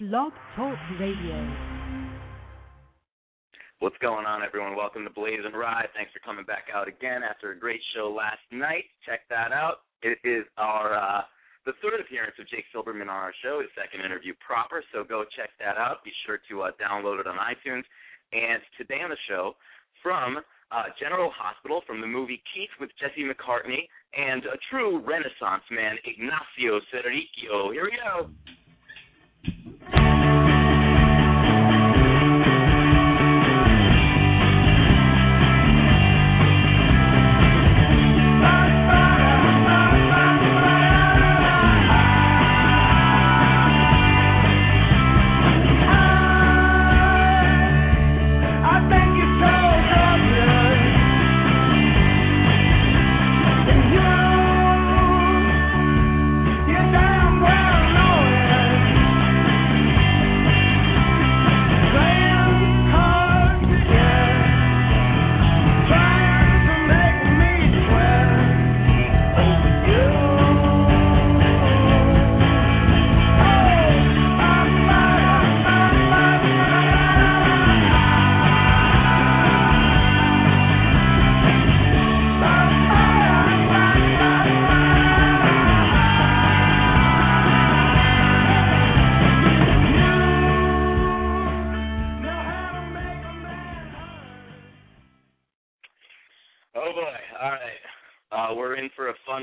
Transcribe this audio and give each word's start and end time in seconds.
Blog 0.00 0.32
Talk 0.56 0.78
Radio. 0.98 1.36
What's 3.80 4.00
going 4.00 4.24
on, 4.24 4.40
everyone? 4.40 4.74
Welcome 4.74 5.04
to 5.04 5.10
BlazinRy. 5.12 5.92
Thanks 5.92 6.08
for 6.16 6.24
coming 6.24 6.46
back 6.46 6.72
out 6.72 6.88
again 6.88 7.20
after 7.20 7.52
a 7.52 7.58
great 7.58 7.82
show 7.92 8.08
last 8.08 8.40
night. 8.50 8.88
Check 9.04 9.28
that 9.28 9.52
out. 9.52 9.84
It 10.00 10.16
is 10.24 10.48
our 10.56 10.96
uh, 10.96 11.20
the 11.66 11.76
third 11.84 12.00
appearance 12.00 12.32
of 12.40 12.48
Jake 12.48 12.64
Silberman 12.72 13.12
on 13.12 13.20
our 13.28 13.34
show, 13.44 13.60
his 13.60 13.68
second 13.76 14.00
interview 14.00 14.32
proper. 14.40 14.82
So 14.88 15.04
go 15.04 15.28
check 15.36 15.50
that 15.60 15.76
out. 15.76 16.02
Be 16.02 16.12
sure 16.24 16.40
to 16.48 16.62
uh, 16.62 16.70
download 16.80 17.20
it 17.20 17.26
on 17.26 17.36
iTunes. 17.36 17.84
And 18.32 18.64
today 18.80 19.04
on 19.04 19.10
the 19.10 19.20
show, 19.28 19.52
from 20.02 20.40
uh, 20.72 20.96
General 20.98 21.28
Hospital, 21.36 21.82
from 21.86 22.00
the 22.00 22.08
movie 22.08 22.40
Keith 22.56 22.72
with 22.80 22.88
Jesse 22.96 23.28
McCartney, 23.28 23.84
and 24.16 24.48
a 24.48 24.56
true 24.72 25.04
Renaissance 25.04 25.68
man, 25.70 26.00
Ignacio 26.08 26.80
Serricchio. 26.88 27.68
Here 27.76 27.84
we 27.84 28.00
go. 28.00 28.32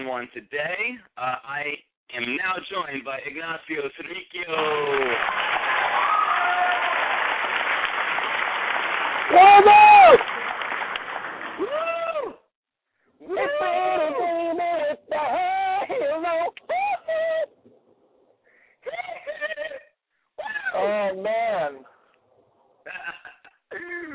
One 0.05 0.27
today. 0.33 0.97
Uh, 1.17 1.35
I 1.43 1.63
am 2.15 2.35
now 2.37 2.53
joined 2.69 3.03
by 3.03 3.19
Ignacio. 3.25 3.89
What's 9.31 9.67
up? 9.67 10.19
Woo! 11.59 11.67
Woo! 13.27 13.35
It's 13.37 15.01
the 15.09 15.17
halo. 15.17 16.53
Oh 20.75 21.21
man. 21.21 21.83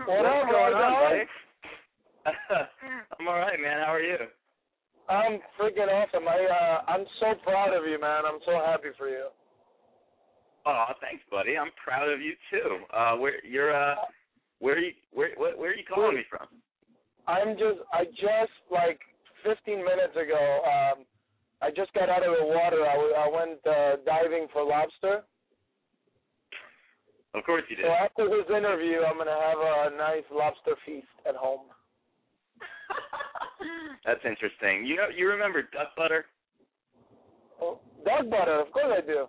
What's 0.06 0.26
up, 0.26 0.50
going 0.50 0.74
on, 0.74 0.92
Roy? 0.92 1.26
buddy? 2.24 2.66
I'm 3.18 3.28
all 3.28 3.38
right, 3.38 3.60
man. 3.60 3.84
How 3.84 3.92
are 3.94 4.00
you? 4.00 4.16
I'm 5.08 5.40
freaking 5.58 5.88
awesome. 5.88 6.28
I 6.28 6.46
uh 6.46 6.90
I'm 6.90 7.04
so 7.22 7.34
proud 7.44 7.70
of 7.72 7.86
you, 7.86 8.00
man. 8.00 8.26
I'm 8.26 8.40
so 8.44 8.58
happy 8.66 8.90
for 8.98 9.08
you. 9.08 9.28
Oh, 10.66 10.86
thanks, 11.00 11.22
buddy. 11.30 11.56
I'm 11.56 11.70
proud 11.82 12.08
of 12.10 12.20
you 12.20 12.34
too. 12.50 12.82
Uh, 12.94 13.16
where 13.16 13.44
you're 13.44 13.74
uh, 13.74 13.94
where 14.58 14.74
are 14.74 14.78
you 14.78 14.92
where 15.12 15.30
where, 15.36 15.56
where 15.56 15.70
are 15.70 15.74
you 15.74 15.84
calling 15.86 16.16
me 16.16 16.22
from? 16.28 16.46
I'm 17.26 17.54
just 17.56 17.78
I 17.92 18.04
just 18.04 18.58
like 18.70 18.98
15 19.44 19.78
minutes 19.78 20.14
ago 20.14 20.60
um 20.66 21.04
I 21.62 21.70
just 21.70 21.92
got 21.94 22.10
out 22.10 22.26
of 22.26 22.34
the 22.38 22.44
water. 22.44 22.82
I, 22.82 22.94
w- 22.98 23.14
I 23.14 23.28
went 23.30 23.62
uh, 23.64 24.02
diving 24.04 24.48
for 24.52 24.66
lobster. 24.66 25.22
Of 27.34 27.44
course 27.44 27.62
you 27.70 27.76
did. 27.76 27.86
So 27.86 27.92
after 27.92 28.28
this 28.28 28.50
interview, 28.50 28.98
I'm 29.06 29.16
gonna 29.16 29.30
have 29.30 29.92
a 29.92 29.96
nice 29.96 30.26
lobster 30.34 30.74
feast 30.84 31.06
at 31.26 31.36
home. 31.36 31.70
That's 34.04 34.20
interesting. 34.24 34.84
You 34.84 34.96
know, 34.96 35.06
you 35.16 35.28
remember 35.28 35.62
duck 35.62 35.94
butter? 35.96 36.26
Dog 38.04 38.30
butter, 38.30 38.60
of 38.60 38.72
course 38.72 38.92
I 38.98 39.06
do. 39.06 39.26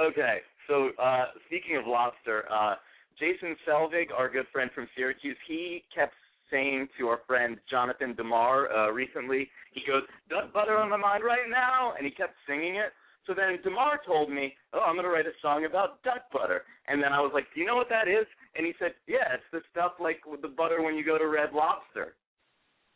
Okay, 0.00 0.38
so 0.66 0.90
uh, 1.00 1.26
speaking 1.46 1.76
of 1.76 1.86
lobster, 1.86 2.44
uh, 2.50 2.74
Jason 3.18 3.56
Selvig, 3.66 4.06
our 4.16 4.28
good 4.28 4.46
friend 4.52 4.70
from 4.74 4.88
Syracuse, 4.96 5.36
he 5.46 5.84
kept 5.94 6.14
saying 6.50 6.88
to 6.98 7.08
our 7.08 7.20
friend 7.26 7.58
Jonathan 7.70 8.14
Demar 8.14 8.70
uh, 8.72 8.90
recently, 8.90 9.48
he 9.72 9.82
goes, 9.86 10.02
"Duck 10.28 10.52
butter 10.52 10.76
on 10.76 10.90
my 10.90 10.96
mind 10.96 11.24
right 11.24 11.48
now," 11.48 11.94
and 11.96 12.04
he 12.04 12.10
kept 12.10 12.34
singing 12.46 12.76
it. 12.76 12.92
So 13.26 13.34
then 13.34 13.58
Demar 13.62 14.00
told 14.06 14.30
me, 14.30 14.54
"Oh, 14.72 14.80
I'm 14.80 14.94
going 14.94 15.04
to 15.04 15.10
write 15.10 15.26
a 15.26 15.32
song 15.40 15.64
about 15.64 16.02
duck 16.02 16.30
butter," 16.32 16.62
and 16.88 17.02
then 17.02 17.12
I 17.12 17.20
was 17.20 17.30
like, 17.32 17.46
"Do 17.54 17.60
you 17.60 17.66
know 17.66 17.76
what 17.76 17.88
that 17.88 18.08
is?" 18.08 18.26
And 18.56 18.66
he 18.66 18.74
said, 18.78 18.94
"Yeah, 19.06 19.32
it's 19.32 19.44
the 19.52 19.60
stuff 19.70 19.92
like 20.00 20.26
with 20.26 20.42
the 20.42 20.48
butter 20.48 20.82
when 20.82 20.96
you 20.96 21.04
go 21.04 21.18
to 21.18 21.26
Red 21.26 21.52
Lobster." 21.52 22.14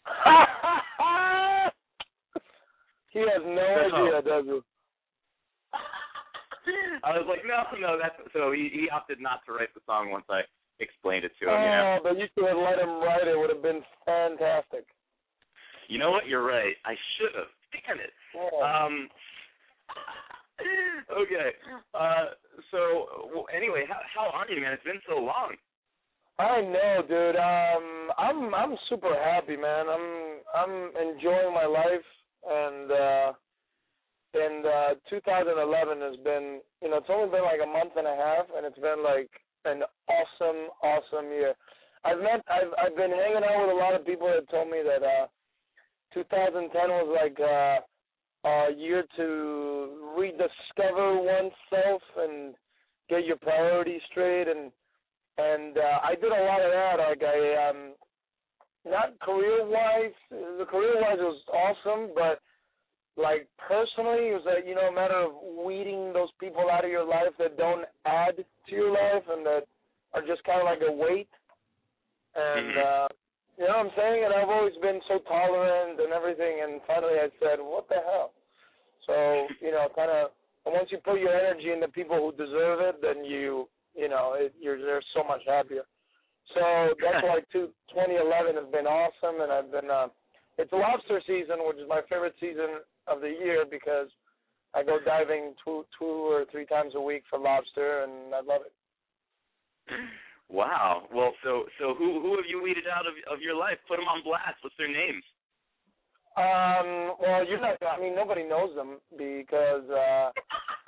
he 3.11 3.21
has 3.21 3.43
no 3.45 3.63
idea, 3.63 4.23
does 4.23 4.45
he? 4.47 4.59
I 7.05 7.17
was 7.17 7.27
like, 7.29 7.41
no, 7.49 7.65
no, 7.81 7.99
that's 8.01 8.17
so 8.33 8.53
he 8.53 8.69
he 8.73 8.91
opted 8.91 9.21
not 9.21 9.41
to 9.47 9.53
write 9.53 9.73
the 9.75 9.81
song 9.87 10.11
once 10.11 10.27
I 10.29 10.43
explained 10.81 11.25
it 11.25 11.33
to 11.41 11.47
him. 11.49 11.55
You 11.61 11.69
know, 11.69 11.97
Oh, 11.99 12.01
but 12.05 12.19
you 12.19 12.27
should 12.35 12.47
have 12.49 12.59
let 12.59 12.79
him 12.79 13.01
write 13.01 13.27
it. 13.27 13.39
Would 13.39 13.51
have 13.51 13.63
been 13.63 13.83
fantastic. 14.05 14.85
you 15.89 15.99
know 15.99 16.11
what? 16.11 16.27
You're 16.27 16.45
right. 16.45 16.75
I 16.85 16.95
should 17.17 17.35
have. 17.37 17.49
Damn 17.73 18.01
it. 18.01 18.13
Yeah. 18.35 18.85
Um. 18.85 19.09
okay. 21.23 21.51
Uh. 21.95 22.37
So 22.71 23.29
well, 23.33 23.47
anyway, 23.55 23.85
how 23.89 24.01
how 24.15 24.31
are 24.37 24.49
you, 24.51 24.61
man? 24.61 24.73
It's 24.73 24.85
been 24.85 25.01
so 25.09 25.17
long. 25.21 25.55
I 26.39 26.61
know, 26.61 27.03
dude. 27.09 27.37
Um, 27.37 28.11
I'm 28.19 28.55
I'm 28.55 28.77
super 28.89 29.15
happy, 29.15 29.57
man. 29.57 29.87
I'm 29.89 30.07
I'm 30.55 30.91
enjoying 30.97 31.53
my 31.55 31.67
life, 31.67 32.05
and 32.49 32.91
uh, 32.91 33.33
and 34.35 34.67
uh, 34.67 34.95
2011 35.09 36.01
has 36.01 36.17
been, 36.25 36.61
you 36.83 36.91
know, 36.91 36.99
it's 36.99 37.09
only 37.09 37.31
been 37.31 37.45
like 37.45 37.61
a 37.63 37.67
month 37.67 37.93
and 37.97 38.07
a 38.07 38.17
half, 38.17 38.47
and 38.55 38.67
it's 38.67 38.79
been 38.79 39.03
like 39.03 39.31
an 39.65 39.83
awesome, 40.09 40.69
awesome 40.83 41.31
year. 41.33 41.55
I've 42.05 42.19
met, 42.19 42.45
I've 42.49 42.73
I've 42.79 42.97
been 42.97 43.11
hanging 43.11 43.45
out 43.45 43.67
with 43.67 43.75
a 43.75 43.79
lot 43.79 43.95
of 43.95 44.07
people 44.07 44.29
that 44.29 44.49
told 44.51 44.71
me 44.71 44.83
that 44.85 45.03
uh, 45.03 45.27
2010 46.15 46.73
was 46.89 47.09
like 47.13 47.39
uh, 47.41 47.81
a 48.49 48.73
year 48.77 49.05
to 49.17 50.15
rediscover 50.17 51.17
oneself 51.17 52.03
and 52.17 52.55
get 53.09 53.25
your 53.25 53.37
priorities 53.37 54.03
straight 54.11 54.49
and 54.49 54.71
and 55.39 55.79
uh, 55.79 55.99
I 56.03 56.15
did 56.15 56.33
a 56.33 56.45
lot 56.45 56.61
of 56.61 56.71
that. 56.73 56.99
Like 56.99 57.23
I, 57.23 57.71
um, 57.71 57.95
not 58.91 59.19
career 59.21 59.67
wise, 59.67 60.15
the 60.31 60.67
career 60.69 61.01
wise 61.01 61.19
was 61.19 61.41
awesome, 61.53 62.11
but 62.15 62.41
like 63.17 63.49
personally, 63.59 64.31
it 64.31 64.39
was 64.39 64.47
a 64.47 64.67
you 64.67 64.75
know 64.75 64.89
a 64.89 64.95
matter 64.95 65.17
of 65.17 65.33
weeding 65.65 66.13
those 66.13 66.31
people 66.39 66.71
out 66.71 66.85
of 66.85 66.91
your 66.91 67.05
life 67.05 67.35
that 67.39 67.57
don't 67.57 67.85
add 68.07 68.37
to 68.37 68.73
your 68.75 68.93
life 68.93 69.25
and 69.29 69.45
that 69.45 69.65
are 70.15 70.23
just 70.23 70.45
kind 70.45 70.61
of 70.61 70.67
like 70.67 70.83
a 70.87 70.93
weight. 70.93 71.29
And 72.35 72.77
Mhm. 72.77 72.79
uh, 72.79 73.09
you 73.59 73.65
know 73.67 73.77
what 73.79 73.87
I'm 73.87 73.97
saying? 73.97 74.25
And 74.25 74.33
I've 74.35 74.49
always 74.49 74.77
been 74.77 75.01
so 75.09 75.19
tolerant 75.21 75.99
and 76.01 76.13
everything. 76.13 76.63
And 76.63 76.81
finally, 76.87 77.19
I 77.19 77.31
said, 77.41 77.61
"What 77.61 77.89
the 77.89 78.01
hell?" 78.01 78.33
So 79.07 79.49
you 79.61 79.73
know, 79.73 79.89
kind 79.95 80.11
of. 80.11 80.31
And 80.67 80.75
once 80.75 80.93
you 80.93 80.99
put 80.99 81.19
your 81.19 81.33
energy 81.33 81.73
into 81.73 81.89
people 81.89 82.17
who 82.17 82.33
deserve 82.33 82.81
it, 82.81 83.01
then 83.01 83.25
you 83.25 83.69
you 83.95 84.09
know, 84.09 84.35
it, 84.35 84.55
you're 84.61 84.79
they're 84.79 85.03
so 85.15 85.25
much 85.25 85.43
happier. 85.47 85.83
So 86.55 86.95
that's 87.03 87.23
why 87.23 87.41
two, 87.53 87.69
2011 87.93 88.57
has 88.57 88.73
been 88.73 88.87
awesome, 88.87 89.41
and 89.41 89.53
I've 89.53 89.71
been. 89.71 89.91
Uh, 89.91 90.09
it's 90.59 90.73
lobster 90.73 91.23
season, 91.27 91.63
which 91.63 91.79
is 91.79 91.89
my 91.89 92.01
favorite 92.11 92.35
season 92.41 92.83
of 93.07 93.21
the 93.21 93.29
year 93.29 93.65
because 93.69 94.09
I 94.75 94.83
go 94.83 94.99
diving 95.05 95.55
two, 95.65 95.87
two 95.99 96.05
or 96.05 96.45
three 96.51 96.67
times 96.67 96.95
a 96.97 97.01
week 97.01 97.23
for 97.31 97.39
lobster, 97.39 98.03
and 98.03 98.35
I 98.35 98.41
love 98.41 98.63
it. 98.67 98.75
Wow. 100.49 101.05
Well, 101.13 101.33
so 101.45 101.65
so 101.79 101.95
who 101.95 102.21
who 102.23 102.37
have 102.37 102.49
you 102.49 102.63
weeded 102.63 102.85
out 102.89 103.07
of 103.07 103.13
of 103.31 103.43
your 103.43 103.55
life? 103.55 103.77
Put 103.87 103.99
them 103.99 104.09
on 104.09 104.25
blast. 104.25 104.57
What's 104.63 104.77
their 104.79 104.89
names? 104.89 105.23
Um, 106.37 107.19
well, 107.21 107.45
you're 107.45 107.61
not. 107.61 107.77
I 107.83 108.01
mean, 108.01 108.15
nobody 108.15 108.45
knows 108.45 108.75
them 108.75 108.97
because 109.13 109.85
uh, 109.91 110.31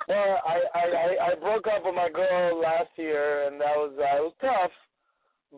well, 0.07 0.41
I, 0.47 0.57
I 0.73 0.85
I 1.31 1.35
broke 1.35 1.67
up 1.67 1.85
with 1.85 1.93
my 1.93 2.09
girl 2.09 2.59
last 2.59 2.89
year, 2.95 3.47
and 3.47 3.61
that 3.61 3.75
was 3.75 3.93
uh, 3.99 4.17
it 4.17 4.23
was 4.25 4.33
tough, 4.41 4.71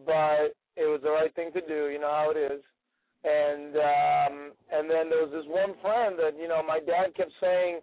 but 0.06 0.57
it 0.75 0.90
was 0.90 1.01
the 1.04 1.12
right 1.12 1.34
thing 1.36 1.51
to 1.54 1.62
do. 1.62 1.90
You 1.90 2.00
know 2.00 2.10
how 2.10 2.34
it 2.34 2.38
is. 2.38 2.62
And 3.24 3.78
um 3.78 4.36
and 4.74 4.90
then 4.90 5.10
there 5.10 5.24
was 5.24 5.31
this 5.31 5.48
one 5.48 5.75
friend 5.81 6.18
that 6.19 6.36
you 6.38 6.48
know 6.48 6.62
my 6.66 6.80
dad 6.80 7.16
kept 7.16 7.31
saying, 7.40 7.80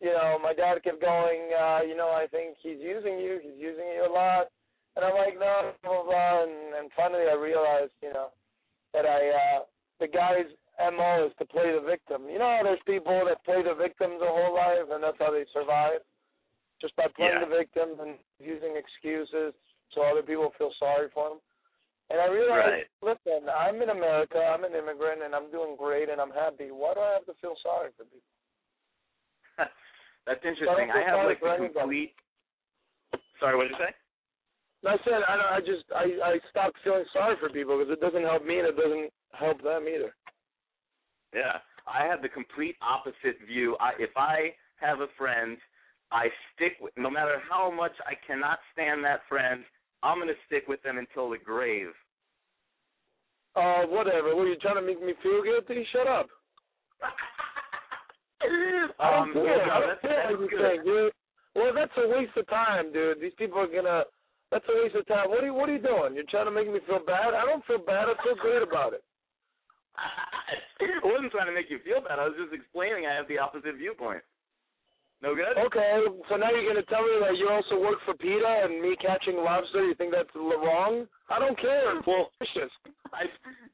you 0.00 0.12
know 0.12 0.38
my 0.40 0.52
dad 0.54 0.82
kept 0.84 1.00
going, 1.00 1.50
uh, 1.50 1.80
you 1.82 1.96
know 1.96 2.08
I 2.14 2.26
think 2.30 2.56
he's 2.62 2.78
using 2.78 3.18
you, 3.18 3.40
he's 3.42 3.58
using 3.58 3.88
you 3.96 4.06
a 4.06 4.12
lot, 4.12 4.46
and 4.94 5.04
I'm 5.04 5.16
like 5.16 5.34
no, 5.34 5.72
blah, 5.82 5.90
blah, 5.90 6.04
blah. 6.04 6.42
And, 6.44 6.74
and 6.78 6.90
finally 6.94 7.26
I 7.26 7.34
realized, 7.34 7.92
you 8.02 8.12
know, 8.12 8.28
that 8.92 9.06
I 9.06 9.20
uh 9.30 9.60
the 9.98 10.06
guy's 10.06 10.50
mo 10.78 11.26
is 11.26 11.32
to 11.38 11.46
play 11.46 11.72
the 11.72 11.82
victim. 11.82 12.28
You 12.30 12.38
know, 12.38 12.60
there's 12.62 12.82
people 12.86 13.22
that 13.26 13.44
play 13.44 13.62
the 13.62 13.74
victims 13.74 14.20
their 14.20 14.30
whole 14.30 14.54
life, 14.54 14.86
and 14.90 15.02
that's 15.02 15.18
how 15.18 15.30
they 15.30 15.46
survive, 15.52 16.02
just 16.80 16.94
by 16.96 17.06
playing 17.16 17.38
Yeah. 17.40 17.46
the 17.46 17.54
victims 17.56 17.98
and 17.98 18.18
using 18.38 18.76
excuses 18.76 19.54
so 19.94 20.02
other 20.02 20.22
people 20.22 20.52
feel 20.58 20.72
sorry 20.78 21.08
for 21.14 21.30
them. 21.30 21.38
And 22.10 22.20
I 22.20 22.28
realized, 22.28 22.84
listen, 23.00 23.48
I'm 23.48 23.80
in 23.80 23.88
America, 23.88 24.36
I'm 24.38 24.64
an 24.64 24.74
immigrant, 24.74 25.22
and 25.24 25.34
I'm 25.34 25.50
doing 25.50 25.74
great, 25.78 26.10
and 26.10 26.20
I'm 26.20 26.30
happy. 26.30 26.68
Why 26.68 26.92
do 26.94 27.00
I 27.00 27.12
have 27.14 27.26
to 27.26 27.34
feel 27.40 27.56
sorry 27.62 27.90
for 27.96 28.04
people? 28.04 28.28
That's 30.26 30.44
interesting. 30.44 30.90
I 30.92 31.00
have 31.02 31.24
like 31.26 31.40
the 31.40 31.56
complete. 31.72 32.12
Sorry, 33.40 33.56
what 33.56 33.64
did 33.64 33.72
you 33.72 33.86
say? 33.88 33.94
I 34.86 34.96
said, 35.04 35.24
I, 35.26 35.36
don't- 35.36 35.52
I 35.52 35.60
just, 35.60 35.84
I, 35.96 36.04
I 36.22 36.38
stopped 36.50 36.76
feeling 36.84 37.04
sorry 37.12 37.36
for 37.40 37.48
people 37.48 37.78
because 37.78 37.92
it 37.92 38.00
doesn't 38.00 38.22
help 38.22 38.44
me 38.44 38.58
and 38.58 38.68
it 38.68 38.76
doesn't 38.76 39.10
help 39.32 39.62
them 39.62 39.88
either. 39.88 40.14
Yeah, 41.34 41.58
I 41.88 42.04
have 42.06 42.20
the 42.20 42.28
complete 42.28 42.76
opposite 42.82 43.40
view. 43.46 43.76
I, 43.80 43.92
if 43.98 44.10
I 44.16 44.52
have 44.76 45.00
a 45.00 45.08
friend, 45.16 45.56
I 46.12 46.28
stick 46.54 46.74
with. 46.80 46.92
No 46.96 47.10
matter 47.10 47.40
how 47.48 47.70
much 47.70 47.92
I 48.06 48.12
cannot 48.26 48.58
stand 48.72 49.02
that 49.04 49.20
friend, 49.28 49.64
I'm 50.04 50.18
gonna 50.18 50.36
stick 50.46 50.68
with 50.68 50.82
them 50.82 50.98
until 50.98 51.30
the 51.30 51.38
grave. 51.38 51.88
Uh, 53.56 53.88
whatever. 53.88 54.36
What 54.36 54.44
are 54.44 54.52
you 54.52 54.60
trying 54.60 54.76
to 54.76 54.82
make 54.82 55.00
me 55.00 55.14
feel 55.22 55.42
guilty? 55.42 55.86
Shut 55.92 56.06
up. 56.06 56.28
I 59.00 59.24
um, 59.24 59.32
don't 59.32 59.46
yeah, 59.46 59.56
care. 59.56 59.66
no, 59.66 59.72
I 59.72 59.80
don't 59.80 59.88
that's, 59.88 60.00
care 60.04 60.22
that's 60.28 60.36
what 60.36 60.50
you 60.52 60.58
good. 60.58 60.70
think, 60.70 60.84
dude. 60.84 61.12
Well, 61.56 61.72
that's 61.72 61.96
a 61.96 62.08
waste 62.12 62.36
of 62.36 62.46
time, 62.48 62.92
dude. 62.92 63.20
These 63.20 63.32
people 63.38 63.58
are 63.58 63.70
gonna. 63.70 64.04
That's 64.52 64.68
a 64.68 64.76
waste 64.84 64.94
of 64.94 65.06
time. 65.08 65.30
What 65.30 65.40
are 65.42 65.48
you 65.48 65.54
What 65.54 65.72
are 65.72 65.76
you 65.78 65.82
doing? 65.82 66.12
You're 66.12 66.28
trying 66.28 66.46
to 66.46 66.52
make 66.52 66.68
me 66.68 66.84
feel 66.84 67.00
bad. 67.00 67.32
I 67.32 67.46
don't 67.48 67.64
feel 67.64 67.80
bad. 67.80 68.12
I 68.12 68.14
feel 68.20 68.36
great 68.36 68.60
about 68.60 68.92
it. 68.92 69.02
I 69.96 71.06
wasn't 71.06 71.32
trying 71.32 71.48
to 71.48 71.56
make 71.56 71.70
you 71.70 71.80
feel 71.80 72.02
bad. 72.04 72.18
I 72.18 72.28
was 72.28 72.36
just 72.36 72.52
explaining 72.52 73.06
I 73.06 73.16
have 73.16 73.28
the 73.30 73.38
opposite 73.38 73.78
viewpoint. 73.80 74.20
No 75.24 75.34
good? 75.34 75.56
Okay, 75.56 76.04
so 76.28 76.36
now 76.36 76.52
you're 76.52 76.68
gonna 76.68 76.84
tell 76.84 77.00
me 77.00 77.16
that 77.24 77.40
you 77.40 77.48
also 77.48 77.80
work 77.80 77.96
for 78.04 78.12
PETA 78.12 78.68
and 78.68 78.76
me 78.84 78.92
catching 79.00 79.40
lobster. 79.40 79.80
You 79.80 79.94
think 79.96 80.12
that's 80.12 80.28
wrong? 80.36 81.08
I 81.32 81.38
don't 81.38 81.56
care. 81.56 81.96
Well, 82.06 82.28
I 83.08 83.24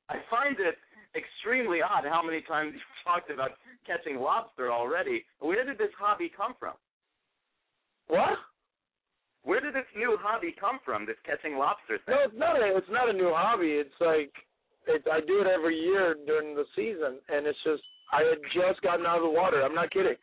I 0.07 0.23
find 0.31 0.55
it 0.63 0.79
extremely 1.19 1.83
odd 1.83 2.07
how 2.07 2.23
many 2.23 2.41
times 2.47 2.79
you've 2.79 3.03
talked 3.03 3.35
about 3.35 3.59
catching 3.85 4.23
lobster 4.23 4.71
already. 4.71 5.25
Where 5.41 5.67
did 5.67 5.77
this 5.77 5.91
hobby 5.99 6.31
come 6.31 6.55
from? 6.55 6.75
what? 8.07 8.39
Where 9.43 9.61
did 9.61 9.75
this 9.75 9.91
new 9.97 10.19
hobby 10.21 10.55
come 10.55 10.79
from? 10.85 11.05
This 11.05 11.19
catching 11.27 11.59
lobster 11.59 11.99
thing? 12.07 12.15
No, 12.15 12.31
it's 12.31 12.39
not 12.39 12.63
a. 12.63 12.77
It's 12.79 12.95
not 12.95 13.11
a 13.11 13.13
new 13.13 13.35
hobby. 13.35 13.83
It's 13.83 13.99
like 13.99 14.31
it's. 14.87 15.07
I 15.11 15.19
do 15.27 15.41
it 15.43 15.49
every 15.51 15.75
year 15.75 16.15
during 16.27 16.55
the 16.55 16.65
season, 16.77 17.19
and 17.27 17.43
it's 17.47 17.59
just. 17.65 17.83
I 18.13 18.23
had 18.23 18.39
just 18.55 18.83
gotten 18.83 19.07
out 19.07 19.19
of 19.19 19.27
the 19.27 19.35
water. 19.35 19.63
I'm 19.63 19.75
not 19.75 19.91
kidding. 19.91 20.15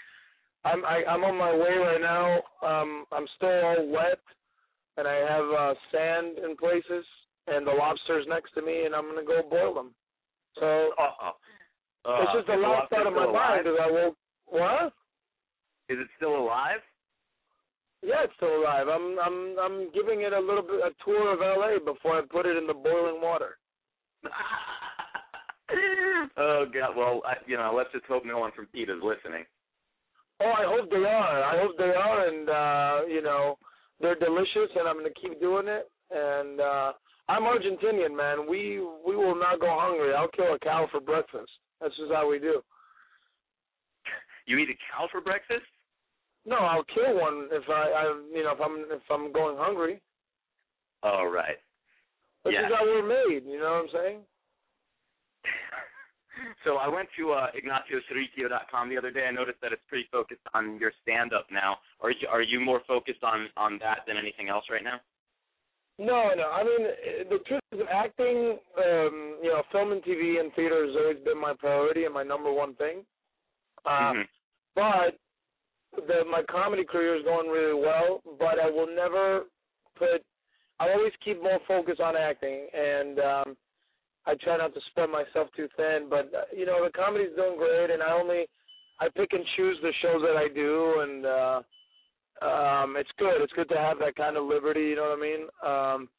I'm 0.67 0.85
I, 0.85 1.03
I'm 1.09 1.23
on 1.23 1.37
my 1.37 1.51
way 1.53 1.77
right 1.77 2.01
now. 2.01 2.41
Um, 2.67 3.05
I'm 3.11 3.25
still 3.37 3.49
all 3.49 3.87
wet, 3.91 4.19
and 4.97 5.07
I 5.07 5.15
have 5.15 5.45
uh, 5.45 5.73
sand 5.91 6.37
in 6.43 6.55
places, 6.57 7.05
and 7.47 7.65
the 7.65 7.71
lobster's 7.71 8.25
next 8.27 8.53
to 8.55 8.61
me, 8.61 8.85
and 8.85 8.93
I'm 8.95 9.07
gonna 9.07 9.25
go 9.25 9.41
boil 9.49 9.73
them. 9.73 9.91
So 10.59 10.91
Uh-oh. 10.99 11.31
Uh, 12.05 12.23
it's 12.23 12.33
just 12.33 12.49
is 12.49 12.55
the 12.55 12.61
last 12.61 12.89
thought 12.89 13.07
of 13.07 13.13
my 13.13 13.23
alive? 13.25 13.63
mind 13.63 13.67
is 13.67 13.73
I 13.81 13.91
will. 13.91 14.15
What? 14.47 14.93
Is 15.89 15.99
it 15.99 16.07
still 16.17 16.35
alive? 16.37 16.79
Yeah, 18.03 18.23
it's 18.23 18.33
still 18.37 18.61
alive. 18.61 18.87
I'm 18.87 19.17
I'm 19.19 19.55
I'm 19.59 19.91
giving 19.93 20.21
it 20.21 20.33
a 20.33 20.39
little 20.39 20.63
bit 20.63 20.81
a 20.83 20.91
tour 21.03 21.33
of 21.33 21.39
LA 21.39 21.79
before 21.83 22.17
I 22.17 22.21
put 22.29 22.45
it 22.45 22.57
in 22.57 22.67
the 22.67 22.73
boiling 22.73 23.21
water. 23.21 23.57
oh 26.37 26.65
God! 26.73 26.95
Well, 26.95 27.21
I, 27.25 27.35
you 27.45 27.57
know, 27.57 27.73
let's 27.75 27.91
just 27.91 28.05
hope 28.05 28.25
no 28.25 28.39
one 28.39 28.51
from 28.55 28.67
PETA 28.67 28.97
is 28.97 29.03
listening. 29.03 29.45
Oh, 30.39 30.51
I 30.51 30.65
hope 30.65 30.89
they 30.89 30.97
are. 30.97 31.43
I 31.43 31.59
hope 31.59 31.77
they 31.77 31.83
are, 31.85 32.27
and 32.27 32.49
uh, 32.49 33.07
you 33.07 33.21
know, 33.21 33.57
they're 33.99 34.15
delicious, 34.15 34.69
and 34.75 34.87
I'm 34.87 34.97
gonna 34.97 35.09
keep 35.19 35.39
doing 35.39 35.67
it. 35.67 35.89
And 36.11 36.61
uh 36.61 36.93
I'm 37.29 37.43
Argentinian, 37.43 38.15
man. 38.15 38.47
We 38.49 38.79
we 39.05 39.15
will 39.15 39.35
not 39.37 39.59
go 39.59 39.75
hungry. 39.79 40.13
I'll 40.13 40.29
kill 40.29 40.53
a 40.53 40.59
cow 40.59 40.87
for 40.91 41.01
breakfast. 41.01 41.51
That's 41.81 41.95
just 41.97 42.11
how 42.11 42.29
we 42.29 42.39
do. 42.39 42.61
You 44.45 44.57
eat 44.57 44.69
a 44.69 44.77
cow 44.91 45.07
for 45.11 45.19
breakfast? 45.21 45.65
No, 46.45 46.55
I'll 46.55 46.85
kill 46.85 47.19
one 47.19 47.49
if 47.51 47.63
I, 47.67 47.73
I 47.73 48.03
you 48.33 48.43
know, 48.43 48.51
if 48.53 48.61
I'm 48.61 48.85
if 48.89 49.01
I'm 49.11 49.33
going 49.33 49.57
hungry. 49.59 50.01
Oh, 51.03 51.25
right. 51.25 51.57
That's 52.43 52.53
Yeah. 52.53 52.69
just 52.69 52.75
how 52.75 52.85
we're 52.85 53.05
made. 53.05 53.43
You 53.45 53.59
know 53.59 53.73
what 53.73 53.83
I'm 53.83 53.89
saying? 53.91 54.19
so 56.63 56.75
I 56.77 56.87
went 56.87 57.09
to 57.17 57.31
uh, 57.31 57.47
IgnacioSerricchio.com 57.51 58.89
the 58.89 58.97
other 58.97 59.11
day. 59.11 59.25
I 59.27 59.31
noticed 59.31 59.59
that 59.61 59.71
it's 59.71 59.81
pretty 59.87 60.07
focused 60.11 60.41
on 60.53 60.79
your 60.79 60.91
stand-up 61.03 61.47
now. 61.51 61.77
Are 62.01 62.11
you 62.11 62.27
are 62.29 62.41
you 62.41 62.59
more 62.59 62.81
focused 62.87 63.23
on 63.23 63.47
on 63.57 63.79
that 63.79 63.99
than 64.07 64.17
anything 64.17 64.49
else 64.49 64.65
right 64.69 64.83
now? 64.83 64.99
No, 65.99 66.29
no. 66.35 66.49
I 66.51 66.63
mean, 66.63 66.87
the 67.29 67.39
truth 67.47 67.61
is, 67.71 67.81
acting, 67.91 68.59
um, 68.77 69.37
you 69.41 69.49
know, 69.49 69.63
film 69.71 69.91
and 69.91 70.03
TV 70.03 70.39
and 70.39 70.53
theater 70.53 70.85
has 70.85 70.95
always 70.95 71.17
been 71.25 71.41
my 71.41 71.53
priority 71.57 72.05
and 72.05 72.13
my 72.13 72.21
number 72.23 72.51
one 72.53 72.75
thing. 72.75 73.03
Uh, 73.83 74.13
Mhm. 74.13 74.27
But 74.75 75.17
the 76.07 76.23
my 76.25 76.43
comedy 76.43 76.83
career 76.85 77.15
is 77.15 77.23
going 77.23 77.49
really 77.49 77.73
well. 77.79 78.21
But 78.37 78.59
I 78.59 78.69
will 78.69 78.87
never 78.87 79.45
put. 79.95 80.23
I 80.79 80.91
always 80.91 81.13
keep 81.25 81.41
more 81.41 81.59
focus 81.67 81.99
on 81.99 82.15
acting, 82.15 82.67
and 82.73 83.19
um, 83.19 83.57
I 84.27 84.35
try 84.35 84.57
not 84.57 84.73
to 84.73 84.81
spread 84.91 85.09
myself 85.09 85.47
too 85.55 85.67
thin. 85.77 86.07
But 86.09 86.31
uh, 86.35 86.43
you 86.55 86.65
know, 86.65 86.83
the 86.83 86.91
comedy's 86.91 87.35
doing 87.35 87.57
great, 87.57 87.89
and 87.89 88.03
I 88.03 88.11
only 88.11 88.45
I 88.99 89.07
pick 89.09 89.31
and 89.31 89.45
choose 89.55 89.77
the 89.81 89.93
shows 90.01 90.21
that 90.21 90.35
I 90.35 90.47
do, 90.53 90.99
and 90.99 91.25
uh, 91.25 91.61
um, 92.45 92.95
it's 92.97 93.09
good. 93.17 93.41
It's 93.41 93.53
good 93.53 93.69
to 93.69 93.77
have 93.77 93.99
that 93.99 94.15
kind 94.15 94.35
of 94.37 94.45
liberty. 94.45 94.91
You 94.91 94.95
know 94.97 95.15
what 95.15 95.17
I 95.17 95.21
mean? 95.21 95.43
Um, 95.65 96.09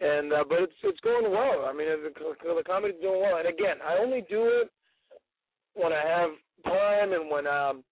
and 0.00 0.32
uh, 0.32 0.44
but 0.48 0.60
it's 0.60 0.80
it's 0.82 1.00
going 1.00 1.30
well. 1.30 1.66
I 1.68 1.72
mean, 1.72 1.88
the, 1.88 2.54
the 2.54 2.62
comedy's 2.66 3.00
doing 3.00 3.20
well. 3.20 3.38
And 3.38 3.48
again, 3.48 3.76
I 3.86 3.98
only 3.98 4.24
do 4.28 4.46
it 4.46 4.70
when 5.74 5.92
I 5.92 6.02
have 6.02 6.30
time 6.64 7.12
and 7.12 7.30
when 7.30 7.46
um, 7.46 7.84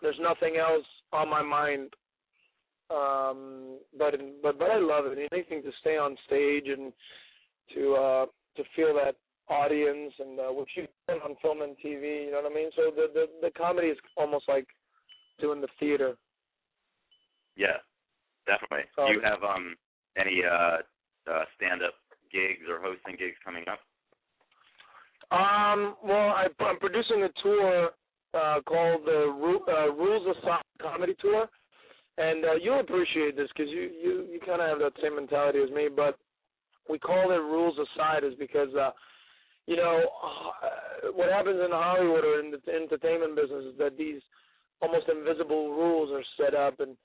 there's 0.00 0.18
nothing 0.20 0.56
else 0.56 0.86
on 1.12 1.28
my 1.28 1.42
mind. 1.42 1.90
Um, 2.90 3.78
but 3.96 4.14
but 4.42 4.58
but 4.58 4.70
I 4.70 4.78
love 4.78 5.04
it. 5.06 5.28
Anything 5.32 5.62
to 5.62 5.70
stay 5.80 5.96
on 5.96 6.16
stage 6.26 6.64
and 6.66 6.92
to 7.74 7.94
uh, 7.94 8.26
to 8.56 8.62
feel 8.74 8.94
that 8.94 9.16
audience 9.48 10.12
and 10.18 10.38
uh, 10.38 10.52
which 10.52 10.70
you 10.76 10.86
can 11.08 11.18
on 11.18 11.36
film 11.42 11.62
and 11.62 11.76
TV. 11.84 12.26
You 12.26 12.30
know 12.32 12.42
what 12.42 12.52
I 12.52 12.54
mean? 12.54 12.70
So 12.76 12.90
the 12.94 13.08
the 13.12 13.26
the 13.42 13.50
comedy 13.50 13.88
is 13.88 13.98
almost 14.16 14.44
like 14.48 14.66
doing 15.40 15.60
the 15.60 15.68
theater. 15.78 16.16
Yeah, 17.56 17.78
definitely. 18.46 18.86
Do 18.96 19.12
you 19.12 19.20
have 19.22 19.42
um 19.42 19.76
any 20.16 20.42
uh, 20.44 20.78
uh 21.30 21.44
stand-up 21.56 21.94
gigs 22.32 22.66
or 22.68 22.80
hosting 22.80 23.16
gigs 23.18 23.36
coming 23.44 23.64
up? 23.68 23.80
Um, 25.30 25.94
well, 26.02 26.34
I, 26.34 26.46
I'm 26.60 26.78
producing 26.78 27.22
a 27.22 27.28
tour 27.42 27.90
uh, 28.34 28.60
called 28.66 29.02
the 29.06 29.32
Ru- 29.32 29.64
uh, 29.68 29.92
Rules 29.92 30.36
Aside 30.36 30.62
Comedy 30.82 31.14
Tour, 31.20 31.46
and 32.18 32.44
uh, 32.44 32.54
you'll 32.60 32.80
appreciate 32.80 33.36
this 33.36 33.48
because 33.54 33.70
you 33.70 33.90
you 34.02 34.26
you 34.32 34.40
kind 34.44 34.60
of 34.60 34.68
have 34.68 34.78
that 34.78 35.00
same 35.02 35.16
mentality 35.16 35.60
as 35.62 35.70
me. 35.70 35.88
But 35.94 36.18
we 36.90 36.98
call 36.98 37.30
it 37.30 37.36
Rules 37.36 37.76
Aside 37.78 38.24
is 38.24 38.34
because 38.38 38.74
uh, 38.74 38.90
you 39.66 39.76
know 39.76 40.02
uh, 40.22 41.12
what 41.14 41.30
happens 41.30 41.60
in 41.64 41.70
Hollywood 41.70 42.24
or 42.24 42.40
in 42.40 42.50
the 42.50 42.60
entertainment 42.72 43.36
business 43.36 43.64
is 43.72 43.78
that 43.78 43.96
these 43.96 44.20
almost 44.82 45.06
invisible 45.08 45.70
rules 45.70 46.10
are 46.12 46.24
set 46.36 46.54
up, 46.54 46.80
and 46.80 46.96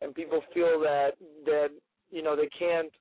and 0.00 0.14
people 0.14 0.40
feel 0.52 0.80
that 0.80 1.12
that 1.46 1.68
you 2.10 2.22
know 2.22 2.36
they 2.36 2.48
can't 2.58 2.92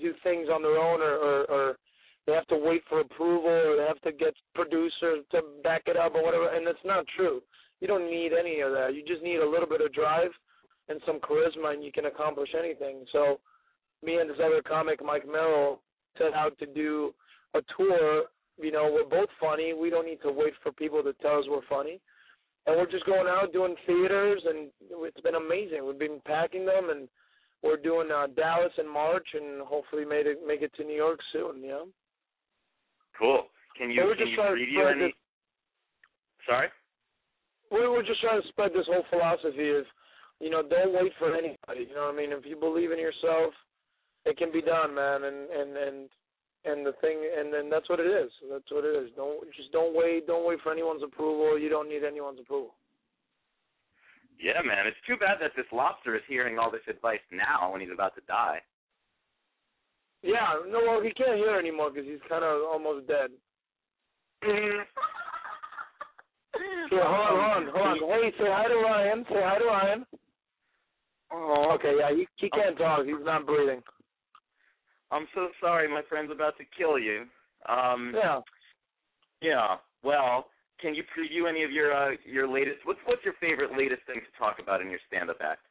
do 0.00 0.12
things 0.22 0.48
on 0.52 0.62
their 0.62 0.78
own 0.78 1.00
or, 1.00 1.16
or, 1.16 1.44
or 1.50 1.78
they 2.26 2.32
have 2.32 2.46
to 2.48 2.56
wait 2.56 2.82
for 2.88 3.00
approval 3.00 3.50
or 3.50 3.76
they 3.76 3.86
have 3.86 4.00
to 4.02 4.12
get 4.12 4.34
producers 4.54 5.24
to 5.30 5.40
back 5.64 5.82
it 5.86 5.96
up 5.96 6.14
or 6.14 6.22
whatever 6.22 6.54
and 6.54 6.66
it's 6.68 6.78
not 6.84 7.04
true. 7.16 7.40
You 7.80 7.88
don't 7.88 8.10
need 8.10 8.32
any 8.38 8.60
of 8.60 8.72
that. 8.72 8.94
You 8.94 9.02
just 9.06 9.22
need 9.22 9.38
a 9.38 9.48
little 9.48 9.68
bit 9.68 9.80
of 9.80 9.92
drive 9.92 10.30
and 10.88 11.00
some 11.06 11.20
charisma 11.20 11.72
and 11.72 11.82
you 11.82 11.92
can 11.92 12.06
accomplish 12.06 12.50
anything. 12.58 13.04
So 13.12 13.40
me 14.04 14.16
and 14.16 14.30
this 14.30 14.38
other 14.44 14.62
comic 14.66 15.04
mike 15.04 15.26
merrill 15.26 15.80
set 16.16 16.34
out 16.34 16.56
to 16.58 16.66
do 16.66 17.14
a 17.54 17.60
tour 17.76 18.24
you 18.60 18.72
know 18.72 18.90
we're 18.92 19.08
both 19.08 19.28
funny 19.40 19.72
we 19.72 19.90
don't 19.90 20.06
need 20.06 20.20
to 20.22 20.32
wait 20.32 20.52
for 20.62 20.72
people 20.72 21.02
to 21.02 21.12
tell 21.22 21.38
us 21.38 21.44
we're 21.48 21.60
funny 21.68 22.00
and 22.68 22.76
we're 22.76 22.90
just 22.90 23.06
going 23.06 23.26
out 23.26 23.50
doing 23.50 23.74
theaters, 23.86 24.42
and 24.46 24.68
it's 25.00 25.20
been 25.22 25.36
amazing. 25.36 25.86
We've 25.86 25.98
been 25.98 26.20
packing 26.26 26.66
them, 26.66 26.90
and 26.90 27.08
we're 27.62 27.78
doing 27.78 28.08
uh, 28.14 28.26
Dallas 28.36 28.72
in 28.76 28.86
March, 28.86 29.26
and 29.32 29.62
hopefully 29.62 30.04
make 30.04 30.26
it 30.26 30.40
make 30.46 30.60
it 30.60 30.70
to 30.76 30.84
New 30.84 30.94
York 30.94 31.18
soon. 31.32 31.62
You 31.62 31.68
know. 31.68 31.86
Cool. 33.18 33.44
Can 33.78 33.90
you 33.90 34.04
we're 34.04 34.16
can 34.16 34.26
just 34.26 34.32
you 34.32 34.38
preview 34.38 34.92
any? 34.92 35.00
this- 35.06 35.12
Sorry. 36.46 36.68
We're 37.70 37.90
we're 37.90 38.04
just 38.04 38.20
trying 38.20 38.42
to 38.42 38.48
spread 38.48 38.72
this 38.74 38.86
whole 38.86 39.04
philosophy 39.08 39.70
of, 39.70 39.84
you 40.38 40.50
know, 40.50 40.60
don't 40.62 40.92
wait 40.92 41.12
for 41.18 41.34
anybody. 41.34 41.88
You 41.88 41.94
know 41.94 42.12
what 42.12 42.14
I 42.14 42.16
mean? 42.18 42.32
If 42.32 42.44
you 42.44 42.56
believe 42.56 42.92
in 42.92 42.98
yourself, 42.98 43.54
it 44.24 44.36
can 44.36 44.52
be 44.52 44.62
done, 44.62 44.94
man. 44.94 45.24
And 45.24 45.50
and 45.50 45.76
and 45.76 46.08
and 46.64 46.86
the 46.86 46.92
thing, 47.00 47.18
and 47.38 47.52
then 47.52 47.70
that's 47.70 47.88
what 47.88 48.00
it 48.00 48.06
is. 48.06 48.30
That's 48.50 48.70
what 48.70 48.84
it 48.84 48.94
is. 48.96 49.10
Don't 49.16 49.44
just 49.56 49.72
don't 49.72 49.94
wait. 49.94 50.26
Don't 50.26 50.46
wait 50.46 50.60
for 50.62 50.72
anyone's 50.72 51.02
approval. 51.02 51.58
You 51.58 51.68
don't 51.68 51.88
need 51.88 52.04
anyone's 52.04 52.40
approval. 52.40 52.74
Yeah, 54.40 54.62
man. 54.64 54.86
It's 54.86 54.96
too 55.06 55.16
bad 55.16 55.38
that 55.40 55.52
this 55.56 55.66
lobster 55.72 56.14
is 56.14 56.22
hearing 56.28 56.58
all 56.58 56.70
this 56.70 56.86
advice 56.88 57.22
now 57.32 57.72
when 57.72 57.80
he's 57.80 57.90
about 57.92 58.14
to 58.14 58.20
die. 58.28 58.60
Yeah, 60.22 60.62
no, 60.68 60.80
well, 60.86 61.02
he 61.02 61.10
can't 61.10 61.36
hear 61.38 61.58
anymore 61.58 61.90
because 61.90 62.08
he's 62.08 62.22
kind 62.28 62.44
of 62.44 62.62
almost 62.62 63.06
dead. 63.06 63.30
Here, 66.90 67.04
hold 67.04 67.38
on, 67.38 67.66
hold 67.66 67.86
on, 67.86 67.98
hold 67.98 68.12
on. 68.12 68.22
Hey, 68.22 68.32
say 68.38 68.48
hi 68.48 68.66
to 68.66 68.74
Ryan. 68.74 69.24
Say 69.28 69.40
hi 69.42 69.58
to 69.58 69.64
Ryan. 69.64 70.06
Oh, 71.32 71.72
Okay, 71.74 71.94
yeah, 71.98 72.10
he 72.10 72.26
he 72.36 72.48
can't 72.50 72.76
talk. 72.78 73.04
He's 73.04 73.14
not 73.22 73.46
breathing. 73.46 73.82
I'm 75.10 75.26
so 75.34 75.48
sorry. 75.60 75.88
My 75.88 76.02
friend's 76.08 76.30
about 76.32 76.56
to 76.58 76.64
kill 76.76 76.98
you. 76.98 77.24
Um, 77.66 78.12
Yeah. 78.14 78.40
yeah. 79.40 79.76
Well, 80.02 80.46
can 80.80 80.94
you 80.94 81.02
preview 81.04 81.48
any 81.48 81.64
of 81.64 81.72
your 81.72 81.92
uh, 81.92 82.16
your 82.24 82.46
latest? 82.46 82.84
What's 82.84 83.00
what's 83.06 83.24
your 83.24 83.34
favorite 83.40 83.76
latest 83.76 84.02
thing 84.06 84.20
to 84.20 84.38
talk 84.38 84.58
about 84.60 84.80
in 84.80 84.90
your 84.90 85.00
stand-up 85.08 85.38
act? 85.40 85.64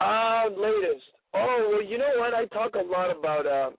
Uh, 0.00 0.48
latest. 0.56 1.04
Oh, 1.34 1.68
well, 1.72 1.82
you 1.82 1.98
know 1.98 2.12
what? 2.18 2.32
I 2.34 2.46
talk 2.46 2.74
a 2.74 2.78
lot 2.78 3.10
about. 3.16 3.46
uh 3.46 3.70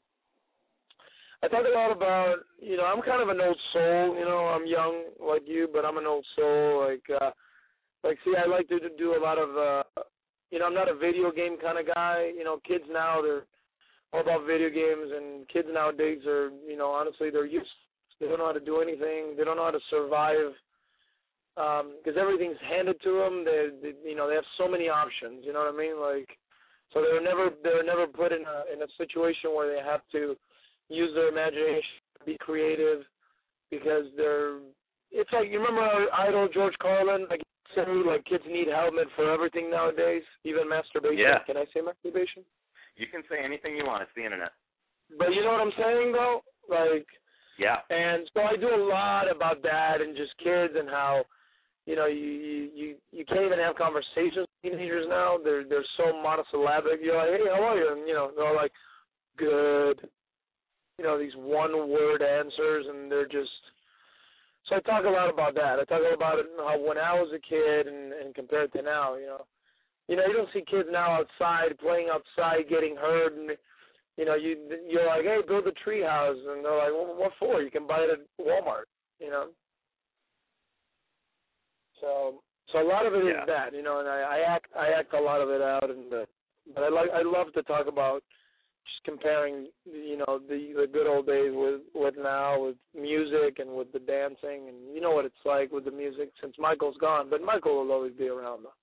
I 1.44 1.48
talk 1.48 1.66
a 1.66 1.76
lot 1.78 1.92
about. 1.92 2.38
You 2.60 2.78
know, 2.78 2.86
I'm 2.86 3.02
kind 3.02 3.22
of 3.22 3.30
an 3.30 3.40
old 3.42 3.58
soul. 3.74 4.16
You 4.18 4.26
know, 4.26 4.48
I'm 4.48 4.66
young 4.68 5.06
like 5.20 5.44
you, 5.46 5.68
but 5.72 5.86
I'm 5.86 5.98
an 5.98 6.06
old 6.06 6.26
soul. 6.36 6.88
Like, 6.90 7.04
uh 7.22 7.32
like, 8.04 8.18
see, 8.24 8.34
I 8.38 8.48
like 8.48 8.68
to 8.70 8.80
do 8.98 9.16
a 9.18 9.22
lot 9.22 9.38
of. 9.38 9.50
uh 9.58 10.02
You 10.52 10.60
know, 10.60 10.66
I'm 10.66 10.74
not 10.76 10.90
a 10.90 10.96
video 10.96 11.32
game 11.32 11.58
kind 11.62 11.78
of 11.80 11.88
guy. 11.94 12.32
You 12.38 12.44
know, 12.44 12.60
kids 12.68 12.86
now 12.92 13.22
they're 13.22 13.46
all 14.14 14.22
about 14.22 14.46
video 14.48 14.70
games, 14.70 15.12
and 15.16 15.48
kids 15.50 15.68
nowadays 15.72 16.20
are. 16.26 16.52
You 16.68 16.78
know, 16.78 16.90
honestly, 16.90 17.30
they're 17.30 17.46
used. 17.46 17.68
They 18.20 18.28
don't 18.28 18.40
know 18.40 18.48
how 18.48 18.54
to 18.54 18.60
do 18.60 18.82
anything. 18.82 19.36
They 19.38 19.44
don't 19.44 19.58
know 19.58 19.66
how 19.66 19.72
to 19.72 19.90
survive 19.90 20.56
um, 21.58 21.96
because 21.98 22.18
everything's 22.20 22.60
handed 22.68 23.00
to 23.04 23.12
them. 23.20 23.46
They, 23.46 23.70
they, 23.82 24.10
you 24.10 24.16
know, 24.16 24.28
they 24.28 24.36
have 24.36 24.48
so 24.58 24.68
many 24.68 24.90
options. 24.90 25.44
You 25.44 25.54
know 25.54 25.60
what 25.60 25.74
I 25.74 25.78
mean? 25.78 26.00
Like, 26.00 26.30
so 26.94 27.02
they're 27.02 27.24
never 27.24 27.50
they're 27.64 27.84
never 27.84 28.08
put 28.08 28.32
in 28.32 28.44
a 28.44 28.74
in 28.74 28.82
a 28.82 28.90
situation 28.98 29.56
where 29.56 29.68
they 29.68 29.82
have 29.84 30.02
to 30.12 30.36
use 30.90 31.12
their 31.16 31.30
imagination, 31.30 32.00
be 32.26 32.38
creative, 32.40 33.04
because 33.72 34.06
they're. 34.16 34.60
It's 35.12 35.32
like 35.32 35.48
you 35.50 35.60
remember 35.60 35.82
our 35.82 36.28
idol 36.28 36.48
George 36.54 36.76
Carlin, 36.82 37.28
like 37.30 37.42
say 37.76 37.84
like 38.06 38.26
kids 38.26 38.44
need 38.48 38.68
helmet 38.68 39.08
for 39.16 39.32
everything 39.32 39.70
nowadays, 39.70 40.24
even 40.44 40.68
masturbation. 40.68 41.20
Yeah. 41.20 41.40
Can 41.46 41.58
I 41.58 41.66
say 41.74 41.82
masturbation? 41.82 42.44
You 42.96 43.08
can 43.12 43.24
say 43.30 43.44
anything 43.44 43.76
you 43.76 43.86
want. 43.86 44.04
It's 44.04 44.12
the 44.16 44.24
internet. 44.24 44.52
But 45.18 45.30
you 45.34 45.44
know 45.44 45.52
what 45.52 45.62
I'm 45.62 45.76
saying 45.78 46.12
though, 46.12 46.42
like. 46.70 47.06
Yeah. 47.58 47.80
And 47.90 48.28
so 48.34 48.42
I 48.42 48.58
do 48.58 48.68
a 48.68 48.84
lot 48.84 49.32
about 49.32 49.64
that 49.64 50.02
and 50.02 50.16
just 50.16 50.36
kids 50.44 50.74
and 50.76 50.90
how, 50.90 51.24
you 51.86 51.96
know, 51.96 52.06
you 52.06 52.70
you 52.76 52.96
you, 53.12 53.26
can't 53.26 53.46
even 53.46 53.60
have 53.60 53.76
conversations 53.76 54.48
with 54.48 54.72
teenagers 54.72 55.06
now. 55.08 55.38
They're 55.42 55.64
they're 55.64 55.86
so 55.96 56.12
monosyllabic. 56.22 57.00
You're 57.02 57.16
like, 57.16 57.40
hey, 57.40 57.48
how 57.48 57.64
are 57.64 57.78
you? 57.78 57.92
And 57.94 58.08
you 58.08 58.14
know, 58.14 58.32
they're 58.36 58.56
like, 58.56 58.72
good. 59.38 60.10
You 60.98 61.06
know, 61.06 61.20
these 61.20 61.36
one 61.36 61.90
word 61.90 62.22
answers, 62.22 62.86
and 62.90 63.12
they're 63.12 63.28
just. 63.28 63.52
So 64.68 64.76
I 64.76 64.80
talk 64.80 65.06
a 65.06 65.10
lot 65.10 65.32
about 65.32 65.54
that. 65.56 65.80
I 65.80 65.86
talk 65.86 66.02
about 66.14 66.40
it 66.40 66.48
how 66.58 66.80
when 66.80 66.98
I 66.98 67.14
was 67.14 67.32
a 67.36 67.40
kid 67.40 67.88
and 67.88 68.12
and 68.14 68.34
compared 68.34 68.74
to 68.74 68.82
now, 68.82 69.16
you 69.16 69.28
know, 69.28 69.46
you 70.08 70.16
know, 70.16 70.24
you 70.28 70.34
don't 70.34 70.50
see 70.54 70.64
kids 70.70 70.90
now 70.92 71.20
outside 71.20 71.78
playing 71.80 72.08
outside, 72.12 72.70
getting 72.70 72.96
hurt, 72.96 73.34
and 73.34 73.52
you 74.18 74.26
know, 74.26 74.36
you 74.36 74.58
you're 74.88 75.06
like, 75.08 75.24
hey, 75.24 75.40
build 75.48 75.68
a 75.68 75.72
tree 75.84 76.04
house, 76.04 76.38
and 76.48 76.64
they're 76.64 76.78
like, 76.78 76.92
well, 76.94 77.16
what 77.18 77.32
for? 77.40 77.62
You 77.62 77.72
can 77.72 77.88
buy 77.88 78.00
it 78.00 78.10
at 78.12 78.46
Walmart, 78.46 78.88
you 79.20 79.30
know. 79.30 79.48
So, 82.02 82.42
so 82.72 82.82
a 82.82 82.88
lot 82.88 83.06
of 83.06 83.14
it 83.14 83.26
is 83.26 83.34
Yeah. 83.36 83.46
that, 83.46 83.74
you 83.74 83.82
know, 83.82 84.00
and 84.00 84.08
I, 84.08 84.22
I 84.22 84.40
act 84.40 84.68
I 84.78 84.88
act 84.90 85.14
a 85.14 85.20
lot 85.20 85.42
of 85.42 85.50
it 85.50 85.62
out, 85.62 85.90
and 85.90 86.14
uh, 86.14 86.26
but 86.74 86.84
I 86.84 86.90
like 86.90 87.10
I 87.12 87.22
love 87.24 87.52
to 87.54 87.64
talk 87.64 87.88
about 87.88 88.24
just 88.86 89.04
comparing, 89.04 89.68
you 89.86 90.18
know, 90.18 90.40
the 90.40 90.74
the 90.76 90.88
good 90.92 91.08
old 91.08 91.26
days 91.26 91.52
with 91.54 91.82
with 91.94 92.16
now 92.18 92.64
with 92.64 92.76
music 92.94 93.60
and 93.60 93.76
with 93.76 93.92
the 93.92 94.00
dancing, 94.00 94.70
and 94.70 94.94
you 94.94 95.02
know 95.02 95.12
what 95.12 95.26
it's 95.26 95.46
like 95.46 95.72
with 95.72 95.86
the 95.86 95.92
music 95.92 96.32
since 96.42 96.56
Michael's 96.60 96.98
gone, 96.98 97.30
but 97.30 97.42
Michael 97.42 97.84
will 97.84 97.92
always 97.92 98.14
be 98.14 98.28
around 98.28 98.64
though. 98.64 98.74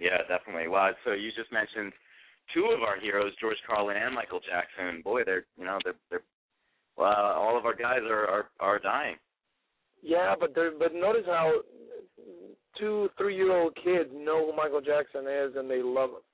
Yeah, 0.00 0.18
definitely. 0.26 0.66
Well, 0.68 0.90
so 1.04 1.12
you 1.12 1.30
just 1.36 1.52
mentioned 1.52 1.92
two 2.54 2.72
of 2.74 2.82
our 2.82 2.98
heroes, 2.98 3.32
George 3.40 3.58
Carlin 3.66 3.96
and 3.96 4.14
Michael 4.14 4.40
Jackson. 4.40 5.02
Boy, 5.02 5.22
they're 5.24 5.44
you 5.56 5.64
know 5.64 5.78
they're 5.84 6.00
they're 6.10 6.22
well, 6.96 7.14
all 7.14 7.56
of 7.56 7.66
our 7.66 7.76
guys 7.76 8.00
are 8.08 8.26
are, 8.26 8.46
are 8.58 8.78
dying. 8.78 9.16
Yeah, 10.02 10.34
but 10.40 10.54
there, 10.54 10.72
but 10.76 10.94
notice 10.94 11.26
how 11.26 11.60
two, 12.78 13.10
three 13.18 13.36
year 13.36 13.52
old 13.54 13.76
kids 13.76 14.10
know 14.14 14.46
who 14.46 14.56
Michael 14.56 14.80
Jackson 14.80 15.26
is 15.28 15.52
and 15.56 15.70
they 15.70 15.82
love 15.82 16.10
him. 16.10 16.24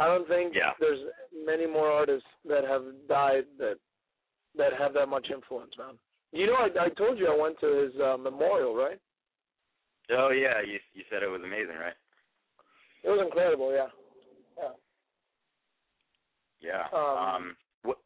I 0.00 0.06
don't 0.06 0.26
think 0.26 0.54
Yeah. 0.54 0.72
there's 0.80 0.98
many 1.46 1.66
more 1.66 1.88
artists 1.88 2.26
that 2.48 2.64
have 2.64 2.82
died 3.08 3.44
that 3.58 3.76
that 4.56 4.72
have 4.78 4.94
that 4.94 5.06
much 5.08 5.28
influence, 5.32 5.72
man. 5.78 5.98
You 6.32 6.46
know, 6.46 6.54
I, 6.54 6.86
I 6.86 6.88
told 6.90 7.18
you 7.18 7.28
I 7.28 7.40
went 7.40 7.58
to 7.60 7.66
his 7.84 8.00
uh, 8.00 8.16
memorial, 8.16 8.74
right? 8.74 8.98
Oh 10.10 10.30
yeah, 10.30 10.60
you 10.60 10.78
you 10.94 11.04
said 11.08 11.22
it 11.22 11.30
was 11.30 11.42
amazing, 11.44 11.76
right? 11.80 11.94
It 13.04 13.10
was 13.10 13.20
incredible, 13.22 13.72
yeah. 13.72 13.86
Yeah. 14.58 14.70
Yeah. 16.60 16.86
Um, 16.98 17.18
um 17.18 17.56
what 17.82 17.98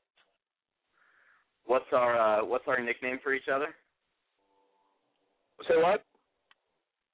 what's 1.67 1.93
our 1.93 2.19
uh 2.19 2.45
what's 2.45 2.67
our 2.67 2.83
nickname 2.83 3.21
for 3.23 3.33
each 3.33 3.49
other? 3.53 3.69
Say 5.69 5.77
what? 5.77 6.05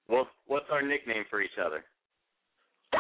Well, 0.09 0.29
what's 0.47 0.67
our 0.71 0.83
nickname 0.83 1.25
for 1.29 1.43
each 1.43 1.59
other? 1.63 1.85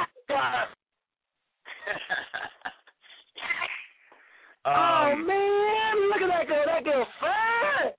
oh 4.66 5.10
um, 5.12 5.26
man, 5.26 6.08
look 6.08 6.22
at 6.22 6.28
that 6.28 6.48
girl. 6.48 6.64
That 6.66 6.84
girl 6.84 7.06
fine. 7.20 7.92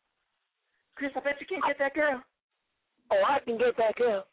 Chris, 0.95 1.11
I 1.15 1.19
bet 1.19 1.35
you 1.39 1.47
can't 1.47 1.63
get 1.67 1.77
that 1.79 1.93
girl. 1.93 2.21
Oh, 3.11 3.21
I 3.27 3.39
can 3.39 3.57
get 3.57 3.77
that 3.77 3.95
girl. 3.95 4.25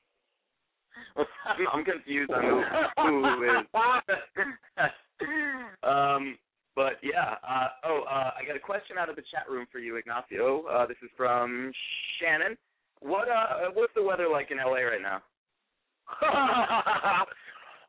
I'm, 1.17 1.67
I'm 1.73 1.85
confused 1.85 2.31
on 2.31 2.43
who, 2.43 2.63
who 2.97 3.43
is. 3.45 3.67
um, 5.83 6.39
but 6.75 6.95
yeah. 7.03 7.37
Uh, 7.47 7.69
oh, 7.85 8.05
uh, 8.09 8.31
I 8.39 8.45
got 8.47 8.57
a 8.57 8.61
question 8.61 8.97
out 8.99 9.11
of 9.11 9.17
the 9.17 9.23
chat 9.31 9.49
room 9.51 9.67
for 9.71 9.79
you, 9.79 9.97
Ignacio. 9.97 10.65
Uh, 10.67 10.87
this 10.87 10.97
is 11.03 11.11
from 11.17 11.73
Shannon. 12.19 12.57
What 13.01 13.29
uh, 13.29 13.71
what's 13.75 13.93
the 13.95 14.03
weather 14.03 14.29
like 14.31 14.51
in 14.51 14.57
LA 14.59 14.83
right 14.83 15.03
now? 15.03 15.23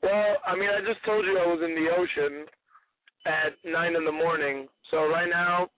well, 0.03 0.38
I 0.45 0.55
mean, 0.55 0.69
I 0.69 0.81
just 0.86 1.03
told 1.05 1.25
you 1.25 1.38
I 1.38 1.48
was 1.48 1.62
in 1.63 1.75
the 1.75 1.89
ocean 1.91 2.45
at 3.25 3.53
nine 3.65 3.95
in 3.95 4.05
the 4.05 4.12
morning. 4.12 4.67
So 4.91 5.07
right 5.07 5.29
now, 5.29 5.69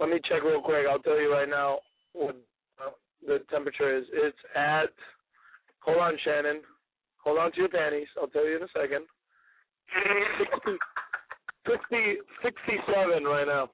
let 0.00 0.08
me 0.08 0.20
check 0.28 0.42
real 0.42 0.60
quick. 0.60 0.86
I'll 0.90 0.98
tell 0.98 1.20
you 1.20 1.32
right 1.32 1.48
now 1.48 1.78
what 2.12 2.36
uh, 2.84 2.90
the 3.26 3.38
temperature 3.50 3.96
is. 3.96 4.04
It's 4.12 4.36
at. 4.56 4.90
Hold 5.88 6.00
on, 6.04 6.18
Shannon. 6.22 6.60
Hold 7.24 7.38
on 7.38 7.50
to 7.52 7.58
your 7.64 7.68
panties. 7.70 8.08
I'll 8.20 8.28
tell 8.28 8.46
you 8.46 8.56
in 8.56 8.62
a 8.62 8.68
second. 8.76 9.08
60, 10.36 10.76
60 11.64 11.96
67 12.44 13.24
right 13.24 13.46
now. 13.48 13.70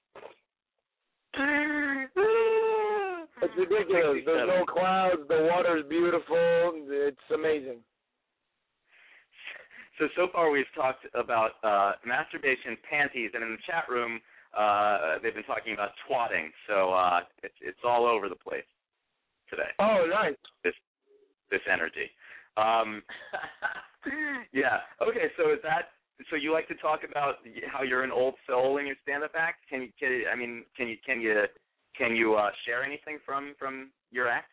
It's 3.42 3.52
ridiculous. 3.58 4.22
There's 4.24 4.48
no 4.48 4.64
clouds. 4.64 5.22
The 5.28 5.50
water's 5.50 5.84
beautiful. 5.88 6.36
It's 6.86 7.18
amazing. 7.34 7.78
So 9.98 10.06
so 10.14 10.28
far 10.32 10.50
we've 10.50 10.70
talked 10.76 11.06
about 11.14 11.58
uh, 11.64 11.92
masturbation, 12.06 12.78
panties, 12.88 13.32
and 13.34 13.42
in 13.42 13.50
the 13.50 13.62
chat 13.66 13.86
room 13.90 14.20
uh, 14.56 15.18
they've 15.20 15.34
been 15.34 15.42
talking 15.42 15.74
about 15.74 15.90
twatting. 16.06 16.46
So 16.68 16.92
uh, 16.92 17.20
it's 17.42 17.58
it's 17.60 17.82
all 17.82 18.06
over 18.06 18.28
the 18.28 18.38
place 18.38 18.62
today. 19.50 19.70
Oh, 19.80 20.06
nice. 20.08 20.38
This 20.62 20.74
energy. 21.70 22.10
Um, 22.56 23.02
yeah. 24.52 24.78
Okay. 25.02 25.32
So 25.36 25.52
is 25.52 25.58
that 25.62 25.90
so? 26.30 26.36
You 26.36 26.52
like 26.52 26.68
to 26.68 26.74
talk 26.76 27.00
about 27.08 27.36
how 27.70 27.82
you're 27.82 28.04
an 28.04 28.12
old 28.12 28.34
soul 28.46 28.78
in 28.78 28.86
your 28.86 28.96
stand-up 29.02 29.32
act? 29.36 29.68
Can 29.68 29.82
you? 29.82 29.88
Can, 29.98 30.22
I 30.32 30.36
mean, 30.36 30.64
can 30.76 30.88
you? 30.88 30.96
Can 31.04 31.20
you? 31.20 31.44
Can 31.96 32.16
you 32.16 32.34
uh, 32.34 32.50
share 32.66 32.84
anything 32.84 33.18
from 33.24 33.54
from 33.58 33.90
your 34.10 34.28
act? 34.28 34.50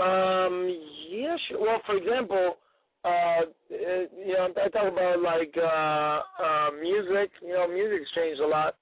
Um, 0.00 0.68
yeah, 1.10 1.36
sure. 1.48 1.60
Well, 1.60 1.80
for 1.86 1.96
example, 1.96 2.56
uh, 3.04 3.40
you 3.68 4.34
know, 4.34 4.48
I 4.56 4.68
talk 4.68 4.92
about 4.92 5.20
like 5.20 5.54
uh, 5.56 6.42
uh, 6.42 6.70
music. 6.80 7.30
You 7.42 7.54
know, 7.54 7.68
music's 7.68 8.10
changed 8.14 8.40
a 8.40 8.46
lot. 8.46 8.76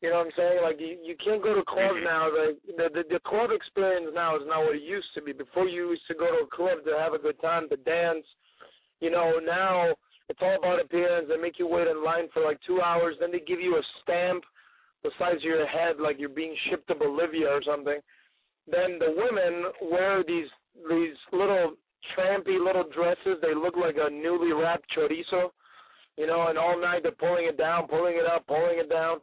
You 0.00 0.10
know 0.10 0.18
what 0.22 0.26
I'm 0.26 0.32
saying? 0.36 0.58
Like 0.62 0.78
you, 0.78 0.96
you 1.02 1.16
can't 1.22 1.42
go 1.42 1.54
to 1.54 1.62
clubs 1.66 1.98
Mhm. 1.98 2.04
now. 2.04 2.30
Like 2.30 2.56
the, 2.76 2.86
the 2.94 3.02
the 3.14 3.20
club 3.26 3.50
experience 3.50 4.10
now 4.14 4.36
is 4.36 4.46
not 4.46 4.62
what 4.64 4.76
it 4.76 4.82
used 4.82 5.12
to 5.14 5.22
be. 5.22 5.32
Before 5.32 5.66
you 5.66 5.90
used 5.90 6.06
to 6.06 6.14
go 6.14 6.26
to 6.30 6.44
a 6.44 6.46
club 6.46 6.84
to 6.86 6.96
have 6.98 7.14
a 7.14 7.18
good 7.18 7.40
time, 7.40 7.68
to 7.70 7.76
dance. 7.76 8.24
You 9.00 9.10
know, 9.10 9.38
now 9.42 9.94
it's 10.28 10.38
all 10.42 10.56
about 10.56 10.80
appearance. 10.80 11.26
They 11.28 11.36
make 11.36 11.58
you 11.58 11.66
wait 11.66 11.88
in 11.88 12.04
line 12.04 12.28
for 12.32 12.42
like 12.42 12.58
two 12.66 12.80
hours. 12.80 13.16
Then 13.18 13.32
they 13.32 13.40
give 13.40 13.60
you 13.60 13.76
a 13.76 13.82
stamp 14.02 14.44
the 15.02 15.10
size 15.18 15.36
of 15.36 15.42
your 15.42 15.66
head, 15.66 15.98
like 16.00 16.18
you're 16.18 16.28
being 16.28 16.54
shipped 16.68 16.88
to 16.88 16.94
Bolivia 16.94 17.48
or 17.48 17.62
something. 17.62 17.98
Then 18.70 18.98
the 18.98 19.14
women 19.16 19.72
wear 19.90 20.22
these 20.22 20.48
these 20.88 21.16
little 21.32 21.74
trampy 22.16 22.62
little 22.64 22.84
dresses. 22.94 23.38
They 23.42 23.54
look 23.54 23.76
like 23.76 23.96
a 23.98 24.10
newly 24.10 24.52
wrapped 24.52 24.86
chorizo, 24.96 25.50
you 26.16 26.26
know, 26.26 26.48
and 26.48 26.58
all 26.58 26.80
night 26.80 27.02
they're 27.02 27.12
pulling 27.12 27.46
it 27.46 27.56
down, 27.56 27.88
pulling 27.88 28.16
it 28.16 28.26
up, 28.26 28.46
pulling 28.46 28.78
it 28.78 28.88
down. 28.90 29.18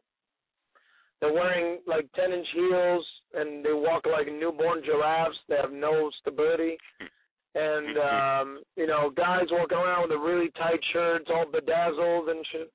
They're 1.22 1.34
wearing 1.34 1.80
like 1.88 2.08
ten 2.16 2.32
inch 2.32 2.48
heels 2.54 3.06
and 3.34 3.64
they 3.64 3.74
walk 3.74 4.06
like 4.06 4.28
newborn 4.28 4.82
giraffes. 4.86 5.38
They 5.50 5.56
have 5.56 5.72
no 5.72 6.10
stability. 6.22 6.78
And 7.56 7.98
um, 7.98 8.64
you 8.76 8.88
know, 8.88 9.12
guys 9.16 9.46
walking 9.52 9.78
around 9.78 10.04
with 10.04 10.12
the 10.12 10.18
really 10.18 10.52
tight 10.58 10.80
shirts, 10.92 11.30
all 11.34 11.46
bedazzled 11.46 12.30
and 12.30 12.46
shit. 12.52 12.72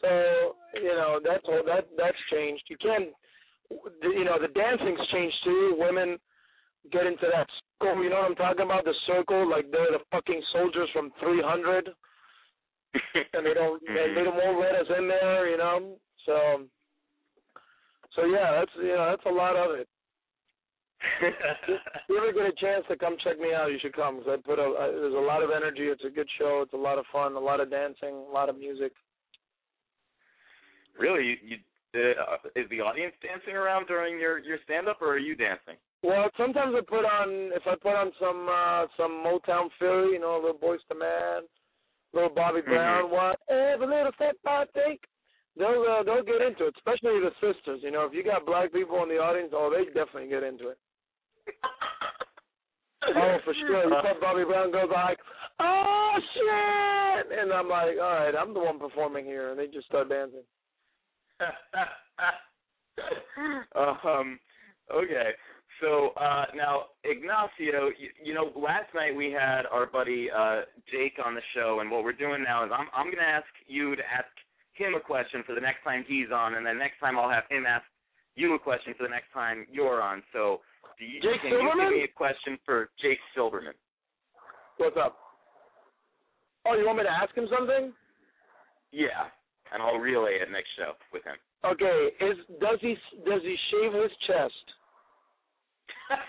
So, 0.00 0.54
you 0.74 0.94
know, 0.94 1.18
that's 1.24 1.44
all 1.48 1.62
that 1.66 1.88
that's 1.96 2.16
changed. 2.30 2.62
You 2.68 2.76
can't 2.80 3.08
you 3.70 4.24
know, 4.24 4.38
the 4.40 4.48
dancing's 4.48 5.06
changed 5.12 5.36
too. 5.44 5.76
Women 5.78 6.18
get 6.92 7.06
into 7.06 7.26
that 7.32 7.46
circle, 7.80 8.02
you 8.02 8.10
know 8.10 8.16
what 8.16 8.30
I'm 8.30 8.34
talking 8.36 8.64
about? 8.64 8.84
The 8.84 8.94
circle, 9.06 9.48
like 9.48 9.70
they're 9.70 9.92
the 9.92 10.04
fucking 10.10 10.42
soldiers 10.52 10.88
from 10.92 11.12
three 11.20 11.42
hundred 11.44 11.88
and 13.34 13.44
they 13.44 13.54
don't 13.54 13.82
and 13.86 14.16
they 14.16 14.24
don't 14.24 14.36
won't 14.36 14.60
let 14.60 14.74
us 14.74 14.86
in 14.96 15.08
there, 15.08 15.48
you 15.50 15.58
know. 15.58 15.96
So 16.26 16.62
so 18.18 18.26
yeah, 18.26 18.50
that's 18.58 18.72
you 18.82 18.94
know, 18.98 19.06
that's 19.10 19.26
a 19.26 19.30
lot 19.30 19.54
of 19.54 19.78
it. 19.78 19.86
If 21.22 22.08
you 22.08 22.18
ever 22.18 22.32
get 22.32 22.46
a 22.50 22.52
chance 22.58 22.84
to 22.90 22.96
come 22.96 23.16
check 23.22 23.38
me 23.38 23.54
out, 23.54 23.70
you 23.70 23.78
should 23.80 23.94
come 23.94 24.18
because 24.18 24.38
I 24.38 24.42
put 24.42 24.58
a 24.58 24.74
I, 24.74 24.86
there's 24.90 25.14
a 25.14 25.26
lot 25.30 25.42
of 25.44 25.50
energy. 25.54 25.86
It's 25.86 26.02
a 26.04 26.10
good 26.10 26.28
show. 26.38 26.62
It's 26.64 26.72
a 26.72 26.76
lot 26.76 26.98
of 26.98 27.04
fun, 27.12 27.34
a 27.34 27.38
lot 27.38 27.60
of 27.60 27.70
dancing, 27.70 28.14
a 28.28 28.32
lot 28.32 28.48
of 28.48 28.58
music. 28.58 28.92
really, 30.98 31.24
you, 31.24 31.36
you 31.44 31.56
uh, 31.94 32.36
is 32.56 32.68
the 32.70 32.80
audience 32.80 33.14
dancing 33.22 33.54
around 33.54 33.86
during 33.86 34.18
your 34.18 34.38
your 34.40 34.58
stand 34.64 34.88
up, 34.88 35.00
or 35.00 35.14
are 35.14 35.18
you 35.18 35.36
dancing? 35.36 35.76
Well, 36.02 36.30
sometimes 36.36 36.74
I 36.76 36.80
put 36.82 37.04
on 37.04 37.50
if 37.54 37.62
I 37.66 37.74
put 37.80 37.94
on 37.94 38.10
some 38.18 38.48
uh 38.50 38.86
some 38.96 39.22
Motown 39.24 39.68
Philly, 39.78 40.14
you 40.14 40.20
know, 40.20 40.34
a 40.34 40.42
little 40.42 40.58
Boys 40.60 40.80
to 40.88 40.94
Man, 40.94 41.42
little 42.12 42.30
Bobby 42.30 42.60
Brown, 42.60 43.04
Mhm. 43.04 43.10
what 43.10 43.40
every 43.48 43.86
little 43.86 44.12
step 44.16 44.36
I 44.46 44.64
take. 44.74 45.04
They'll 45.58 45.82
uh, 45.82 46.02
they'll 46.04 46.22
get 46.22 46.40
into 46.40 46.66
it, 46.66 46.74
especially 46.78 47.20
the 47.20 47.32
sisters. 47.42 47.80
You 47.82 47.90
know, 47.90 48.06
if 48.06 48.14
you 48.14 48.22
got 48.22 48.46
black 48.46 48.72
people 48.72 49.02
in 49.02 49.08
the 49.08 49.18
audience, 49.18 49.50
oh, 49.52 49.74
they 49.74 49.84
definitely 49.86 50.28
get 50.28 50.42
into 50.42 50.68
it. 50.68 50.78
Oh, 53.16 53.38
for 53.44 53.54
sure. 53.54 53.84
You 53.84 53.90
Bobby 54.20 54.44
Brown 54.44 54.72
goes 54.72 54.90
like, 54.92 55.18
oh 55.60 56.14
shit, 56.34 57.38
and 57.38 57.52
I'm 57.52 57.68
like, 57.68 57.96
all 58.02 58.10
right, 58.10 58.34
I'm 58.34 58.52
the 58.52 58.60
one 58.60 58.78
performing 58.78 59.24
here, 59.24 59.50
and 59.50 59.58
they 59.58 59.66
just 59.66 59.86
start 59.86 60.08
dancing. 60.08 60.42
um, 63.74 64.38
okay. 64.92 65.30
So 65.80 66.10
uh, 66.20 66.46
now, 66.56 66.86
Ignacio, 67.04 67.90
you, 67.98 68.08
you 68.22 68.34
know, 68.34 68.50
last 68.56 68.92
night 68.94 69.14
we 69.14 69.30
had 69.30 69.62
our 69.70 69.86
buddy 69.86 70.28
uh, 70.30 70.62
Jake 70.90 71.18
on 71.24 71.34
the 71.34 71.42
show, 71.54 71.78
and 71.80 71.90
what 71.90 72.02
we're 72.02 72.12
doing 72.12 72.42
now 72.42 72.64
is 72.64 72.70
I'm 72.74 72.88
I'm 72.94 73.06
going 73.06 73.18
to 73.18 73.22
ask 73.22 73.46
you 73.66 73.94
to 73.94 74.02
ask 74.02 74.26
him 74.78 74.94
a 74.94 75.00
question 75.00 75.42
for 75.46 75.54
the 75.54 75.60
next 75.60 75.82
time 75.84 76.04
he's 76.06 76.28
on, 76.32 76.54
and 76.54 76.64
then 76.64 76.78
next 76.78 76.98
time 77.00 77.18
I'll 77.18 77.30
have 77.30 77.44
him 77.50 77.64
ask 77.66 77.84
you 78.34 78.54
a 78.54 78.58
question 78.58 78.94
for 78.96 79.02
the 79.02 79.08
next 79.10 79.32
time 79.34 79.66
you're 79.70 80.00
on. 80.00 80.22
So, 80.32 80.60
do 80.98 81.04
you, 81.04 81.20
Jake 81.20 81.42
can 81.42 81.50
you 81.52 81.58
Silberman? 81.58 81.90
give 81.90 81.98
me 81.98 82.04
a 82.04 82.08
question 82.16 82.58
for 82.64 82.90
Jake 83.02 83.18
Silberman? 83.36 83.74
What's 84.78 84.96
up? 84.96 85.16
Oh, 86.66 86.74
you 86.74 86.86
want 86.86 86.98
me 86.98 87.04
to 87.04 87.10
ask 87.10 87.34
him 87.36 87.48
something? 87.50 87.92
Yeah, 88.92 89.28
and 89.72 89.82
I'll 89.82 89.98
relay 89.98 90.38
it 90.40 90.50
next 90.50 90.68
show 90.78 90.92
with 91.12 91.24
him. 91.24 91.36
Okay, 91.64 92.10
is 92.24 92.36
does 92.60 92.78
he 92.80 92.94
does 93.26 93.42
he 93.42 93.56
shave 93.70 93.92
his 93.92 94.12
chest? 94.26 94.64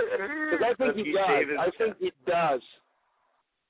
Because 0.00 0.64
I 0.64 0.74
think 0.74 0.96
Does 0.96 0.96
he, 0.96 1.04
he 1.04 1.12
does. 1.12 1.44
his 1.50 1.58
I 1.60 1.68
think 1.76 1.96
he 2.00 2.12
does. 2.26 2.60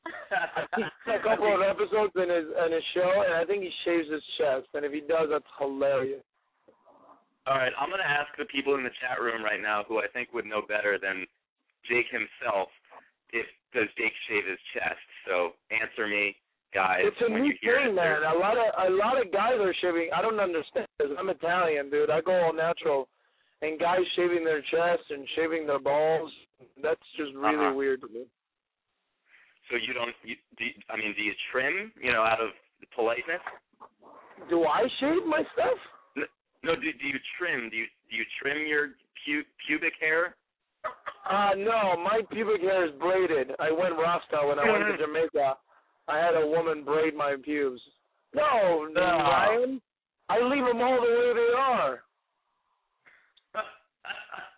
A 1.10 1.18
couple 1.22 1.52
of 1.54 1.60
episodes 1.62 2.12
in 2.16 2.28
his 2.30 2.46
in 2.48 2.72
his 2.72 2.84
show, 2.94 3.12
and 3.26 3.34
I 3.34 3.44
think 3.44 3.62
he 3.62 3.70
shaves 3.84 4.08
his 4.10 4.22
chest. 4.38 4.68
And 4.74 4.84
if 4.84 4.92
he 4.92 5.00
does, 5.00 5.28
that's 5.30 5.44
hilarious. 5.58 6.22
All 7.46 7.56
right, 7.56 7.72
I'm 7.80 7.88
going 7.88 8.00
to 8.04 8.08
ask 8.08 8.28
the 8.38 8.44
people 8.46 8.74
in 8.76 8.84
the 8.84 8.94
chat 9.00 9.20
room 9.20 9.42
right 9.42 9.60
now 9.60 9.82
who 9.88 9.98
I 9.98 10.06
think 10.12 10.32
would 10.32 10.46
know 10.46 10.62
better 10.62 10.98
than 11.00 11.26
Jake 11.88 12.06
himself 12.12 12.68
if 13.32 13.46
does 13.74 13.88
Jake 13.98 14.12
shave 14.28 14.44
his 14.46 14.60
chest. 14.74 15.00
So 15.26 15.56
answer 15.72 16.06
me, 16.06 16.36
guys, 16.74 17.00
It's 17.04 17.16
a 17.20 17.28
new 17.30 17.52
thing, 17.60 17.94
man. 17.94 18.22
A 18.22 18.38
lot 18.38 18.56
of 18.56 18.68
a 18.86 18.90
lot 18.94 19.20
of 19.20 19.32
guys 19.32 19.58
are 19.58 19.74
shaving. 19.80 20.10
I 20.14 20.22
don't 20.22 20.38
understand. 20.40 20.86
This. 20.98 21.08
I'm 21.18 21.28
Italian, 21.28 21.90
dude. 21.90 22.10
I 22.10 22.20
go 22.20 22.32
all 22.32 22.52
natural, 22.54 23.08
and 23.62 23.78
guys 23.80 24.00
shaving 24.16 24.44
their 24.44 24.60
chest 24.62 25.04
and 25.10 25.26
shaving 25.36 25.66
their 25.66 25.80
balls. 25.80 26.30
That's 26.82 27.00
just 27.16 27.32
really 27.34 27.56
Uh-huh. 27.56 27.74
weird 27.74 28.00
to 28.02 28.08
me. 28.08 28.24
So 29.70 29.76
you 29.76 29.94
don't. 29.94 30.10
You, 30.22 30.34
do 30.58 30.64
you, 30.64 30.74
I 30.90 30.96
mean, 30.96 31.14
do 31.16 31.22
you 31.22 31.32
trim? 31.52 31.92
You 32.02 32.12
know, 32.12 32.22
out 32.22 32.40
of 32.42 32.50
politeness? 32.94 33.40
Do 34.50 34.64
I 34.64 34.82
shave 34.98 35.24
my 35.26 35.42
stuff? 35.54 35.78
No. 36.62 36.74
Do, 36.74 36.82
do 36.82 37.06
you 37.06 37.18
trim? 37.38 37.70
Do 37.70 37.76
you 37.76 37.86
do 38.10 38.16
you 38.16 38.24
trim 38.42 38.66
your 38.66 38.88
pu- 39.24 39.46
pubic 39.66 39.94
hair? 40.00 40.34
Uh 41.28 41.54
no, 41.56 41.96
my 42.02 42.20
pubic 42.30 42.60
hair 42.62 42.86
is 42.86 42.92
braided. 42.98 43.52
I 43.60 43.70
went 43.70 43.94
Rasta 43.96 44.46
when 44.46 44.58
I 44.58 44.70
went 44.70 44.98
to 44.98 44.98
Jamaica. 45.06 45.56
I 46.08 46.18
had 46.18 46.34
a 46.34 46.46
woman 46.46 46.84
braid 46.84 47.14
my 47.14 47.36
pubes. 47.42 47.80
No, 48.34 48.88
no, 48.92 49.00
Ryan. 49.00 49.80
I 50.28 50.40
leave 50.40 50.64
them 50.64 50.80
all 50.80 51.00
the 51.00 51.10
way 51.10 51.32
they 51.34 51.52
are. 51.56 52.02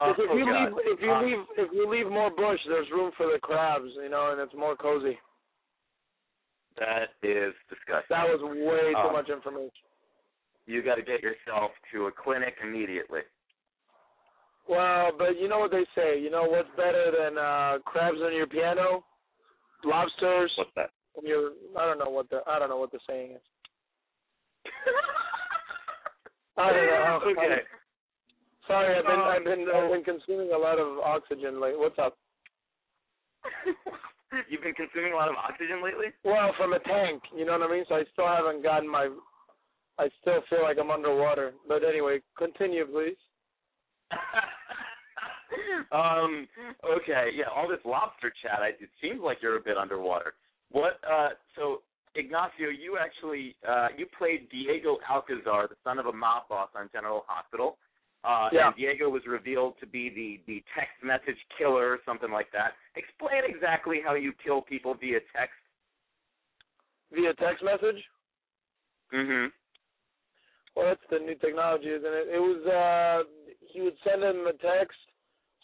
oh, 0.00 0.10
if 0.10 0.18
you 0.18 0.44
God. 0.44 0.72
leave, 0.72 0.86
if 0.86 1.00
you 1.00 1.12
Um, 1.12 1.24
leave, 1.24 1.46
if 1.56 1.72
you 1.72 1.88
leave 1.88 2.08
more 2.10 2.30
bush, 2.30 2.60
there's 2.68 2.90
room 2.90 3.12
for 3.16 3.26
the 3.32 3.38
crabs, 3.38 3.90
you 3.94 4.08
know, 4.08 4.32
and 4.32 4.40
it's 4.40 4.54
more 4.54 4.76
cozy. 4.76 5.18
that 6.78 7.14
is 7.22 7.54
disgusting. 7.70 8.06
That 8.10 8.28
was 8.28 8.42
way 8.42 8.92
too 8.92 8.98
Um, 8.98 9.12
much 9.12 9.28
information. 9.30 9.86
You 10.66 10.82
got 10.82 10.96
to 10.96 11.02
get 11.02 11.22
yourself 11.22 11.70
to 11.92 12.06
a 12.06 12.12
clinic 12.12 12.58
immediately. 12.62 13.22
Well, 14.68 15.12
but 15.16 15.38
you 15.38 15.48
know 15.48 15.60
what 15.60 15.70
they 15.70 15.86
say. 15.94 16.18
You 16.18 16.28
know 16.28 16.44
what's 16.44 16.68
better 16.76 17.10
than 17.12 17.38
uh 17.38 17.78
crabs 17.84 18.20
on 18.20 18.34
your 18.34 18.46
piano? 18.48 19.04
Lobsters. 19.84 20.52
What's 20.58 20.74
that? 20.74 20.90
on 21.16 21.24
your 21.26 21.52
I 21.78 21.86
don't 21.86 21.98
know 21.98 22.10
what 22.10 22.28
the 22.30 22.42
I 22.46 22.58
don't 22.58 22.68
know 22.68 22.76
what 22.76 22.90
the 22.92 22.98
saying 23.08 23.32
is. 23.32 23.40
I 26.58 26.72
don't 26.72 26.86
know. 26.86 27.20
Okay. 27.30 27.62
Sorry, 28.66 28.98
I've 28.98 29.04
been 29.04 29.20
Um, 29.20 29.22
I've 29.22 29.44
been 29.44 29.66
I've 29.72 29.90
been 29.90 30.04
consuming 30.04 30.52
a 30.52 30.58
lot 30.58 30.78
of 30.78 30.98
oxygen 30.98 31.60
lately. 31.60 31.78
What's 31.78 31.98
up? 31.98 32.18
You've 34.50 34.62
been 34.62 34.74
consuming 34.74 35.12
a 35.12 35.16
lot 35.16 35.28
of 35.28 35.36
oxygen 35.36 35.82
lately? 35.82 36.06
Well, 36.24 36.52
from 36.56 36.72
a 36.72 36.80
tank, 36.80 37.22
you 37.36 37.44
know 37.44 37.58
what 37.58 37.70
I 37.70 37.72
mean? 37.72 37.84
So 37.88 37.94
I 37.94 38.04
still 38.12 38.26
haven't 38.26 38.62
gotten 38.62 38.88
my 38.90 39.08
I 39.98 40.08
still 40.20 40.42
feel 40.50 40.62
like 40.62 40.78
I'm 40.80 40.90
underwater. 40.90 41.54
But 41.68 41.84
anyway, 41.84 42.20
continue 42.36 42.86
please. 42.86 43.16
um. 45.92 46.48
Okay. 46.84 47.30
Yeah. 47.34 47.46
All 47.54 47.68
this 47.68 47.80
lobster 47.84 48.32
chat. 48.42 48.60
I, 48.60 48.68
it 48.68 48.90
seems 49.00 49.20
like 49.22 49.38
you're 49.42 49.56
a 49.56 49.60
bit 49.60 49.76
underwater. 49.76 50.34
What? 50.70 51.00
Uh. 51.08 51.30
So 51.54 51.82
Ignacio, 52.16 52.68
you 52.68 52.98
actually 52.98 53.54
uh 53.66 53.88
you 53.96 54.06
played 54.18 54.48
Diego 54.50 54.98
Alcazar, 55.08 55.68
the 55.68 55.76
son 55.84 55.98
of 55.98 56.06
a 56.06 56.12
mob 56.12 56.48
boss 56.48 56.68
on 56.74 56.88
General 56.92 57.24
Hospital. 57.28 57.78
Uh, 58.26 58.48
Yeah. 58.52 58.66
And 58.66 58.76
Diego 58.76 59.08
was 59.08 59.22
revealed 59.26 59.78
to 59.78 59.86
be 59.86 60.10
the 60.10 60.40
the 60.46 60.64
text 60.74 60.98
message 61.02 61.38
killer 61.56 61.92
or 61.92 61.98
something 62.04 62.32
like 62.32 62.50
that. 62.50 62.74
Explain 62.96 63.44
exactly 63.46 64.00
how 64.04 64.14
you 64.14 64.32
kill 64.44 64.60
people 64.60 64.94
via 64.94 65.20
text. 65.34 65.54
Via 67.12 67.32
text 67.34 67.62
message? 67.62 68.02
Mm-hmm. 69.14 69.46
Well, 70.74 70.86
that's 70.86 71.06
the 71.08 71.20
new 71.20 71.36
technology, 71.36 71.86
isn't 71.86 72.04
it? 72.04 72.26
It 72.34 72.40
was 72.40 72.66
uh 72.66 73.28
he 73.72 73.80
would 73.80 73.96
send 74.02 74.22
him 74.24 74.46
a 74.46 74.52
text 74.52 74.98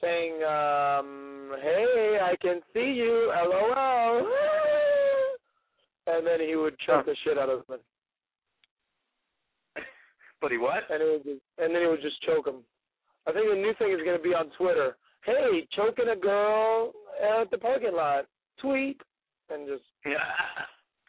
saying, 0.01 0.35
um, 0.45 1.55
"Hey, 1.63 2.19
I 2.23 2.37
can 2.41 2.61
see 2.73 2.93
you, 2.93 3.33
LOL," 3.35 4.27
and 6.07 6.27
then 6.27 6.41
he 6.41 6.57
would 6.57 6.79
choke 6.81 7.07
the 7.07 7.17
shit 7.25 7.39
out 7.39 7.49
of 7.49 7.67
him, 7.69 7.81
But 10.43 10.51
he 10.51 10.59
what? 10.59 10.83
and 10.91 11.01
it 11.01 11.07
would 11.07 11.23
just, 11.23 11.41
and 11.59 11.73
then 11.73 11.83
he 11.83 11.89
would 11.89 12.03
just 12.03 12.21
choke 12.23 12.49
him. 12.49 12.67
I 13.29 13.33
think 13.33 13.47
the 13.49 13.55
new 13.55 13.73
thing 13.79 13.95
is 13.95 14.03
going 14.05 14.19
to 14.19 14.23
be 14.23 14.35
on 14.35 14.51
Twitter. 14.59 14.97
Hey, 15.25 15.65
choking 15.77 16.09
a 16.11 16.17
girl 16.17 16.93
at 17.23 17.49
the 17.53 17.59
parking 17.59 17.95
lot. 17.95 18.27
Tweet 18.61 19.01
and 19.49 19.69
just 19.69 19.85
yeah. 20.05 20.19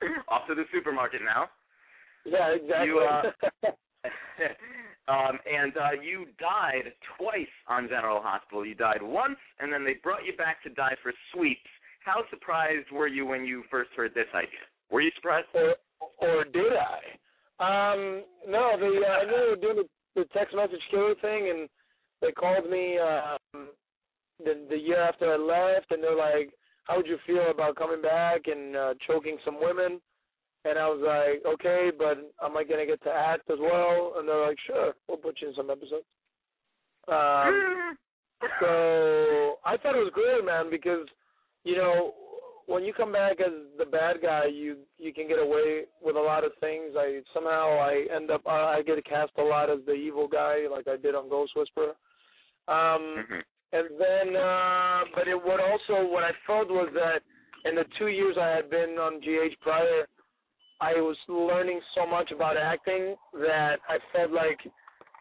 Off 0.30 0.46
to 0.48 0.54
the 0.54 0.65
supermarket 0.72 1.22
now. 1.26 1.50
Yeah, 2.26 2.54
exactly. 2.54 2.88
You, 2.88 3.00
uh, 3.00 3.72
um, 5.12 5.39
and 5.50 5.74
uh, 5.78 5.98
you 6.02 6.26
died 6.39 6.93
twice 7.17 7.48
on 7.67 7.88
General 7.89 8.22
Hospital. 8.22 8.65
You 8.65 8.76
died 8.76 9.02
once, 9.02 9.38
and 9.60 9.74
then 9.74 9.84
they 9.84 9.96
brought 10.04 10.26
you 10.26 10.36
back 10.38 10.62
to 10.63 10.69
die 10.69 10.96
for 11.02 11.12
sweeps. 11.34 11.60
How 12.06 12.24
surprised 12.30 12.91
were 12.91 13.08
you 13.08 13.26
when 13.26 13.46
you 13.46 13.63
first 13.72 13.89
heard 13.96 14.13
this 14.13 14.28
idea? 14.36 14.63
Were 14.91 15.02
you 15.02 15.12
surprised? 15.15 15.48
Or, 15.56 15.76
or 16.22 16.43
did 16.43 16.74
I? 16.74 17.00
Um, 17.60 18.24
no, 18.48 18.76
they 18.80 19.06
uh, 19.06 19.12
I 19.12 19.26
knew 19.26 19.38
they 19.38 19.50
were 19.50 19.74
doing 19.74 19.86
the, 20.16 20.22
the 20.22 20.28
text 20.34 20.56
message 20.56 20.82
killer 20.89 21.16
thing, 21.22 21.50
and 21.50 21.70
they 22.22 22.32
called 22.32 22.70
me 22.70 22.98
um, 22.98 23.68
the 24.44 24.66
the 24.70 24.78
year 24.78 25.02
after 25.02 25.32
I 25.32 25.38
left, 25.38 25.92
and 25.92 26.04
they're 26.04 26.16
like, 26.16 26.52
"How 26.86 26.98
would 26.98 27.08
you 27.08 27.18
feel 27.28 27.52
about 27.52 27.76
coming 27.76 28.02
back 28.02 28.48
and 28.48 28.76
uh, 28.76 28.94
choking 29.06 29.38
some 29.46 29.60
women?" 29.62 30.02
And 30.66 30.80
I 30.80 30.88
was 30.88 31.02
like, 31.06 31.54
"Okay, 31.54 31.92
but 31.98 32.18
am 32.44 32.58
I 32.58 32.63
gonna 32.63 32.86
get 32.86 33.04
to 33.04 33.12
act 33.12 33.50
as 33.52 33.60
well?" 33.60 34.16
And 34.18 34.28
they're 34.28 34.48
like, 34.48 34.58
"Sure, 34.66 34.94
we'll 35.08 35.18
put 35.18 35.39
you 35.42 35.50
in 35.50 35.56
some 35.56 35.70
episodes." 35.70 36.06
Um, 37.08 37.98
so 38.60 39.58
I 39.66 39.78
thought 39.78 39.96
it 39.96 40.04
was 40.04 40.12
great, 40.13 40.44
man, 40.44 40.70
because 40.72 41.06
you 41.63 41.78
know 41.78 42.13
when 42.67 42.84
you 42.84 42.93
come 42.93 43.12
back 43.12 43.39
as 43.39 43.52
the 43.78 43.86
bad 43.86 44.17
guy, 44.21 44.45
you 44.45 44.78
you 44.97 45.13
can 45.13 45.28
get 45.28 45.39
away 45.39 45.84
with 46.02 46.15
a 46.15 46.19
lot 46.19 46.43
of 46.43 46.52
things. 46.60 46.93
I 46.97 47.21
somehow 47.34 47.80
I 47.80 48.06
end 48.15 48.32
up 48.32 48.41
I 48.47 48.78
I 48.78 48.82
get 48.82 49.04
cast 49.06 49.32
a 49.38 49.43
lot 49.43 49.69
as 49.69 49.80
the 49.86 49.93
evil 49.93 50.28
guy, 50.28 50.67
like 50.69 50.88
I 50.88 50.97
did 50.97 51.15
on 51.15 51.30
Ghost 51.30 51.54
Whisperer. 51.56 51.93
Um, 52.67 52.76
mm-hmm. 53.19 53.39
And 53.73 53.89
then, 53.99 54.36
uh, 54.36 55.02
but 55.15 55.28
it 55.28 55.36
what 55.36 55.60
also 55.60 56.08
what 56.10 56.23
I 56.23 56.32
felt 56.45 56.69
was 56.69 56.89
that 56.93 57.21
in 57.67 57.76
the 57.76 57.86
two 57.97 58.08
years 58.08 58.36
I 58.39 58.49
had 58.49 58.69
been 58.69 58.97
on 58.99 59.19
GH 59.19 59.60
prior, 59.62 60.08
I 60.80 60.93
was 60.93 61.17
learning 61.28 61.82
so 61.95 62.06
much 62.06 62.32
about 62.32 62.58
acting 62.58 63.15
that 63.34 63.78
I 63.89 63.97
felt 64.13 64.32
like 64.32 64.60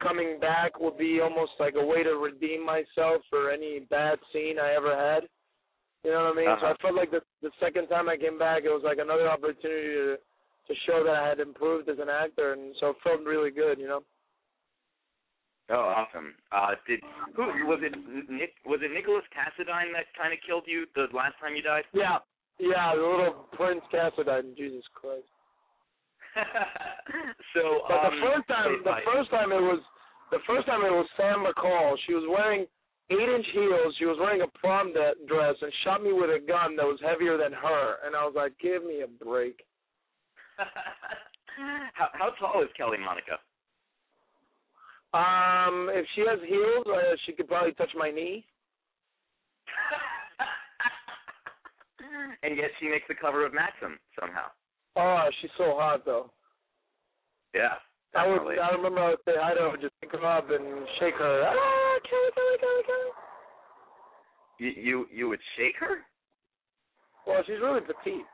coming 0.02 0.38
back 0.40 0.80
would 0.80 0.98
be 0.98 1.20
almost 1.20 1.52
like 1.60 1.74
a 1.76 1.84
way 1.84 2.02
to 2.02 2.16
redeem 2.16 2.64
myself 2.66 3.22
for 3.30 3.50
any 3.50 3.80
bad 3.88 4.18
scene 4.32 4.58
I 4.58 4.74
ever 4.74 4.96
had. 4.96 5.28
You 6.04 6.10
know 6.10 6.24
what 6.24 6.34
I 6.34 6.36
mean? 6.36 6.48
Uh-huh. 6.48 6.60
So 6.60 6.66
I 6.66 6.74
felt 6.82 6.96
like 6.98 7.10
the 7.10 7.22
the 7.42 7.54
second 7.60 7.86
time 7.86 8.08
I 8.08 8.16
came 8.16 8.38
back, 8.38 8.64
it 8.64 8.74
was 8.74 8.82
like 8.84 8.98
another 8.98 9.30
opportunity 9.30 9.94
to 9.94 10.16
to 10.18 10.74
show 10.86 11.02
that 11.04 11.14
I 11.14 11.28
had 11.28 11.40
improved 11.40 11.88
as 11.88 11.98
an 11.98 12.08
actor, 12.08 12.52
and 12.52 12.74
so 12.80 12.90
it 12.90 12.96
felt 13.02 13.22
really 13.22 13.50
good. 13.50 13.78
You 13.78 13.86
know. 13.86 14.02
Oh, 15.70 15.94
awesome! 15.94 16.34
Uh, 16.50 16.74
did 16.86 17.00
who 17.36 17.46
was 17.70 17.78
it? 17.82 17.94
Nick 18.28 18.58
was 18.66 18.80
it 18.82 18.90
Nicholas 18.90 19.24
Cassadine 19.30 19.94
that 19.94 20.10
kind 20.18 20.34
of 20.34 20.42
killed 20.44 20.64
you 20.66 20.86
the 20.94 21.06
last 21.14 21.38
time 21.40 21.54
you 21.54 21.62
died? 21.62 21.84
Yeah, 21.94 22.18
yeah, 22.58 22.94
the 22.94 23.00
little 23.00 23.46
Prince 23.54 23.82
Cassadine. 23.94 24.56
Jesus 24.56 24.84
Christ. 24.94 25.30
so, 27.54 27.86
but 27.86 27.94
um, 27.94 28.14
the 28.14 28.26
first 28.26 28.48
time, 28.48 28.70
the 28.82 28.98
first 29.06 29.30
time 29.30 29.52
it 29.52 29.62
was, 29.62 29.80
the 30.30 30.42
first 30.46 30.66
time 30.66 30.80
it 30.82 30.90
was 30.90 31.06
Sam 31.16 31.46
McCall. 31.46 31.94
She 32.06 32.14
was 32.14 32.24
wearing 32.26 32.66
eight-inch 33.10 33.46
heels. 33.52 33.94
She 33.98 34.04
was 34.04 34.16
wearing 34.20 34.42
a 34.42 34.58
prom 34.58 34.92
de- 34.92 35.14
dress 35.26 35.56
and 35.60 35.72
shot 35.84 36.02
me 36.02 36.12
with 36.12 36.30
a 36.30 36.38
gun 36.46 36.76
that 36.76 36.86
was 36.86 37.00
heavier 37.04 37.36
than 37.36 37.52
her. 37.52 37.96
And 38.04 38.14
I 38.14 38.24
was 38.24 38.34
like, 38.36 38.52
"Give 38.60 38.84
me 38.84 39.02
a 39.02 39.24
break." 39.24 39.64
how, 41.94 42.08
how 42.12 42.30
tall 42.38 42.62
is 42.62 42.68
Kelly 42.76 42.98
Monaco? 42.98 43.38
Um, 45.14 45.90
if 45.92 46.06
she 46.14 46.22
has 46.22 46.38
heels, 46.48 46.86
uh, 46.88 47.16
she 47.26 47.32
could 47.32 47.48
probably 47.48 47.72
touch 47.72 47.90
my 47.96 48.10
knee. 48.10 48.46
and 52.42 52.56
yet 52.56 52.70
she 52.80 52.88
makes 52.88 53.04
the 53.08 53.14
cover 53.14 53.44
of 53.44 53.52
Maxim 53.52 53.98
somehow. 54.18 54.46
Oh, 54.96 55.28
she's 55.40 55.50
so 55.58 55.74
hot 55.76 56.04
though. 56.04 56.30
Yeah. 57.54 57.74
I 58.14 58.26
would. 58.26 58.58
I 58.58 58.70
remember 58.76 59.00
I 59.00 59.08
would 59.10 59.24
say 59.24 59.32
hi 59.36 59.54
to 59.54 59.70
her, 59.72 59.76
just 59.80 59.94
pick 60.00 60.12
her 60.12 60.26
up 60.26 60.50
and 60.50 60.86
shake 61.00 61.14
her. 61.14 61.44
Ah, 61.48 61.96
Kelly, 62.04 62.30
Kelly, 62.34 62.58
Kelly, 62.60 62.82
Kelly. 62.84 63.10
You 64.62 64.70
you 64.76 65.06
you 65.10 65.28
would 65.28 65.40
shake 65.58 65.74
her? 65.80 66.06
Well, 67.26 67.42
she's 67.46 67.58
really 67.60 67.80
petite. 67.80 68.26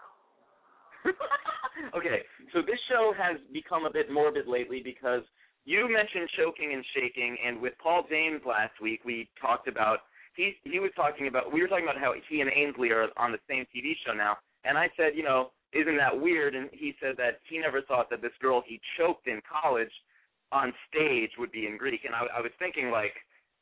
okay, 1.96 2.20
so 2.52 2.60
this 2.60 2.78
show 2.90 3.14
has 3.16 3.38
become 3.50 3.86
a 3.86 3.90
bit 3.90 4.12
morbid 4.12 4.46
lately 4.46 4.82
because 4.84 5.22
you 5.64 5.88
mentioned 5.88 6.28
choking 6.36 6.74
and 6.74 6.84
shaking, 6.94 7.36
and 7.46 7.60
with 7.62 7.72
Paul 7.82 8.04
James 8.10 8.42
last 8.44 8.76
week, 8.82 9.00
we 9.06 9.30
talked 9.40 9.68
about 9.68 10.00
he 10.36 10.52
he 10.64 10.80
was 10.80 10.90
talking 10.96 11.28
about 11.28 11.50
we 11.50 11.62
were 11.62 11.68
talking 11.68 11.88
about 11.88 11.98
how 11.98 12.12
he 12.28 12.42
and 12.42 12.50
Ainsley 12.54 12.90
are 12.90 13.08
on 13.16 13.32
the 13.32 13.40
same 13.48 13.64
TV 13.74 13.92
show 14.04 14.12
now, 14.12 14.36
and 14.64 14.76
I 14.76 14.90
said, 14.98 15.16
you 15.16 15.22
know, 15.22 15.50
isn't 15.72 15.96
that 15.96 16.12
weird? 16.12 16.54
And 16.54 16.68
he 16.72 16.94
said 17.00 17.16
that 17.16 17.40
he 17.48 17.58
never 17.58 17.80
thought 17.80 18.10
that 18.10 18.20
this 18.20 18.36
girl 18.38 18.62
he 18.66 18.78
choked 18.98 19.28
in 19.28 19.40
college 19.48 19.92
on 20.52 20.74
stage 20.92 21.30
would 21.38 21.52
be 21.52 21.66
in 21.66 21.78
Greek, 21.78 22.04
and 22.04 22.14
I, 22.14 22.26
I 22.36 22.40
was 22.42 22.52
thinking 22.58 22.90
like. 22.90 23.14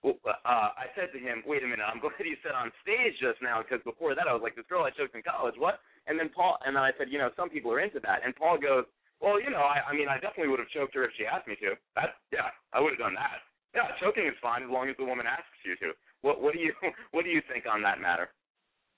Uh, 0.07 0.71
I 0.79 0.87
said 0.95 1.11
to 1.13 1.19
him, 1.19 1.43
"Wait 1.47 1.65
a 1.65 1.67
minute! 1.67 1.83
I'm 1.83 1.99
glad 2.05 2.23
you 2.23 2.39
said 2.43 2.55
on 2.55 2.71
stage 2.81 3.19
just 3.19 3.43
now, 3.43 3.63
because 3.63 3.83
before 3.83 4.15
that 4.15 4.31
I 4.31 4.33
was 4.33 4.43
like, 4.43 4.55
this 4.55 4.69
girl 4.71 4.87
I 4.87 4.95
choked 4.95 5.19
in 5.19 5.27
college. 5.27 5.59
What?" 5.59 5.83
And 6.07 6.15
then 6.15 6.31
Paul, 6.31 6.59
and 6.65 6.77
then 6.77 6.83
I 6.87 6.95
said, 6.95 7.11
"You 7.11 7.19
know, 7.19 7.35
some 7.35 7.51
people 7.51 7.73
are 7.75 7.83
into 7.83 7.99
that." 8.07 8.23
And 8.23 8.31
Paul 8.37 8.59
goes, 8.59 8.87
well, 9.21 9.41
you 9.41 9.51
know, 9.51 9.65
I, 9.65 9.81
I 9.89 9.93
mean, 9.97 10.09
I 10.09 10.21
definitely 10.21 10.49
would 10.49 10.61
have 10.61 10.69
choked 10.69 10.95
her 10.95 11.05
if 11.05 11.13
she 11.17 11.25
asked 11.25 11.49
me 11.49 11.57
to. 11.65 11.73
That, 11.97 12.21
yeah, 12.33 12.53
I 12.73 12.81
would 12.81 12.93
have 12.93 13.01
done 13.01 13.17
that. 13.17 13.41
Yeah, 13.75 13.93
choking 14.01 14.27
is 14.27 14.37
fine 14.41 14.63
as 14.63 14.71
long 14.71 14.89
as 14.89 14.97
the 14.99 15.05
woman 15.05 15.27
asks 15.27 15.61
you 15.65 15.77
to. 15.85 15.93
What, 16.23 16.41
what 16.41 16.53
do 16.53 16.61
you, 16.61 16.73
what 17.13 17.25
do 17.25 17.31
you 17.31 17.41
think 17.49 17.65
on 17.65 17.83
that 17.83 18.01
matter? 18.01 18.29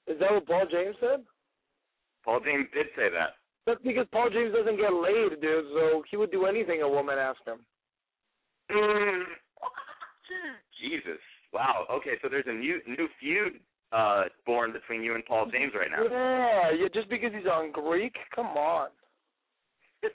Is 0.07 0.19
that 0.21 0.33
what 0.33 0.47
Paul 0.47 0.67
James 0.71 0.97
said? 1.01 1.23
Paul 2.25 2.41
James 2.43 2.67
did 2.75 2.87
say 2.97 3.11
that. 3.11 3.39
That's 3.67 3.83
because 3.85 4.07
Paul 4.11 4.31
James 4.31 4.55
doesn't 4.55 4.81
get 4.81 4.93
laid, 4.93 5.41
dude. 5.41 5.71
So 5.75 6.03
he 6.11 6.17
would 6.17 6.33
do 6.33 6.47
anything 6.47 6.83
a 6.83 6.89
woman 6.89 7.19
asked 7.19 7.47
him. 7.47 7.61
Mm. 8.73 9.23
Jesus. 10.81 11.21
Wow. 11.53 11.87
Okay, 11.91 12.15
so 12.23 12.29
there's 12.29 12.47
a 12.47 12.53
new 12.53 12.81
new 12.87 13.09
feud 13.21 13.55
uh 13.91 14.25
born 14.45 14.73
between 14.73 15.03
you 15.03 15.15
and 15.15 15.25
Paul 15.25 15.51
James 15.51 15.73
right 15.75 15.91
now. 15.91 16.05
Yeah, 16.05 16.71
yeah. 16.73 16.89
Just 16.93 17.09
because 17.09 17.33
he's 17.35 17.47
on 17.47 17.73
Greek, 17.73 18.15
come 18.35 18.47
on. 18.47 18.89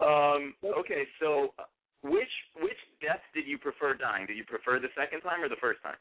um. 0.00 0.54
Okay. 0.80 1.04
So, 1.20 1.54
which 2.02 2.28
which 2.60 2.78
death 3.00 3.22
did 3.34 3.46
you 3.46 3.58
prefer 3.58 3.94
dying? 3.94 4.26
Did 4.26 4.36
you 4.36 4.44
prefer 4.44 4.78
the 4.78 4.92
second 4.96 5.22
time 5.22 5.42
or 5.42 5.48
the 5.48 5.60
first 5.60 5.82
time? 5.82 5.96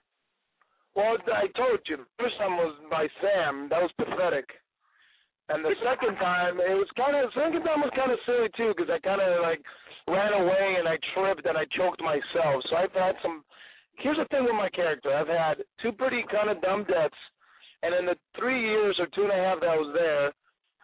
Well, 0.96 1.16
I 1.32 1.48
told 1.56 1.80
you, 1.88 1.98
the 1.98 2.06
first 2.20 2.38
time 2.38 2.58
was 2.58 2.76
by 2.92 3.08
Sam. 3.24 3.68
That 3.70 3.82
was 3.82 3.92
pathetic. 3.98 4.46
And 5.48 5.64
the 5.64 5.76
second 5.84 6.16
time, 6.16 6.60
it 6.60 6.76
was 6.76 6.88
kind 6.96 7.16
of. 7.16 7.32
the 7.32 7.40
Second 7.40 7.64
time 7.64 7.80
was 7.80 7.92
kind 7.96 8.12
of 8.12 8.20
silly 8.26 8.52
too, 8.56 8.74
because 8.76 8.92
I 8.92 9.00
kind 9.00 9.20
of 9.20 9.42
like 9.42 9.64
ran 10.08 10.34
away 10.34 10.76
and 10.80 10.88
I 10.88 10.98
tripped 11.14 11.46
and 11.46 11.58
I 11.58 11.66
choked 11.78 12.02
myself. 12.02 12.64
So 12.70 12.76
I've 12.76 12.94
had 12.94 13.16
some. 13.22 13.44
Here's 13.98 14.18
the 14.18 14.26
thing 14.26 14.46
with 14.46 14.56
my 14.56 14.70
character. 14.70 15.14
I've 15.14 15.28
had 15.28 15.64
two 15.82 15.92
pretty 15.92 16.24
kind 16.32 16.50
of 16.50 16.62
dumb 16.62 16.86
deaths, 16.86 17.14
and 17.84 17.94
in 17.94 18.06
the 18.06 18.16
three 18.38 18.62
years 18.62 18.96
or 19.00 19.08
two 19.14 19.24
and 19.24 19.32
a 19.32 19.36
half 19.36 19.60
that 19.62 19.70
I 19.70 19.78
was 19.78 19.94
there, 19.94 20.32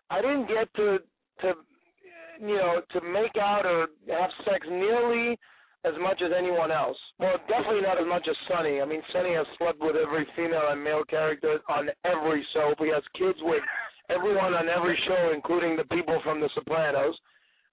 I 0.10 0.22
didn't 0.22 0.48
get 0.48 0.74
to 0.76 1.00
to 1.42 1.54
you 2.40 2.58
know 2.58 2.82
to 2.92 3.02
make 3.02 3.36
out 3.42 3.66
or 3.66 3.88
have 4.10 4.30
sex 4.46 4.68
nearly 4.70 5.38
as 5.86 5.94
much 6.02 6.22
as 6.24 6.32
anyone 6.38 6.72
else. 6.72 6.98
Well, 7.20 7.38
definitely 7.48 7.82
not 7.82 8.00
as 8.00 8.08
much 8.08 8.28
as 8.30 8.36
Sonny. 8.50 8.82
I 8.82 8.86
mean, 8.86 9.02
Sonny 9.14 9.34
has 9.36 9.46
slept 9.58 9.80
with 9.80 9.96
every 9.96 10.28
female 10.36 10.70
and 10.70 10.84
male 10.84 11.04
character 11.06 11.60
on 11.70 11.90
every 12.04 12.46
soap. 12.54 12.78
He 12.80 12.90
has 12.90 13.04
kids 13.18 13.40
with 13.42 13.62
everyone 14.10 14.54
on 14.54 14.68
every 14.70 14.98
show, 15.08 15.32
including 15.34 15.78
the 15.78 15.86
people 15.86 16.20
from 16.24 16.42
The 16.42 16.50
Sopranos. 16.56 17.16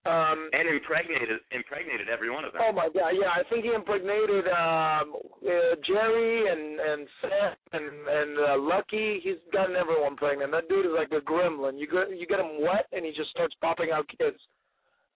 Um, 0.05 0.51
and 0.53 0.69
impregnated 0.69 1.41
impregnated 1.51 2.11
every 2.13 2.29
one 2.29 2.45
of 2.45 2.53
them. 2.53 2.61
Oh 2.63 2.73
my 2.73 2.91
God! 2.93 3.17
Yeah, 3.17 3.33
I 3.33 3.41
think 3.49 3.65
he 3.65 3.73
impregnated 3.73 4.45
um, 4.53 5.17
uh, 5.41 5.81
Jerry 5.81 6.45
and 6.53 6.79
and 6.79 7.09
Seth 7.23 7.59
and 7.73 7.89
and 8.07 8.39
uh, 8.39 8.57
Lucky. 8.61 9.21
He's 9.25 9.41
gotten 9.51 9.77
everyone 9.77 10.15
pregnant. 10.17 10.53
That 10.53 10.69
dude 10.69 10.85
is 10.85 10.93
like 10.95 11.09
a 11.13 11.25
gremlin. 11.25 11.81
You 11.81 11.87
get 11.87 12.19
you 12.19 12.27
get 12.27 12.39
him 12.39 12.61
wet 12.61 12.85
and 12.93 13.03
he 13.03 13.13
just 13.13 13.31
starts 13.31 13.55
popping 13.63 13.93
out 13.95 14.07
kids. 14.09 14.37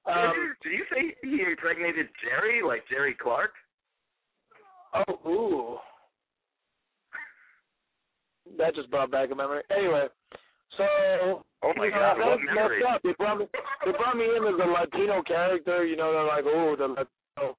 Um, 0.07 0.57
Did 0.63 0.73
you 0.73 0.85
say 0.91 1.15
he 1.21 1.43
impregnated 1.43 2.09
Jerry, 2.25 2.63
like 2.67 2.83
Jerry 2.89 3.15
Clark? 3.21 3.53
Oh, 4.95 5.29
ooh. 5.29 5.77
That 8.57 8.75
just 8.75 8.91
brought 8.91 9.11
back 9.11 9.31
a 9.31 9.35
memory. 9.35 9.63
Anyway, 9.71 10.07
so 10.77 10.85
oh 11.63 11.73
my 11.77 11.87
you 11.87 11.91
know, 11.91 11.99
God, 11.99 12.19
that 12.19 12.27
what 12.27 12.39
was 12.39 12.49
messed 12.55 12.95
up. 12.95 13.01
They 13.03 13.13
brought 13.19 13.39
me, 13.39 13.47
they 13.85 13.93
brought 13.93 14.17
me 14.17 14.25
in 14.25 14.45
as 14.45 14.61
a 14.61 14.69
Latino 14.69 15.23
character. 15.23 15.85
You 15.85 15.97
know, 15.97 16.13
they're 16.13 16.25
like, 16.25 16.45
oh, 16.47 16.77
the 16.77 16.89
Latino, 16.89 17.57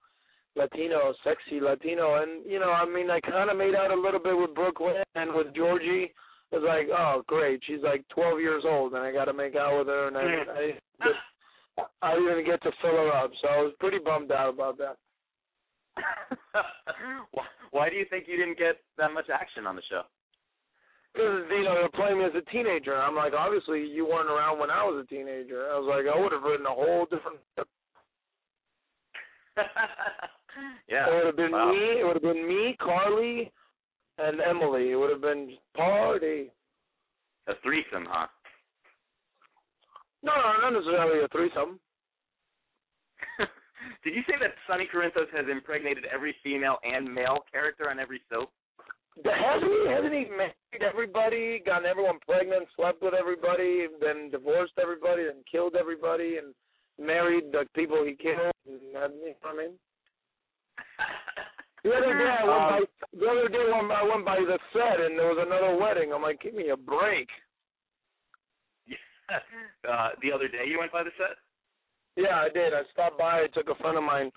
Latino, 0.55 1.13
sexy 1.23 1.59
Latino, 1.59 2.21
and 2.21 2.45
you 2.45 2.59
know, 2.59 2.71
I 2.71 2.85
mean, 2.85 3.09
I 3.09 3.19
kind 3.19 3.49
of 3.49 3.57
made 3.57 3.75
out 3.75 3.91
a 3.91 3.99
little 3.99 4.19
bit 4.19 4.37
with 4.37 4.55
Brook 4.55 4.79
Lynn 4.79 5.03
and 5.15 5.33
with 5.33 5.55
Georgie. 5.55 6.13
It's 6.51 6.65
like, 6.65 6.87
oh, 6.89 7.23
great, 7.27 7.61
she's 7.67 7.83
like 7.83 8.03
12 8.09 8.39
years 8.39 8.63
old, 8.65 8.93
and 8.93 9.03
I 9.03 9.11
got 9.11 9.25
to 9.25 9.33
make 9.33 9.55
out 9.55 9.77
with 9.77 9.87
her, 9.87 10.07
and 10.07 10.17
I, 10.17 10.21
I, 10.21 10.71
just, 11.05 11.85
I 12.01 12.15
didn't 12.15 12.45
get 12.45 12.61
to 12.63 12.71
fill 12.81 12.97
her 12.97 13.13
up, 13.13 13.29
so 13.39 13.47
I 13.49 13.61
was 13.61 13.73
pretty 13.79 13.99
bummed 13.99 14.31
out 14.31 14.55
about 14.55 14.79
that. 14.79 14.97
why, 17.31 17.45
why 17.69 17.89
do 17.89 17.97
you 17.97 18.05
think 18.09 18.25
you 18.27 18.35
didn't 18.35 18.57
get 18.57 18.77
that 18.97 19.13
much 19.13 19.29
action 19.29 19.67
on 19.67 19.75
the 19.75 19.83
show? 19.91 20.01
Because 21.13 21.43
you 21.49 21.63
know 21.63 21.75
they're 21.75 21.89
playing 21.89 22.19
me 22.19 22.25
as 22.25 22.31
a 22.35 22.41
teenager. 22.51 22.95
I'm 22.95 23.15
like, 23.15 23.33
obviously 23.33 23.85
you 23.85 24.05
weren't 24.05 24.29
around 24.29 24.59
when 24.59 24.69
I 24.69 24.83
was 24.83 25.03
a 25.03 25.07
teenager. 25.07 25.67
I 25.71 25.79
was 25.79 25.87
like, 25.89 26.05
I 26.05 26.19
would 26.19 26.31
have 26.31 26.43
written 26.43 26.65
a 26.65 26.73
whole 26.73 27.05
different. 27.05 27.39
yeah. 30.87 31.07
It 31.07 31.13
would 31.13 31.25
have 31.25 31.35
been 31.35 31.51
wow. 31.51 31.71
me. 31.71 31.99
It 31.99 32.05
would 32.05 32.15
have 32.15 32.23
been 32.23 32.47
me, 32.47 32.77
Carly, 32.79 33.51
and 34.17 34.39
Emily. 34.41 34.91
It 34.91 34.95
would 34.95 35.09
have 35.09 35.21
been 35.21 35.57
party. 35.75 36.51
A 37.47 37.53
threesome, 37.63 38.05
huh? 38.07 38.27
No, 40.21 40.33
no, 40.35 40.61
not 40.61 40.73
necessarily 40.73 41.23
a 41.23 41.27
threesome. 41.29 41.79
Did 44.03 44.13
you 44.13 44.21
say 44.27 44.35
that 44.39 44.53
Sonny 44.67 44.87
Corinthos 44.93 45.31
has 45.35 45.45
impregnated 45.49 46.05
every 46.13 46.35
female 46.43 46.77
and 46.83 47.11
male 47.11 47.39
character 47.51 47.89
on 47.89 47.99
every 47.99 48.21
soap? 48.29 48.51
Hasn't 49.25 49.71
he? 49.71 49.91
Hasn't 49.91 50.13
he 50.13 50.25
married 50.35 50.81
everybody, 50.81 51.61
gotten 51.65 51.85
everyone 51.85 52.19
pregnant, 52.27 52.67
slept 52.75 53.01
with 53.01 53.13
everybody, 53.13 53.87
then 53.99 54.29
divorced 54.29 54.73
everybody, 54.81 55.23
and 55.27 55.45
killed 55.51 55.75
everybody, 55.75 56.37
and 56.37 56.53
married 56.99 57.51
the 57.51 57.65
people 57.75 58.03
he 58.05 58.15
killed? 58.15 58.53
And, 58.67 58.79
you 58.81 58.93
know 58.93 58.99
what 59.01 59.53
I 59.53 59.57
mean? 59.57 59.73
The 61.83 61.91
other 61.91 62.13
day 62.13 62.27
I 62.27 62.43
went 62.43 62.59
Um, 62.59 62.69
by 62.69 62.79
the 63.13 63.27
other 63.29 63.47
day 63.49 63.63
when 63.71 63.91
I 63.91 64.03
went 64.03 64.25
by 64.25 64.39
the 64.39 64.59
set 64.73 64.99
and 64.99 65.17
there 65.17 65.29
was 65.29 65.39
another 65.39 65.75
wedding. 65.79 66.11
I'm 66.13 66.21
like, 66.21 66.41
give 66.41 66.53
me 66.53 66.69
a 66.69 66.77
break. 66.77 67.29
uh, 69.87 70.09
the 70.21 70.31
other 70.31 70.47
day 70.47 70.65
you 70.67 70.79
went 70.79 70.91
by 70.91 71.03
the 71.03 71.11
set? 71.17 71.37
Yeah, 72.15 72.35
I 72.41 72.49
did. 72.49 72.73
I 72.73 72.83
stopped 72.91 73.17
by. 73.17 73.43
I 73.43 73.47
took 73.47 73.69
a 73.69 73.75
friend 73.75 73.97
of 73.97 74.03
mine. 74.03 74.31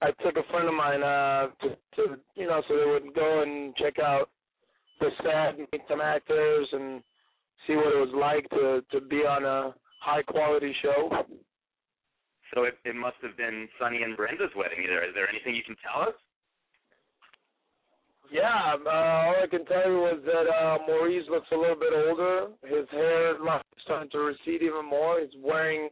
I 0.00 0.10
took 0.22 0.36
a 0.36 0.50
friend 0.50 0.68
of 0.68 0.74
mine 0.74 1.02
uh 1.02 1.48
to, 1.62 1.68
to 1.96 2.16
you 2.36 2.46
know 2.46 2.62
so 2.68 2.76
they 2.76 2.90
would 2.90 3.14
go 3.14 3.42
and 3.42 3.74
check 3.76 3.98
out 3.98 4.30
the 5.00 5.10
set, 5.22 5.58
and 5.58 5.68
meet 5.72 5.82
some 5.88 6.00
actors, 6.00 6.68
and 6.72 7.02
see 7.66 7.76
what 7.76 7.86
it 7.86 7.98
was 7.98 8.14
like 8.14 8.48
to 8.50 8.82
to 8.92 9.04
be 9.06 9.18
on 9.18 9.44
a 9.44 9.74
high 10.00 10.22
quality 10.22 10.74
show. 10.82 11.10
So 12.54 12.64
it, 12.64 12.78
it 12.84 12.94
must 12.94 13.16
have 13.22 13.36
been 13.36 13.68
Sonny 13.78 14.02
and 14.02 14.16
Brenda's 14.16 14.50
wedding. 14.56 14.78
Either 14.82 15.04
is 15.04 15.14
there 15.14 15.28
anything 15.28 15.54
you 15.54 15.62
can 15.62 15.76
tell 15.84 16.08
us? 16.08 16.14
Yeah, 18.30 18.76
uh, 18.84 18.90
all 18.90 19.34
I 19.42 19.46
can 19.50 19.64
tell 19.64 19.88
you 19.88 20.06
is 20.08 20.24
that 20.24 20.46
uh, 20.48 20.78
Maurice 20.86 21.24
looks 21.30 21.46
a 21.50 21.56
little 21.56 21.76
bit 21.76 21.92
older. 21.94 22.48
His 22.62 22.86
hair 22.90 23.32
is 23.32 23.38
starting 23.84 24.10
to 24.10 24.18
recede 24.18 24.62
even 24.62 24.84
more. 24.84 25.20
He's 25.20 25.30
wearing 25.42 25.88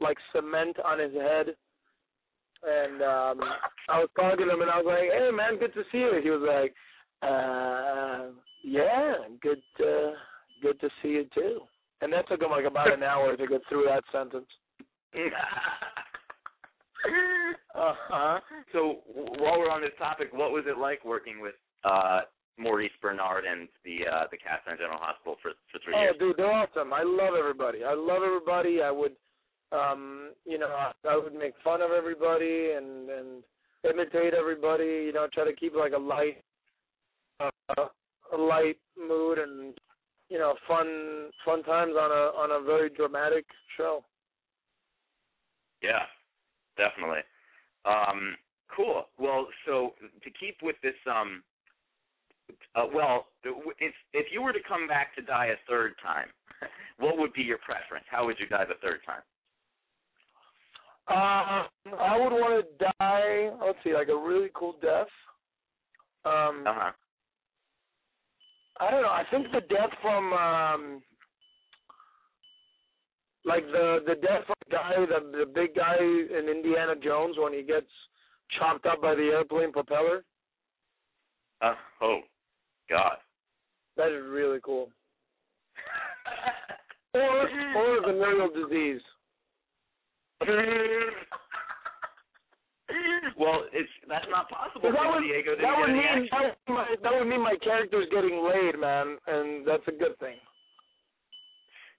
like 0.00 0.16
cement 0.34 0.76
on 0.84 0.98
his 0.98 1.12
head. 1.12 1.54
And 2.66 3.00
um 3.02 3.40
I 3.88 3.98
was 4.00 4.08
talking 4.16 4.46
to 4.46 4.52
him 4.52 4.60
and 4.62 4.70
I 4.70 4.78
was 4.78 4.86
like, 4.86 5.10
Hey 5.12 5.30
man, 5.32 5.58
good 5.58 5.72
to 5.74 5.82
see 5.92 5.98
you. 5.98 6.20
He 6.22 6.30
was 6.30 6.42
like, 6.42 6.74
Uh 7.22 8.32
yeah, 8.64 9.14
good 9.40 9.62
uh 9.80 10.12
good 10.62 10.80
to 10.80 10.88
see 11.02 11.10
you 11.10 11.26
too. 11.34 11.60
And 12.02 12.12
that 12.12 12.28
took 12.28 12.42
him 12.42 12.50
like 12.50 12.64
about 12.66 12.92
an 12.92 13.02
hour 13.02 13.36
to 13.36 13.46
get 13.46 13.62
through 13.68 13.84
that 13.88 14.04
sentence. 14.12 14.46
uh-huh. 17.74 18.40
So 18.72 19.00
while 19.14 19.58
we're 19.58 19.70
on 19.70 19.80
this 19.82 19.92
topic, 19.98 20.28
what 20.32 20.50
was 20.52 20.64
it 20.66 20.78
like 20.78 21.04
working 21.04 21.40
with 21.40 21.54
uh 21.84 22.20
Maurice 22.58 22.90
Benard 23.04 23.46
and 23.50 23.68
the 23.84 23.98
uh 24.10 24.24
the 24.30 24.36
cast 24.38 24.66
on 24.68 24.76
General 24.76 24.98
Hospital 24.98 25.36
for 25.42 25.52
for 25.70 25.78
three 25.84 25.94
Oh, 25.96 26.00
years? 26.00 26.14
Oh 26.16 26.18
dude, 26.18 26.36
they're 26.36 26.52
awesome. 26.52 26.92
I 26.92 27.02
love 27.02 27.34
everybody. 27.38 27.84
I 27.84 27.94
love 27.94 28.22
everybody. 28.26 28.82
I 28.82 28.90
would, 28.90 29.12
um, 29.72 30.32
you 30.44 30.58
know, 30.58 30.68
I, 30.68 30.92
I 31.08 31.16
would 31.16 31.34
make 31.34 31.54
fun 31.64 31.82
of 31.82 31.90
everybody 31.90 32.72
and 32.76 33.10
and 33.10 33.42
imitate 33.88 34.34
everybody. 34.34 35.04
You 35.06 35.12
know, 35.12 35.26
try 35.32 35.44
to 35.44 35.54
keep 35.54 35.74
like 35.74 35.92
a 35.92 35.98
light, 35.98 36.42
uh, 37.40 37.50
a 38.32 38.36
light 38.36 38.78
mood 38.96 39.38
and 39.38 39.74
you 40.28 40.38
know, 40.38 40.54
fun 40.66 41.30
fun 41.44 41.62
times 41.62 41.94
on 41.98 42.10
a 42.10 42.36
on 42.36 42.62
a 42.62 42.64
very 42.64 42.90
dramatic 42.90 43.44
show. 43.76 44.04
Yeah, 45.82 46.02
definitely. 46.76 47.20
Um, 47.84 48.36
cool. 48.74 49.04
Well, 49.18 49.46
so 49.66 49.92
to 50.22 50.30
keep 50.30 50.56
with 50.62 50.76
this, 50.82 50.94
um, 51.08 51.42
uh, 52.74 52.86
well, 52.92 53.26
if 53.44 53.94
if 54.12 54.26
you 54.32 54.42
were 54.42 54.52
to 54.52 54.62
come 54.66 54.88
back 54.88 55.14
to 55.16 55.22
die 55.22 55.46
a 55.46 55.56
third 55.68 55.94
time, 56.02 56.28
what 56.98 57.18
would 57.18 57.32
be 57.32 57.42
your 57.42 57.58
preference? 57.58 58.06
How 58.10 58.26
would 58.26 58.38
you 58.40 58.46
die 58.46 58.64
the 58.64 58.74
third 58.82 59.00
time? 59.06 59.22
Uh, 61.08 61.64
I 61.98 62.18
would 62.18 62.32
want 62.32 62.66
to 62.66 62.86
die. 62.98 63.50
Let's 63.64 63.78
see, 63.84 63.94
like 63.94 64.08
a 64.08 64.16
really 64.16 64.48
cool 64.54 64.74
death. 64.82 65.06
Um, 66.24 66.64
Uh 66.66 66.74
huh. 66.74 66.92
I 68.78 68.90
don't 68.90 69.02
know. 69.02 69.08
I 69.08 69.24
think 69.30 69.46
the 69.52 69.60
death 69.74 69.90
from 70.02 70.32
um 70.32 71.02
like 73.44 73.64
the 73.66 74.00
the 74.06 74.16
death 74.16 74.44
from 74.46 74.56
the 74.68 74.76
guy 74.76 74.92
the 74.98 75.38
the 75.38 75.46
big 75.46 75.74
guy 75.74 75.96
in 75.98 76.48
Indiana 76.48 76.94
Jones 77.02 77.36
when 77.38 77.52
he 77.54 77.62
gets 77.62 77.86
chopped 78.58 78.84
up 78.86 79.00
by 79.00 79.14
the 79.14 79.22
airplane 79.22 79.72
propeller. 79.72 80.24
Uh, 81.62 81.74
oh, 82.02 82.20
God. 82.90 83.16
That 83.96 84.08
is 84.08 84.22
really 84.28 84.58
cool. 84.62 84.90
Or 87.14 87.48
or 87.48 88.00
venereal 88.04 88.50
disease. 88.50 89.00
well, 93.38 93.64
it's 93.72 93.88
that's 94.08 94.26
not 94.30 94.48
possible 94.50 94.92
That 94.92 95.08
would, 95.14 95.22
Diego 95.22 95.56
that 95.56 95.74
would 95.78 95.92
mean 95.92 96.28
that 96.30 96.42
would, 96.42 96.54
my, 96.68 96.84
that 97.02 97.12
would 97.12 97.26
mean 97.26 97.40
my 97.40 97.56
character's 97.62 98.06
getting 98.12 98.44
laid, 98.44 98.78
man, 98.78 99.16
and 99.26 99.66
that's 99.66 99.86
a 99.88 99.92
good 99.92 100.18
thing. 100.20 100.36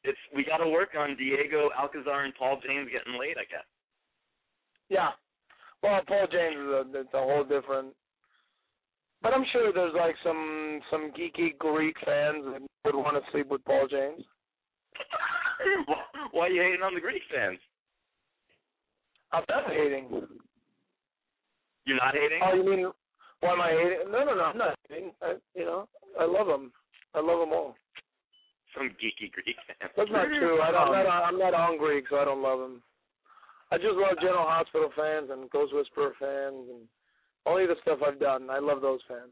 It's 0.03 0.19
we 0.35 0.45
got 0.45 0.57
to 0.57 0.69
work 0.69 0.89
on 0.97 1.17
Diego 1.17 1.69
Alcazar 1.77 2.25
and 2.25 2.35
Paul 2.35 2.59
James 2.65 2.89
getting 2.91 3.19
laid, 3.19 3.37
I 3.37 3.45
guess. 3.49 3.65
Yeah. 4.89 5.09
Well, 5.81 6.01
Paul 6.07 6.27
James 6.31 6.57
is 6.57 6.69
a 6.69 6.85
it's 7.01 7.13
a 7.13 7.19
whole 7.19 7.43
different. 7.43 7.93
But 9.21 9.33
I'm 9.33 9.45
sure 9.51 9.73
there's 9.73 9.95
like 9.95 10.15
some 10.23 10.79
some 10.91 11.11
geeky 11.17 11.57
Greek 11.57 11.95
fans 12.05 12.45
that 12.53 12.61
would 12.85 12.95
want 12.95 13.17
to 13.17 13.31
sleep 13.31 13.47
with 13.49 13.65
Paul 13.65 13.87
James. 13.89 14.23
why, 15.87 16.01
why 16.31 16.45
are 16.45 16.49
you 16.49 16.61
hating 16.61 16.83
on 16.83 16.93
the 16.93 17.01
Greek 17.01 17.23
fans? 17.33 17.57
I'm 19.31 19.43
not 19.49 19.67
hating. 19.71 20.09
You're 21.85 21.97
not 21.97 22.13
hating? 22.15 22.39
Oh, 22.43 22.53
you 22.55 22.63
mean 22.63 22.91
why 23.39 23.53
am 23.53 23.61
I 23.61 23.71
hating? 23.71 24.11
No, 24.11 24.23
no, 24.23 24.33
no, 24.35 24.43
I'm 24.43 24.57
not 24.57 24.75
hating. 24.89 25.11
I, 25.21 25.35
you 25.55 25.65
know, 25.65 25.87
I 26.19 26.25
love 26.25 26.47
them. 26.47 26.71
I 27.13 27.19
love 27.19 27.39
them 27.39 27.53
all. 27.53 27.75
Some 28.75 28.89
geeky 29.01 29.31
Greek 29.31 29.55
fans. 29.65 29.91
That's 29.95 30.11
not 30.11 30.25
true. 30.25 30.61
I 30.61 30.71
don't, 30.71 30.93
I'm 30.93 31.03
not. 31.03 31.23
I'm 31.27 31.39
not 31.39 31.53
on 31.53 31.77
Greek, 31.77 32.05
so 32.09 32.17
I 32.17 32.25
don't 32.25 32.41
love 32.41 32.59
them. 32.59 32.81
I 33.71 33.77
just 33.77 33.93
love 33.95 34.17
General 34.21 34.47
Hospital 34.47 34.89
fans 34.95 35.29
and 35.31 35.49
Ghost 35.49 35.73
Whisperer 35.75 36.13
fans 36.19 36.67
and 36.69 36.87
only 37.45 37.65
the 37.67 37.75
stuff 37.81 37.99
I've 38.05 38.19
done. 38.19 38.49
I 38.49 38.59
love 38.59 38.81
those 38.81 38.99
fans. 39.07 39.31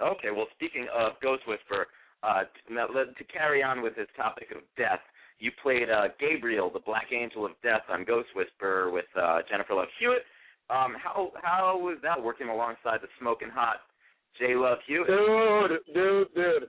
Okay, 0.00 0.30
well, 0.34 0.46
speaking 0.54 0.86
of 0.94 1.12
Ghost 1.22 1.42
Whisperer, 1.46 1.86
uh, 2.24 2.42
t- 2.44 2.74
now, 2.74 2.86
let- 2.92 3.16
to 3.16 3.24
carry 3.24 3.62
on 3.62 3.82
with 3.82 3.94
this 3.94 4.08
topic 4.16 4.50
of 4.50 4.62
death, 4.76 5.00
you 5.38 5.50
played 5.62 5.90
uh, 5.90 6.08
Gabriel, 6.20 6.70
the 6.72 6.80
Black 6.80 7.08
Angel 7.12 7.44
of 7.44 7.52
Death, 7.62 7.82
on 7.90 8.04
Ghost 8.04 8.28
Whisperer 8.34 8.90
with 8.90 9.06
uh, 9.20 9.38
Jennifer 9.50 9.74
Love 9.74 9.88
Hewitt. 9.98 10.22
Um, 10.70 10.94
how 11.02 11.32
how 11.42 11.78
was 11.78 11.98
that 12.02 12.22
working 12.22 12.48
alongside 12.48 13.00
the 13.02 13.08
smoking 13.18 13.50
hot 13.52 13.76
J 14.38 14.54
Love 14.54 14.78
Hewitt? 14.86 15.08
Dude, 15.08 15.94
dude, 15.94 16.34
dude. 16.34 16.68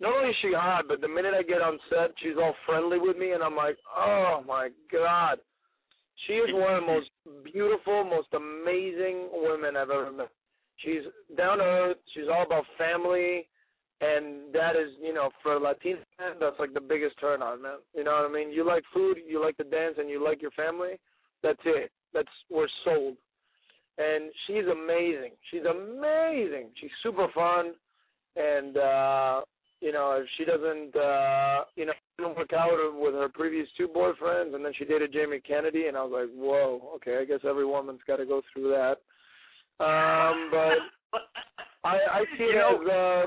Not 0.00 0.16
only 0.16 0.30
is 0.30 0.36
she 0.40 0.52
hot, 0.54 0.84
but 0.88 1.00
the 1.00 1.08
minute 1.08 1.34
I 1.38 1.42
get 1.42 1.60
on 1.60 1.78
set, 1.90 2.12
she's 2.22 2.36
all 2.40 2.54
friendly 2.64 2.98
with 2.98 3.18
me, 3.18 3.32
and 3.32 3.42
I'm 3.42 3.56
like, 3.56 3.76
oh 3.96 4.42
my 4.46 4.70
god. 4.90 5.38
She 6.26 6.34
is 6.34 6.52
one 6.52 6.74
of 6.74 6.80
the 6.82 6.86
most 6.86 7.10
beautiful, 7.44 8.04
most 8.04 8.28
amazing 8.34 9.28
women 9.32 9.76
I've 9.76 9.90
ever 9.90 10.12
met. 10.12 10.28
She's 10.76 11.02
down 11.36 11.58
to 11.58 11.64
earth. 11.64 11.96
She's 12.14 12.28
all 12.30 12.44
about 12.44 12.64
family, 12.78 13.46
and 14.00 14.52
that 14.54 14.76
is, 14.76 14.92
you 15.02 15.12
know, 15.12 15.30
for 15.42 15.54
a 15.54 15.60
Latina 15.60 15.98
man, 16.18 16.32
that's 16.40 16.58
like 16.58 16.72
the 16.72 16.80
biggest 16.80 17.18
turn 17.20 17.42
on, 17.42 17.62
man. 17.62 17.78
You 17.94 18.04
know 18.04 18.12
what 18.12 18.30
I 18.30 18.32
mean? 18.32 18.50
You 18.52 18.66
like 18.66 18.82
food, 18.94 19.18
you 19.28 19.42
like 19.42 19.56
to 19.58 19.64
dance, 19.64 19.96
and 19.98 20.08
you 20.08 20.22
like 20.24 20.40
your 20.40 20.52
family. 20.52 20.98
That's 21.42 21.60
it. 21.64 21.90
That's 22.14 22.28
we're 22.50 22.68
sold. 22.84 23.16
And 23.98 24.30
she's 24.46 24.64
amazing. 24.70 25.32
She's 25.50 25.64
amazing. 25.64 26.68
She's 26.80 26.90
super 27.02 27.26
fun, 27.34 27.72
and 28.36 28.76
uh 28.76 29.40
you 29.80 29.92
know, 29.92 30.12
if 30.20 30.26
she 30.36 30.44
doesn't, 30.44 30.94
uh, 30.94 31.64
you 31.74 31.86
know, 31.86 31.92
didn't 32.18 32.36
work 32.36 32.52
out 32.52 32.70
with 33.00 33.14
her 33.14 33.30
previous 33.32 33.66
two 33.78 33.88
boyfriends, 33.88 34.54
and 34.54 34.62
then 34.64 34.72
she 34.76 34.84
dated 34.84 35.10
Jamie 35.12 35.40
Kennedy, 35.40 35.86
and 35.86 35.96
I 35.96 36.02
was 36.04 36.12
like, 36.12 36.28
whoa, 36.36 36.90
okay, 36.96 37.16
I 37.18 37.24
guess 37.24 37.40
every 37.48 37.64
woman's 37.64 38.00
got 38.06 38.16
to 38.16 38.26
go 38.26 38.42
through 38.52 38.70
that. 38.70 38.98
Um, 39.82 40.50
but 40.50 41.18
I, 41.84 41.96
I 42.12 42.24
see 42.36 42.44
it 42.44 42.56
know- 42.56 42.82
as, 42.82 43.26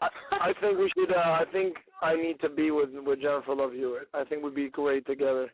I, 0.00 0.08
I 0.50 0.52
think 0.60 0.78
we 0.78 0.90
should. 0.96 1.12
Uh, 1.14 1.18
I 1.40 1.44
think 1.52 1.76
I 2.02 2.14
need 2.14 2.40
to 2.40 2.48
be 2.48 2.70
with 2.70 2.90
with 2.94 3.20
Jennifer 3.20 3.54
Love 3.54 3.72
Hewitt. 3.72 4.08
I 4.14 4.24
think 4.24 4.42
we'd 4.42 4.54
be 4.54 4.68
great 4.70 5.06
together. 5.06 5.50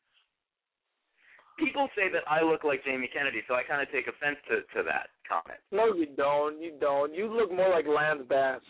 people 1.59 1.89
say 1.97 2.11
that 2.13 2.23
I 2.29 2.43
look 2.43 2.65
like 2.65 2.85
Jamie 2.85 3.09
Kennedy, 3.13 3.43
so 3.49 3.55
I 3.55 3.63
kind 3.63 3.81
of 3.83 3.91
take 3.91 4.07
offense 4.09 4.37
to 4.49 4.57
to 4.77 4.83
that 4.85 5.09
comment. 5.29 5.61
No, 5.73 5.95
you 5.95 6.07
don't. 6.17 6.61
You 6.61 6.73
don't. 6.81 7.15
You 7.15 7.33
look 7.33 7.51
more 7.53 7.71
like 7.71 7.87
Lance 7.87 8.23
Bass. 8.29 8.61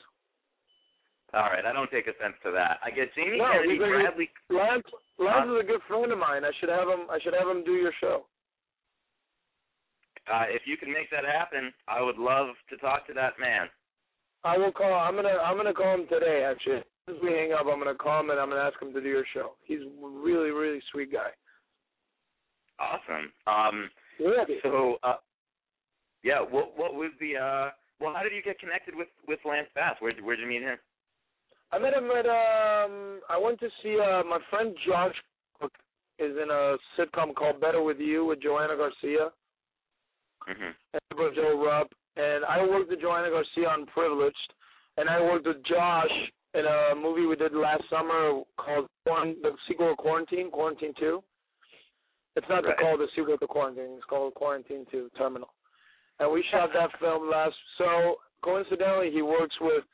All 1.34 1.50
right, 1.50 1.64
I 1.66 1.72
don't 1.72 1.90
take 1.90 2.06
offense 2.06 2.34
to 2.44 2.52
that. 2.52 2.78
I 2.84 2.90
get 2.94 3.10
Jamie 3.16 3.38
No, 3.38 3.50
Kennedy, 3.50 3.78
Bradley. 3.78 4.30
Lance 4.50 4.86
Lance 5.18 5.46
Huh? 5.50 5.54
is 5.56 5.60
a 5.64 5.66
good 5.66 5.80
friend 5.88 6.12
of 6.12 6.18
mine. 6.18 6.44
I 6.44 6.52
should 6.60 6.68
have 6.68 6.86
him. 6.86 7.10
I 7.10 7.18
should 7.18 7.34
have 7.34 7.48
him 7.48 7.64
do 7.64 7.72
your 7.74 7.92
show. 8.00 8.26
Uh, 10.30 10.44
if 10.48 10.62
you 10.64 10.76
can 10.76 10.92
make 10.92 11.10
that 11.10 11.24
happen, 11.24 11.72
I 11.88 12.00
would 12.00 12.16
love 12.16 12.54
to 12.70 12.76
talk 12.78 13.06
to 13.08 13.12
that 13.14 13.34
man. 13.38 13.66
I 14.44 14.58
will 14.58 14.72
call. 14.72 14.92
I'm 14.92 15.14
gonna. 15.16 15.28
I'm 15.44 15.56
gonna 15.56 15.72
call 15.74 15.94
him 15.94 16.06
today. 16.08 16.44
Actually, 16.48 16.76
as 16.76 16.82
soon 17.06 17.16
as 17.16 17.22
we 17.22 17.30
hang 17.32 17.52
up, 17.52 17.66
I'm 17.70 17.78
gonna 17.78 17.94
call 17.94 18.20
him 18.20 18.30
and 18.30 18.38
I'm 18.38 18.50
gonna 18.50 18.60
ask 18.62 18.80
him 18.80 18.92
to 18.92 19.00
do 19.00 19.08
your 19.08 19.24
show. 19.32 19.52
He's 19.64 19.80
a 19.80 20.06
really, 20.06 20.50
really 20.50 20.80
sweet 20.92 21.10
guy. 21.12 21.30
Awesome. 22.78 23.32
Um, 23.46 23.90
Really? 24.20 24.58
so, 24.62 24.96
uh, 25.02 25.16
yeah, 26.22 26.40
what 26.40 26.76
what 26.78 26.94
was 26.94 27.10
the 27.20 27.36
uh? 27.36 27.70
Well, 28.00 28.12
how 28.14 28.22
did 28.22 28.32
you 28.32 28.42
get 28.42 28.58
connected 28.58 28.94
with 28.94 29.08
with 29.26 29.38
Lance 29.44 29.68
Bass? 29.74 29.96
Where 30.00 30.12
where'd 30.22 30.38
you 30.40 30.46
meet 30.46 30.62
him? 30.62 30.76
I 31.72 31.78
met 31.78 31.94
him 31.94 32.10
at. 32.10 32.26
Um, 32.26 33.20
I 33.28 33.38
went 33.38 33.58
to 33.60 33.68
see 33.82 33.98
uh, 33.98 34.22
my 34.24 34.38
friend 34.50 34.74
Josh 34.86 35.14
Cooke 35.60 35.72
is 36.18 36.36
in 36.36 36.48
a 36.50 36.76
sitcom 36.98 37.34
called 37.34 37.60
Better 37.60 37.82
with 37.82 37.98
You 37.98 38.24
with 38.26 38.42
Joanna 38.42 38.76
Garcia 38.76 39.30
Mm-hmm. 40.48 40.72
and 40.92 41.34
Joe 41.34 41.64
Rupp, 41.64 41.88
and 42.16 42.44
I 42.44 42.62
worked 42.66 42.90
with 42.90 43.00
Joanna 43.00 43.30
Garcia 43.30 43.68
on 43.68 43.86
Privileged, 43.86 44.52
and 44.96 45.08
I 45.08 45.20
worked 45.20 45.46
with 45.46 45.62
Josh 45.64 46.10
in 46.54 46.64
a 46.66 46.94
movie 46.94 47.26
we 47.26 47.36
did 47.36 47.52
last 47.54 47.82
summer 47.90 48.42
called 48.56 48.88
Quarant- 49.06 49.42
the 49.42 49.52
sequel 49.66 49.94
Quarantine, 49.96 50.50
Quarantine 50.50 50.94
Two. 50.98 51.22
It's 52.36 52.48
not 52.48 52.64
Right. 52.64 52.76
called 52.78 53.00
the 53.00 53.08
sequel 53.14 53.38
to 53.38 53.46
Quarantine. 53.46 53.94
It's 53.96 54.04
called 54.06 54.34
Quarantine 54.34 54.86
Two 54.90 55.10
Terminal, 55.16 55.52
and 56.20 56.30
we 56.30 56.42
shot 56.50 56.70
that 56.74 56.90
film 56.98 57.28
last. 57.30 57.56
So 57.78 58.16
coincidentally, 58.42 59.10
he 59.10 59.22
works 59.22 59.54
with 59.60 59.84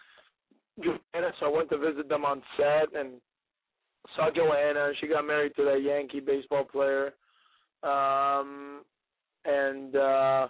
Joanna, 0.81 1.33
so 1.39 1.47
I 1.47 1.49
went 1.49 1.71
to 1.71 1.79
visit 1.79 2.09
them 2.09 2.25
on 2.25 2.43
set 2.57 2.95
and 2.95 3.21
saw 4.17 4.31
Joanna. 4.31 4.93
She 5.01 5.07
got 5.07 5.25
married 5.27 5.55
to 5.57 5.65
that 5.65 5.83
Yankee 5.83 6.21
baseball 6.21 6.65
player. 6.65 7.13
Um, 7.83 8.85
and 9.45 9.97
uh 9.97 10.49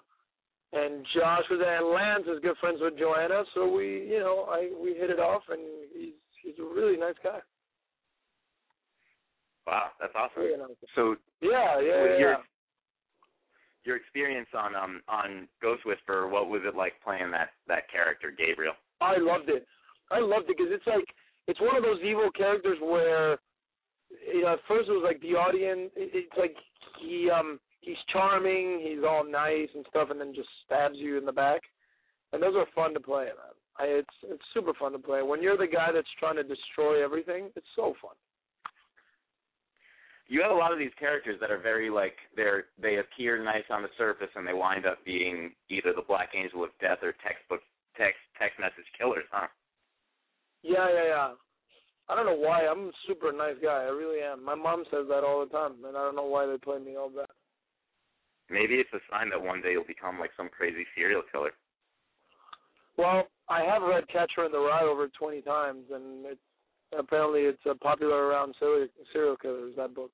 and 0.73 1.05
Josh 1.15 1.45
was 1.51 1.61
and 1.61 1.89
Lance 1.89 2.27
is 2.27 2.43
good 2.43 2.57
friends 2.61 2.79
with 2.81 2.99
Joanna, 2.99 3.43
so 3.55 3.71
we, 3.71 4.07
you 4.09 4.21
know, 4.21 4.47
I 4.49 4.71
we 4.81 4.95
hit 4.95 5.11
it 5.11 5.19
off, 5.19 5.43
and 5.49 5.61
he's 5.93 6.15
he's 6.43 6.59
a 6.59 6.75
really 6.75 6.97
nice 6.97 7.19
guy. 7.23 7.41
Wow, 9.67 9.91
that's 10.01 10.13
awesome. 10.17 10.43
Really 10.43 10.59
nice. 10.59 10.77
So, 10.95 11.17
Yeah, 11.41 11.81
yeah, 11.81 12.05
yeah. 12.05 12.19
your 12.19 12.37
your 13.85 13.97
experience 13.97 14.49
on 14.55 14.75
um 14.75 15.03
on 15.09 15.49
Ghost 15.61 15.85
Whisperer, 15.85 16.29
what 16.29 16.49
was 16.49 16.63
it 16.65 16.77
like 16.77 16.95
playing 17.03 17.31
that 17.33 17.51
that 17.69 17.91
character, 17.91 18.33
Gabriel? 18.37 18.75
I 19.01 19.17
loved 19.19 19.49
it. 19.49 19.67
I 20.11 20.21
loved 20.21 20.51
it 20.51 20.57
because 20.57 20.73
it's 20.73 20.87
like 20.87 21.07
it's 21.47 21.61
one 21.61 21.77
of 21.77 21.83
those 21.83 22.01
evil 22.05 22.31
characters 22.37 22.79
where, 22.83 23.39
you 24.33 24.43
know, 24.43 24.53
at 24.55 24.59
first 24.69 24.89
it 24.89 24.93
was 24.93 25.05
like 25.05 25.21
the 25.21 25.35
audience. 25.35 25.91
It's 25.97 26.37
like 26.39 26.55
he 27.01 27.31
um 27.31 27.59
he's 27.81 27.97
charming, 28.13 28.81
he's 28.83 29.05
all 29.07 29.25
nice 29.25 29.69
and 29.75 29.85
stuff, 29.89 30.09
and 30.11 30.21
then 30.21 30.35
just 30.35 30.49
stabs 30.65 30.97
you 30.97 31.19
in 31.19 31.25
the 31.25 31.33
back. 31.33 31.63
And 32.33 32.43
those 32.43 32.55
are 32.57 32.67
fun 32.75 32.95
to 32.95 33.01
play, 33.01 33.25
man. 33.25 33.57
I, 33.79 33.85
it's 33.85 34.17
it's 34.25 34.43
super 34.55 34.73
fun 34.79 34.93
to 34.93 34.99
play. 34.99 35.23
When 35.23 35.43
you're 35.43 35.57
the 35.57 35.67
guy 35.67 35.91
that's 35.93 36.09
trying 36.19 36.37
to 36.37 36.45
destroy 36.45 37.03
everything, 37.03 37.51
it's 37.57 37.67
so 37.75 37.95
fun. 38.01 38.15
You 40.29 40.43
have 40.43 40.53
a 40.53 40.55
lot 40.55 40.73
of 40.73 40.79
these 40.79 40.95
characters 40.99 41.39
that 41.41 41.51
are 41.51 41.59
very 41.59 41.91
like 41.91 42.15
they're 42.37 42.67
they 42.81 42.99
appear 42.99 43.43
nice 43.43 43.65
on 43.71 43.83
the 43.83 43.89
surface 43.99 44.31
and 44.37 44.47
they 44.47 44.53
wind 44.53 44.87
up 44.87 45.05
being 45.05 45.53
either 45.71 45.93
the 45.95 46.07
Black 46.07 46.31
Angel 46.37 46.63
of 46.63 46.71
Death 46.81 46.99
or 47.03 47.15
textbook 47.27 47.61
text 47.97 48.21
text 48.39 48.61
message 48.61 48.87
killers, 48.97 49.25
huh? 49.33 49.49
Yeah, 50.63 50.87
yeah, 50.93 51.07
yeah. 51.09 51.31
I 52.09 52.17
don't 52.17 52.27
know 52.27 52.37
why. 52.37 52.67
I'm 52.67 52.89
a 52.89 52.93
super 53.07 53.33
nice 53.33 53.57
guy. 53.63 53.87
I 53.87 53.91
really 53.91 54.21
am. 54.21 54.45
My 54.45 54.55
mom 54.55 54.85
says 54.91 55.07
that 55.09 55.25
all 55.25 55.41
the 55.45 55.51
time, 55.51 55.85
and 55.87 55.97
I 55.97 56.05
don't 56.05 56.17
know 56.17 56.27
why 56.27 56.45
they 56.45 56.59
play 56.59 56.79
me 56.79 56.97
all 56.97 57.11
that. 57.17 57.31
Maybe 58.51 58.75
it's 58.75 58.93
a 58.93 58.99
sign 59.11 59.31
that 59.31 59.41
one 59.41 59.63
day 59.63 59.73
you'll 59.73 59.85
become 59.85 60.19
like 60.19 60.31
some 60.37 60.49
crazy 60.49 60.85
serial 60.97 61.23
killer. 61.31 61.53
Well, 62.99 63.29
I 63.49 63.63
have 63.63 63.83
read 63.83 64.09
Catcher 64.09 64.45
in 64.45 64.53
the 64.53 64.59
Rye 64.59 64.83
over 64.83 65.09
20 65.09 65.41
times, 65.43 65.85
and 65.93 66.27
it, 66.27 66.39
apparently 66.97 67.43
it's 67.43 67.63
uh, 67.69 67.75
popular 67.81 68.27
around 68.27 68.55
serial, 68.59 68.89
serial 69.13 69.37
killers. 69.37 69.75
That 69.77 69.95
book. 69.95 70.11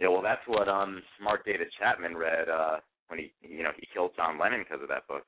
Yeah, 0.00 0.08
well, 0.08 0.22
that's 0.22 0.40
what 0.46 0.68
um 0.68 1.02
Mark 1.22 1.44
David 1.44 1.68
Chapman 1.78 2.16
read 2.16 2.48
uh 2.48 2.76
when 3.08 3.18
he 3.18 3.32
you 3.42 3.62
know 3.62 3.72
he 3.76 3.86
killed 3.92 4.12
John 4.16 4.38
Lennon 4.38 4.64
because 4.64 4.82
of 4.82 4.88
that 4.88 5.06
book. 5.08 5.24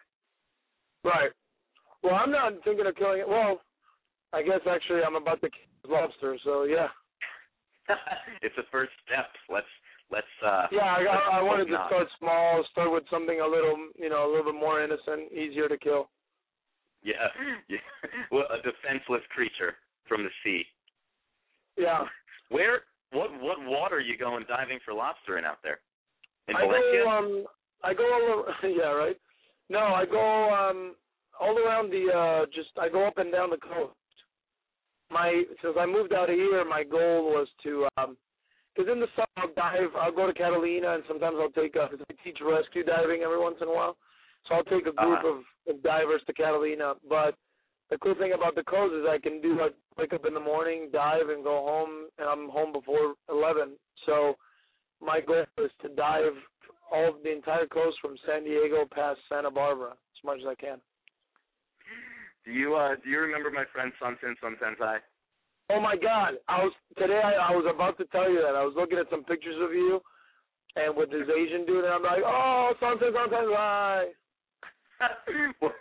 Right. 1.04 1.30
Well, 2.02 2.14
I'm 2.14 2.30
not 2.30 2.52
thinking 2.64 2.86
of 2.86 2.96
killing 2.96 3.20
it. 3.20 3.28
Well, 3.28 3.60
I 4.32 4.42
guess 4.42 4.60
actually 4.70 5.02
I'm 5.06 5.16
about 5.16 5.40
to 5.42 5.50
kill 5.50 5.68
his 5.82 5.90
lobster. 5.90 6.38
So 6.44 6.64
yeah. 6.64 6.88
it's 8.42 8.54
the 8.56 8.70
first 8.70 8.92
step. 9.04 9.26
Let's 9.50 9.66
let's 10.12 10.26
uh 10.44 10.66
Yeah, 10.70 10.84
I, 10.84 11.00
I, 11.02 11.38
I 11.38 11.42
wanted 11.42 11.66
to 11.66 11.78
start 11.88 12.06
small, 12.18 12.64
start 12.70 12.92
with 12.92 13.04
something 13.10 13.40
a 13.40 13.46
little, 13.46 13.76
you 13.98 14.08
know, 14.10 14.28
a 14.28 14.30
little 14.30 14.52
bit 14.52 14.60
more 14.60 14.82
innocent, 14.84 15.32
easier 15.32 15.68
to 15.68 15.78
kill. 15.78 16.08
yeah, 17.02 17.26
yeah. 17.68 17.78
Well, 18.30 18.44
a 18.52 18.58
defenseless 18.58 19.22
creature 19.34 19.74
from 20.06 20.22
the 20.22 20.30
sea. 20.44 20.62
Yeah. 21.76 22.04
Where 22.50 22.82
what 23.12 23.30
what 23.40 23.58
water 23.64 23.96
are 23.96 24.00
you 24.00 24.16
going 24.18 24.44
diving 24.48 24.78
for 24.84 24.92
lobster 24.94 25.38
in 25.38 25.44
out 25.44 25.58
there? 25.62 25.80
In 26.48 26.56
I 26.56 26.60
Valencia? 26.60 27.02
go 27.04 27.10
um 27.10 27.44
I 27.82 27.94
go 27.94 28.04
all 28.04 28.38
over, 28.38 28.68
yeah, 28.68 28.92
right. 28.92 29.16
No, 29.70 29.78
I 29.78 30.04
go 30.04 30.50
um 30.52 30.94
all 31.40 31.56
around 31.58 31.90
the 31.90 32.12
uh 32.12 32.46
just 32.54 32.70
I 32.78 32.88
go 32.88 33.06
up 33.06 33.16
and 33.18 33.32
down 33.32 33.50
the 33.50 33.56
coast. 33.56 33.94
My 35.10 35.42
since 35.62 35.74
I 35.78 35.86
moved 35.86 36.12
out 36.12 36.30
of 36.30 36.36
here, 36.36 36.64
my 36.68 36.84
goal 36.84 37.24
was 37.32 37.48
to 37.64 37.86
um 37.96 38.16
because 38.74 38.90
in 38.90 39.00
the 39.00 39.08
summer 39.14 39.26
I'll 39.36 39.54
dive. 39.54 39.90
I'll 40.00 40.12
go 40.12 40.26
to 40.26 40.32
Catalina 40.34 40.94
and 40.94 41.04
sometimes 41.06 41.36
I'll 41.38 41.50
take 41.50 41.76
uh 41.76 41.88
'cause 41.88 42.00
I 42.10 42.14
teach 42.24 42.38
rescue 42.40 42.84
diving 42.84 43.22
every 43.22 43.38
once 43.38 43.56
in 43.60 43.68
a 43.68 43.72
while. 43.72 43.96
So 44.48 44.54
I'll 44.56 44.64
take 44.64 44.86
a 44.86 44.92
group 44.92 44.98
Uh-huh. 45.24 45.40
of, 45.68 45.76
of 45.76 45.82
divers 45.82 46.22
to 46.26 46.32
Catalina. 46.32 46.94
But 47.08 47.36
the 47.90 47.98
cool 47.98 48.14
thing 48.14 48.32
about 48.32 48.54
the 48.54 48.64
coast 48.64 48.94
is 48.94 49.06
I 49.06 49.18
can 49.18 49.40
do 49.40 49.60
like 49.60 49.74
wake 49.98 50.12
up 50.12 50.24
in 50.26 50.34
the 50.34 50.40
morning, 50.40 50.88
dive, 50.92 51.28
and 51.28 51.44
go 51.44 51.62
home, 51.62 52.08
and 52.18 52.28
I'm 52.28 52.48
home 52.48 52.72
before 52.72 53.14
eleven. 53.28 53.76
So 54.06 54.36
my 55.00 55.20
goal 55.20 55.44
is 55.58 55.70
to 55.82 55.88
dive 55.90 56.32
all 56.90 57.12
the 57.22 57.32
entire 57.32 57.66
coast 57.66 57.98
from 58.00 58.16
San 58.26 58.44
Diego 58.44 58.86
past 58.90 59.20
Santa 59.28 59.50
Barbara 59.50 59.92
as 59.92 60.24
much 60.24 60.38
as 60.40 60.46
I 60.46 60.54
can. 60.54 60.80
Do 62.44 62.52
you 62.52 62.74
uh 62.74 62.96
do 63.02 63.10
you 63.10 63.20
remember 63.20 63.50
my 63.50 63.64
friend 63.72 63.92
Sunsen 64.00 64.34
Sun 64.40 64.56
Sensei? 64.60 64.98
Oh 65.72 65.80
my 65.80 65.96
God! 65.96 66.34
I 66.48 66.64
was 66.64 66.72
today. 66.98 67.20
I, 67.24 67.50
I 67.50 67.56
was 67.56 67.64
about 67.72 67.96
to 67.98 68.04
tell 68.06 68.30
you 68.30 68.42
that 68.42 68.54
I 68.54 68.64
was 68.64 68.74
looking 68.76 68.98
at 68.98 69.08
some 69.10 69.24
pictures 69.24 69.56
of 69.62 69.72
you, 69.72 70.00
and 70.76 70.94
with 70.96 71.10
this 71.10 71.28
Asian 71.28 71.64
dude, 71.64 71.84
and 71.84 71.94
I'm 71.94 72.02
like, 72.02 72.22
oh, 72.24 72.72
sunset, 72.80 73.08
sunset, 73.14 73.48
right. 73.48 74.08
what, 75.60 75.72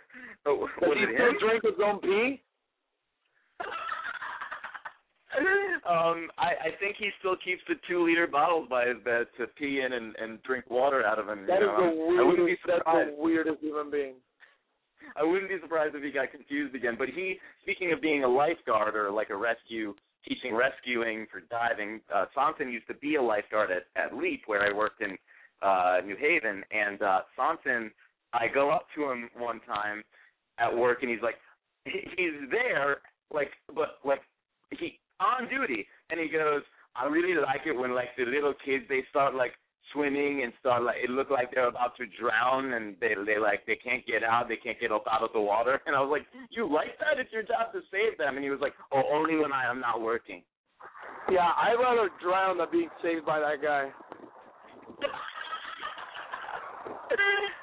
oh, 0.46 0.66
Does 0.80 0.90
he 0.96 1.14
still 1.14 1.28
him? 1.28 1.36
drink 1.40 1.62
his 1.62 1.74
own 1.84 2.00
pee? 2.00 2.40
um, 5.88 6.28
I, 6.38 6.68
I 6.68 6.70
think 6.80 6.96
he 6.98 7.10
still 7.18 7.36
keeps 7.42 7.62
the 7.68 7.74
two 7.88 8.04
liter 8.04 8.26
bottles 8.26 8.68
by 8.68 8.86
his 8.86 8.98
bed 9.04 9.26
to 9.38 9.46
pee 9.58 9.82
in 9.84 9.92
and, 9.92 10.16
and 10.16 10.42
drink 10.42 10.70
water 10.70 11.04
out 11.04 11.18
of 11.18 11.26
them. 11.26 11.46
That 11.46 11.60
you 11.60 11.68
is 11.68 11.72
know? 11.78 12.16
the 12.16 12.22
I 12.22 12.24
wouldn't 12.24 12.46
be 12.46 12.56
weirdest. 12.56 12.66
That's 12.66 12.84
the 12.84 13.14
weirdest 13.18 13.60
human 13.60 13.90
being. 13.90 14.14
I 15.16 15.22
wouldn't 15.22 15.50
be 15.50 15.58
surprised 15.60 15.94
if 15.94 16.02
he 16.02 16.10
got 16.10 16.30
confused 16.30 16.74
again. 16.74 16.94
But 16.98 17.08
he, 17.08 17.36
speaking 17.62 17.92
of 17.92 18.00
being 18.00 18.24
a 18.24 18.28
lifeguard 18.28 18.96
or 18.96 19.10
like 19.10 19.30
a 19.30 19.36
rescue, 19.36 19.94
teaching 20.26 20.54
rescuing 20.54 21.26
for 21.30 21.40
diving, 21.50 22.00
uh, 22.14 22.26
Sonson 22.36 22.72
used 22.72 22.86
to 22.88 22.94
be 22.94 23.16
a 23.16 23.22
lifeguard 23.22 23.70
at, 23.70 23.84
at 24.00 24.16
Leap, 24.16 24.42
where 24.46 24.62
I 24.62 24.76
worked 24.76 25.00
in 25.00 25.16
uh, 25.62 25.98
New 26.04 26.16
Haven. 26.16 26.62
And 26.70 27.02
uh, 27.02 27.20
Sonson, 27.38 27.90
I 28.32 28.46
go 28.52 28.70
up 28.70 28.86
to 28.96 29.10
him 29.10 29.28
one 29.36 29.60
time 29.60 30.02
at 30.58 30.74
work, 30.74 31.02
and 31.02 31.10
he's 31.10 31.22
like, 31.22 31.36
he's 31.84 32.48
there, 32.50 32.98
like, 33.32 33.50
but 33.74 33.98
like 34.04 34.20
he 34.70 34.98
on 35.20 35.48
duty, 35.48 35.86
and 36.10 36.20
he 36.20 36.28
goes, 36.28 36.62
I 36.94 37.06
really 37.06 37.40
like 37.40 37.62
it 37.66 37.72
when 37.72 37.94
like 37.94 38.10
the 38.16 38.24
little 38.24 38.54
kids 38.64 38.84
they 38.88 39.02
start 39.10 39.34
like 39.34 39.52
swimming 39.92 40.42
and 40.42 40.52
start 40.60 40.82
like 40.82 40.96
it 41.02 41.10
looked 41.10 41.30
like 41.30 41.50
they're 41.54 41.68
about 41.68 41.96
to 41.96 42.04
drown 42.20 42.72
and 42.74 42.96
they 43.00 43.14
they 43.26 43.38
like 43.38 43.64
they 43.66 43.76
can't 43.76 44.06
get 44.06 44.22
out 44.22 44.48
they 44.48 44.56
can't 44.56 44.80
get 44.80 44.92
up 44.92 45.04
out 45.10 45.22
of 45.22 45.30
the 45.32 45.40
water. 45.40 45.80
And 45.86 45.96
I 45.96 46.00
was 46.00 46.10
like 46.10 46.26
you 46.50 46.72
like 46.72 46.98
that? 47.00 47.18
It's 47.18 47.32
your 47.32 47.42
job 47.42 47.72
to 47.72 47.80
save 47.90 48.18
them. 48.18 48.36
And 48.36 48.44
he 48.44 48.50
was 48.50 48.60
like 48.60 48.74
oh 48.92 49.02
only 49.12 49.36
when 49.36 49.52
I 49.52 49.70
am 49.70 49.80
not 49.80 50.00
working. 50.00 50.42
Yeah, 51.30 51.50
I'd 51.56 51.78
rather 51.78 52.10
drown 52.20 52.58
than 52.58 52.66
being 52.72 52.90
saved 53.02 53.26
by 53.26 53.38
that 53.38 53.62
guy. 53.62 53.90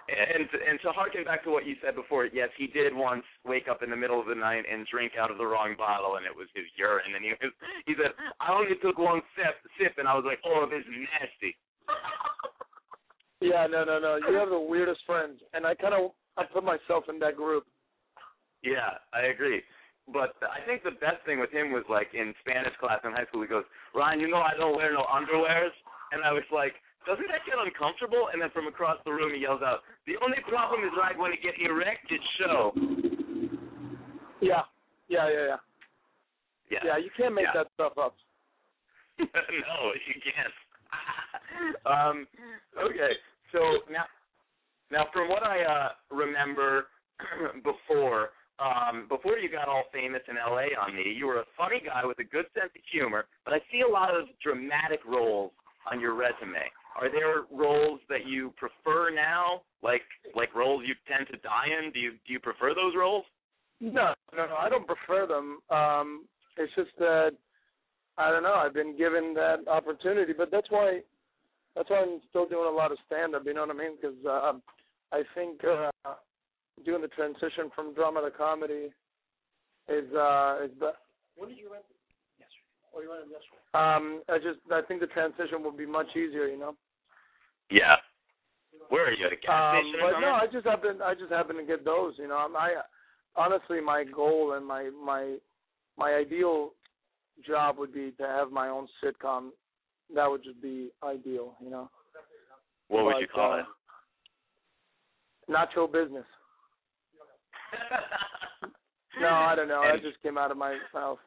and 0.09 0.45
and 0.45 0.79
to 0.81 0.91
harken 0.91 1.23
back 1.23 1.43
to 1.43 1.51
what 1.51 1.65
you 1.65 1.75
said 1.83 1.95
before 1.95 2.25
yes 2.25 2.49
he 2.57 2.67
did 2.67 2.93
once 2.93 3.23
wake 3.45 3.67
up 3.69 3.83
in 3.83 3.89
the 3.89 3.95
middle 3.95 4.19
of 4.19 4.27
the 4.27 4.35
night 4.35 4.63
and 4.69 4.85
drink 4.87 5.13
out 5.19 5.31
of 5.31 5.37
the 5.37 5.45
wrong 5.45 5.75
bottle 5.77 6.17
and 6.17 6.25
it 6.25 6.35
was 6.35 6.47
his 6.55 6.65
urine. 6.77 7.13
And 7.15 7.23
he 7.23 7.31
was 7.31 7.53
he 7.85 7.93
said 7.95 8.13
I 8.39 8.53
only 8.53 8.75
took 8.81 8.97
one 8.97 9.21
sip 9.35 9.55
sip 9.77 9.97
and 9.97 10.07
I 10.07 10.15
was 10.15 10.25
like 10.25 10.39
oh 10.45 10.65
this 10.69 10.81
is 10.81 11.07
nasty 11.19 11.57
yeah, 13.41 13.67
no, 13.69 13.83
no, 13.83 13.99
no. 13.99 14.17
You 14.17 14.35
have 14.35 14.49
the 14.49 14.59
weirdest 14.59 15.01
friends, 15.05 15.39
and 15.53 15.65
I 15.65 15.75
kind 15.75 15.93
of 15.93 16.11
I 16.37 16.43
put 16.45 16.63
myself 16.63 17.05
in 17.09 17.19
that 17.19 17.35
group. 17.35 17.65
Yeah, 18.63 18.99
I 19.13 19.27
agree. 19.27 19.61
But 20.11 20.35
I 20.41 20.65
think 20.65 20.83
the 20.83 20.97
best 20.97 21.21
thing 21.25 21.39
with 21.39 21.51
him 21.51 21.71
was 21.71 21.83
like 21.89 22.09
in 22.13 22.33
Spanish 22.41 22.73
class 22.79 22.99
in 23.03 23.11
high 23.11 23.25
school. 23.29 23.41
He 23.41 23.47
goes, 23.47 23.65
Ryan, 23.93 24.19
you 24.19 24.27
know 24.27 24.41
I 24.41 24.57
don't 24.57 24.75
wear 24.75 24.91
no 24.91 25.05
underwears, 25.05 25.75
and 26.11 26.23
I 26.25 26.33
was 26.33 26.47
like, 26.51 26.73
doesn't 27.05 27.27
that 27.29 27.45
get 27.45 27.55
uncomfortable? 27.61 28.29
And 28.33 28.41
then 28.41 28.49
from 28.51 28.67
across 28.67 28.97
the 29.05 29.11
room 29.11 29.33
he 29.33 29.41
yells 29.41 29.61
out, 29.61 29.85
the 30.07 30.17
only 30.23 30.41
problem 30.49 30.81
is 30.83 30.91
like 30.97 31.17
when 31.17 31.31
it 31.31 31.39
get 31.45 31.53
erected 31.61 32.19
show. 32.41 32.73
Yeah, 34.41 34.65
yeah, 35.07 35.29
yeah, 35.29 35.45
yeah. 35.47 35.61
Yeah, 36.69 36.79
yeah 36.85 36.97
you 36.97 37.09
can't 37.15 37.33
make 37.33 37.45
yeah. 37.49 37.63
that 37.63 37.67
stuff 37.73 37.93
up. 37.97 38.15
no, 39.19 39.25
you 39.29 40.15
can't. 40.23 40.53
um, 41.85 42.27
okay, 42.77 43.13
so 43.51 43.59
now, 43.91 44.05
now 44.91 45.05
from 45.13 45.29
what 45.29 45.43
I 45.43 45.63
uh, 45.63 45.89
remember 46.11 46.85
before, 47.63 48.29
um, 48.59 49.07
before 49.07 49.37
you 49.37 49.49
got 49.49 49.67
all 49.67 49.83
famous 49.93 50.21
in 50.27 50.35
LA 50.35 50.75
on 50.79 50.95
me, 50.95 51.13
you 51.15 51.27
were 51.27 51.39
a 51.39 51.45
funny 51.57 51.81
guy 51.85 52.05
with 52.05 52.19
a 52.19 52.23
good 52.23 52.45
sense 52.53 52.71
of 52.75 52.81
humor, 52.91 53.25
but 53.45 53.53
I 53.53 53.59
see 53.71 53.81
a 53.87 53.91
lot 53.91 54.09
of 54.13 54.27
dramatic 54.43 54.99
roles 55.07 55.51
on 55.89 55.99
your 55.99 56.13
resume. 56.13 56.67
Are 56.99 57.09
there 57.09 57.43
roles 57.51 57.99
that 58.09 58.25
you 58.27 58.53
prefer 58.57 59.09
now, 59.09 59.61
like 59.81 60.01
like 60.35 60.53
roles 60.53 60.83
you 60.85 60.95
tend 61.07 61.27
to 61.31 61.37
die 61.37 61.67
in? 61.79 61.91
Do 61.91 61.99
you 61.99 62.11
do 62.27 62.33
you 62.33 62.39
prefer 62.39 62.73
those 62.75 62.93
roles? 62.97 63.23
No, 63.79 64.13
no, 64.35 64.47
no. 64.47 64.55
I 64.59 64.67
don't 64.67 64.85
prefer 64.85 65.25
them. 65.25 65.59
Um, 65.69 66.25
it's 66.57 66.73
just 66.75 66.89
that 66.97 67.31
I 68.17 68.29
don't 68.31 68.43
know. 68.43 68.55
I've 68.55 68.73
been 68.73 68.97
given 68.97 69.33
that 69.35 69.59
opportunity, 69.67 70.33
but 70.37 70.51
that's 70.51 70.69
why 70.69 70.99
that's 71.79 71.89
why 71.89 72.03
I'm 72.03 72.19
still 72.27 72.45
doing 72.45 72.67
a 72.67 72.75
lot 72.75 72.91
of 72.91 72.97
stand 73.07 73.33
up. 73.35 73.43
You 73.45 73.53
know 73.53 73.61
what 73.61 73.71
I 73.71 73.79
mean? 73.79 73.95
Because 73.95 74.19
uh, 74.27 74.51
I 75.13 75.23
think 75.33 75.63
uh, 75.63 75.89
doing 76.83 77.01
the 77.01 77.07
transition 77.07 77.71
from 77.73 77.93
drama 77.93 78.19
to 78.19 78.31
comedy 78.31 78.91
is 79.87 80.11
uh 80.11 80.59
is 80.67 80.71
the. 80.77 80.91
When 81.37 81.47
did 81.47 81.57
you 81.57 81.71
rent? 81.71 81.87
Yesterday. 82.35 82.67
Oh, 82.91 82.99
you 82.99 83.07
rented 83.07 83.31
yesterday. 83.31 83.63
Um, 83.79 84.23
I 84.27 84.37
just 84.43 84.59
I 84.67 84.81
think 84.85 84.99
the 84.99 85.07
transition 85.07 85.63
will 85.63 85.71
be 85.71 85.85
much 85.85 86.11
easier. 86.19 86.47
You 86.47 86.59
know. 86.59 86.75
Yeah. 87.71 87.95
Where 88.89 89.07
are 89.07 89.13
you 89.13 89.25
at 89.25 89.31
a 89.31 89.39
gas 89.39 89.47
um, 89.47 89.79
station? 89.79 89.99
But 90.03 90.19
no, 90.19 90.35
I 90.35 90.47
just 90.51 90.67
happen 90.67 90.99
I 91.01 91.13
just 91.15 91.31
happen 91.31 91.55
to 91.55 91.63
get 91.63 91.85
those. 91.85 92.15
You 92.17 92.27
know, 92.27 92.43
I'm, 92.43 92.57
I 92.57 92.75
honestly 93.37 93.79
my 93.79 94.03
goal 94.03 94.51
and 94.57 94.67
my 94.67 94.91
my 94.99 95.37
my 95.97 96.11
ideal 96.11 96.71
job 97.47 97.77
would 97.77 97.93
be 97.93 98.11
to 98.19 98.27
have 98.27 98.51
my 98.51 98.67
own 98.67 98.87
sitcom. 98.99 99.51
That 100.15 100.29
would 100.29 100.43
just 100.43 100.61
be 100.61 100.91
ideal, 101.03 101.55
you 101.61 101.69
know. 101.69 101.89
What 102.87 103.05
would 103.05 103.15
you 103.21 103.27
call 103.27 103.53
uh, 103.53 103.57
it? 103.59 103.65
Nacho 105.49 105.91
business. 105.91 106.25
No, 109.21 109.27
I 109.29 109.55
don't 109.55 109.67
know. 109.67 109.81
That 109.83 110.01
just 110.01 110.21
came 110.21 110.37
out 110.37 110.51
of 110.51 110.57
my 110.57 110.77
mouth. 110.93 111.19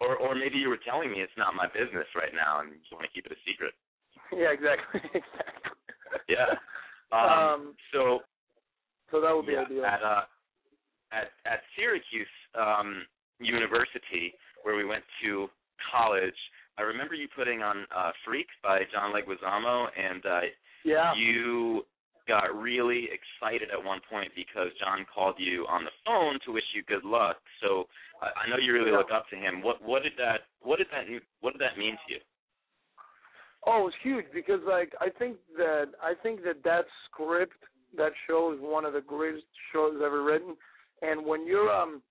or 0.00 0.16
or 0.16 0.34
maybe 0.34 0.58
you 0.58 0.68
were 0.68 0.78
telling 0.84 1.10
me 1.10 1.20
it's 1.20 1.32
not 1.38 1.54
my 1.54 1.66
business 1.68 2.06
right 2.14 2.32
now 2.34 2.60
and 2.60 2.70
you 2.72 2.78
want 2.92 3.04
to 3.06 3.12
keep 3.14 3.26
it 3.26 3.32
a 3.32 3.40
secret. 3.46 3.72
Yeah, 4.32 4.50
exactly, 4.52 5.00
exactly. 5.14 5.72
Yeah. 6.28 6.46
Um, 7.12 7.28
Um, 7.28 7.74
so 7.92 8.20
So 9.10 9.20
that 9.20 9.36
would 9.36 9.44
be 9.46 9.52
yeah, 9.52 9.68
ideal. 9.68 9.84
at 9.84 10.02
uh 10.02 10.22
at 11.12 11.28
at 11.44 11.60
Syracuse 11.76 12.26
um 12.58 13.04
University 13.38 14.32
where 14.62 14.74
we 14.76 14.86
went 14.86 15.04
to 15.22 15.50
college, 15.92 16.40
I 16.78 16.82
remember 16.82 17.14
you 17.14 17.28
putting 17.34 17.62
on 17.62 17.86
uh 17.94 18.10
Freak 18.24 18.46
by 18.62 18.80
John 18.92 19.12
Leguizamo 19.12 19.86
and 19.96 20.24
uh 20.26 20.40
yeah. 20.84 21.12
you 21.14 21.82
got 22.28 22.54
really 22.54 23.08
excited 23.10 23.68
at 23.70 23.84
one 23.84 24.00
point 24.10 24.30
because 24.36 24.68
John 24.78 25.04
called 25.12 25.34
you 25.38 25.66
on 25.68 25.84
the 25.84 25.90
phone 26.06 26.38
to 26.46 26.52
wish 26.52 26.64
you 26.74 26.82
good 26.84 27.04
luck. 27.04 27.36
So 27.60 27.86
I, 28.22 28.46
I 28.46 28.48
know 28.48 28.56
you 28.62 28.72
really 28.72 28.90
Yeah. 28.90 28.98
look 28.98 29.10
up 29.12 29.28
to 29.30 29.36
him. 29.36 29.62
What 29.62 29.82
what 29.82 30.02
did 30.02 30.12
that 30.18 30.46
what 30.60 30.78
did 30.78 30.88
that 30.92 31.04
what 31.40 31.52
did 31.52 31.60
that 31.60 31.78
mean 31.78 31.96
to 32.06 32.14
you? 32.14 32.20
Oh, 33.66 33.86
it's 33.86 33.96
huge 34.02 34.26
because 34.34 34.60
like 34.66 34.92
I 35.00 35.08
think 35.10 35.36
that 35.56 35.90
I 36.02 36.14
think 36.22 36.42
that 36.44 36.62
that 36.64 36.86
script 37.06 37.58
that 37.96 38.12
show 38.26 38.52
is 38.52 38.60
one 38.60 38.84
of 38.84 38.92
the 38.94 39.00
greatest 39.00 39.44
shows 39.72 40.00
ever 40.04 40.22
written. 40.24 40.56
And 41.02 41.26
when 41.26 41.46
you're 41.46 41.70
um 41.70 42.02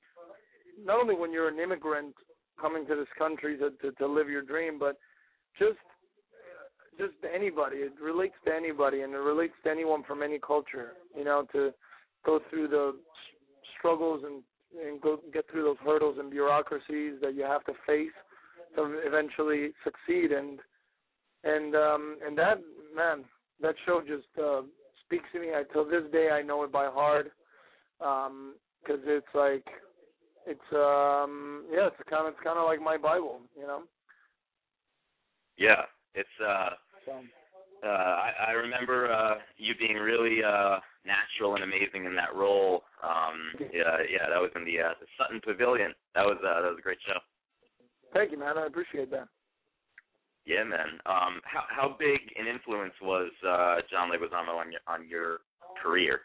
not 0.83 0.99
only 0.99 1.15
when 1.15 1.31
you're 1.31 1.49
an 1.49 1.59
immigrant 1.59 2.15
coming 2.61 2.85
to 2.87 2.95
this 2.95 3.07
country 3.17 3.57
to 3.57 3.71
to, 3.81 3.91
to 3.93 4.07
live 4.07 4.29
your 4.29 4.43
dream, 4.43 4.77
but 4.79 4.97
just 5.57 5.79
just 6.97 7.13
anybody. 7.33 7.77
It 7.77 7.93
relates 8.01 8.35
to 8.45 8.53
anybody, 8.53 9.01
and 9.01 9.13
it 9.13 9.17
relates 9.17 9.53
to 9.63 9.71
anyone 9.71 10.03
from 10.03 10.21
any 10.21 10.39
culture. 10.39 10.93
You 11.17 11.23
know, 11.23 11.47
to 11.53 11.71
go 12.25 12.39
through 12.49 12.67
the 12.67 12.95
struggles 13.77 14.23
and 14.25 14.43
and 14.85 15.01
go 15.01 15.19
get 15.33 15.45
through 15.51 15.63
those 15.63 15.77
hurdles 15.83 16.17
and 16.19 16.29
bureaucracies 16.29 17.15
that 17.21 17.35
you 17.35 17.43
have 17.43 17.63
to 17.65 17.73
face 17.85 18.11
to 18.75 18.99
eventually 19.05 19.71
succeed. 19.83 20.31
And 20.31 20.59
and 21.43 21.75
um 21.75 22.17
and 22.25 22.37
that 22.37 22.59
man, 22.95 23.25
that 23.61 23.75
show 23.85 24.01
just 24.01 24.27
uh, 24.41 24.61
speaks 25.05 25.25
to 25.33 25.39
me. 25.39 25.49
I 25.49 25.63
till 25.73 25.85
this 25.85 26.03
day 26.11 26.29
I 26.31 26.41
know 26.41 26.63
it 26.63 26.71
by 26.71 26.85
heart 26.85 27.31
um 27.99 28.55
because 28.81 29.01
it's 29.05 29.27
like 29.33 29.65
it's 30.45 30.69
um 30.73 31.65
yeah 31.71 31.87
it's 31.87 32.09
kind 32.09 32.27
of 32.27 32.33
it's 32.33 32.43
kind 32.43 32.57
of 32.57 32.65
like 32.65 32.81
my 32.81 32.97
bible 32.97 33.39
you 33.55 33.63
know 33.65 33.83
Yeah, 35.57 35.83
it's 36.15 36.37
uh 36.41 36.69
so 37.05 37.11
uh 37.83 37.87
I, 37.87 38.31
I 38.49 38.51
remember 38.51 39.11
uh 39.11 39.35
you 39.57 39.73
being 39.79 39.97
really 39.97 40.43
uh 40.43 40.79
natural 41.05 41.55
and 41.55 41.63
amazing 41.63 42.05
in 42.05 42.15
that 42.15 42.35
role. 42.35 42.83
Um 43.03 43.37
yeah, 43.73 43.97
yeah, 44.09 44.29
that 44.29 44.41
was 44.41 44.51
in 44.55 44.65
the 44.65 44.79
uh 44.79 44.93
the 44.99 45.07
Sutton 45.17 45.41
Pavilion. 45.43 45.93
That 46.15 46.25
was 46.25 46.37
uh 46.43 46.61
that 46.61 46.69
was 46.69 46.79
a 46.79 46.81
great 46.81 46.99
show. 47.05 47.19
thank 48.13 48.31
you 48.31 48.39
man 48.39 48.57
i 48.57 48.65
appreciate 48.65 49.09
that 49.11 49.27
Yeah, 50.45 50.63
man. 50.63 50.99
Um 51.05 51.41
how 51.43 51.63
how 51.69 51.95
big 51.99 52.19
an 52.39 52.47
influence 52.47 52.93
was 53.01 53.31
uh 53.47 53.77
John 53.91 54.09
Leguizamo 54.09 54.57
on 54.57 54.71
your 54.71 54.81
on 54.87 55.07
your 55.07 55.39
career? 55.81 56.21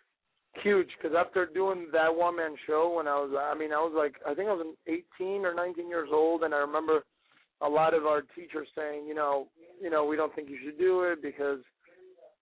Huge 0.62 0.88
because 0.96 1.16
after 1.18 1.46
doing 1.46 1.86
that 1.92 2.14
one 2.14 2.36
man 2.36 2.54
show 2.66 2.94
when 2.96 3.09
i 3.09 3.14
was 3.14 3.30
i 3.38 3.57
mean 3.57 3.72
i 3.72 3.76
was 3.76 3.92
like 3.96 4.16
i 4.26 4.34
think 4.34 4.48
i 4.48 4.52
was 4.52 4.66
18 4.86 5.44
or 5.44 5.54
19 5.54 5.88
years 5.88 6.09
old 6.12 6.42
and 6.42 6.54
i 6.54 6.59
remember 6.59 7.04
a 7.62 7.68
lot 7.68 7.94
of 7.94 8.07
our 8.07 8.22
teachers 8.34 8.68
saying 8.76 9.07
you 9.07 9.14
know 9.14 9.48
you 9.80 9.90
know 9.90 10.04
we 10.04 10.16
don't 10.16 10.34
think 10.34 10.48
you 10.48 10.59
should 10.64 10.78
do 10.78 11.02
it 11.02 11.22
because 11.22 11.61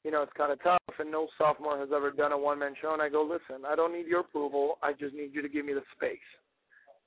you 0.04 0.10
know 0.10 0.22
it's 0.22 0.32
kind 0.36 0.52
of 0.52 0.62
tough 0.62 0.78
and 0.98 1.10
no 1.10 1.28
sophomore 1.38 1.78
has 1.78 1.88
ever 1.94 2.10
done 2.10 2.32
a 2.32 2.38
one 2.38 2.58
man 2.58 2.74
show 2.80 2.92
and 2.92 3.02
i 3.02 3.08
go 3.08 3.22
listen 3.22 3.64
i 3.66 3.74
don't 3.74 3.92
need 3.92 4.06
your 4.06 4.20
approval 4.20 4.78
i 4.82 4.92
just 4.92 5.14
need 5.14 5.30
you 5.32 5.42
to 5.42 5.48
give 5.48 5.64
me 5.64 5.72
the 5.72 5.82
space. 5.96 6.18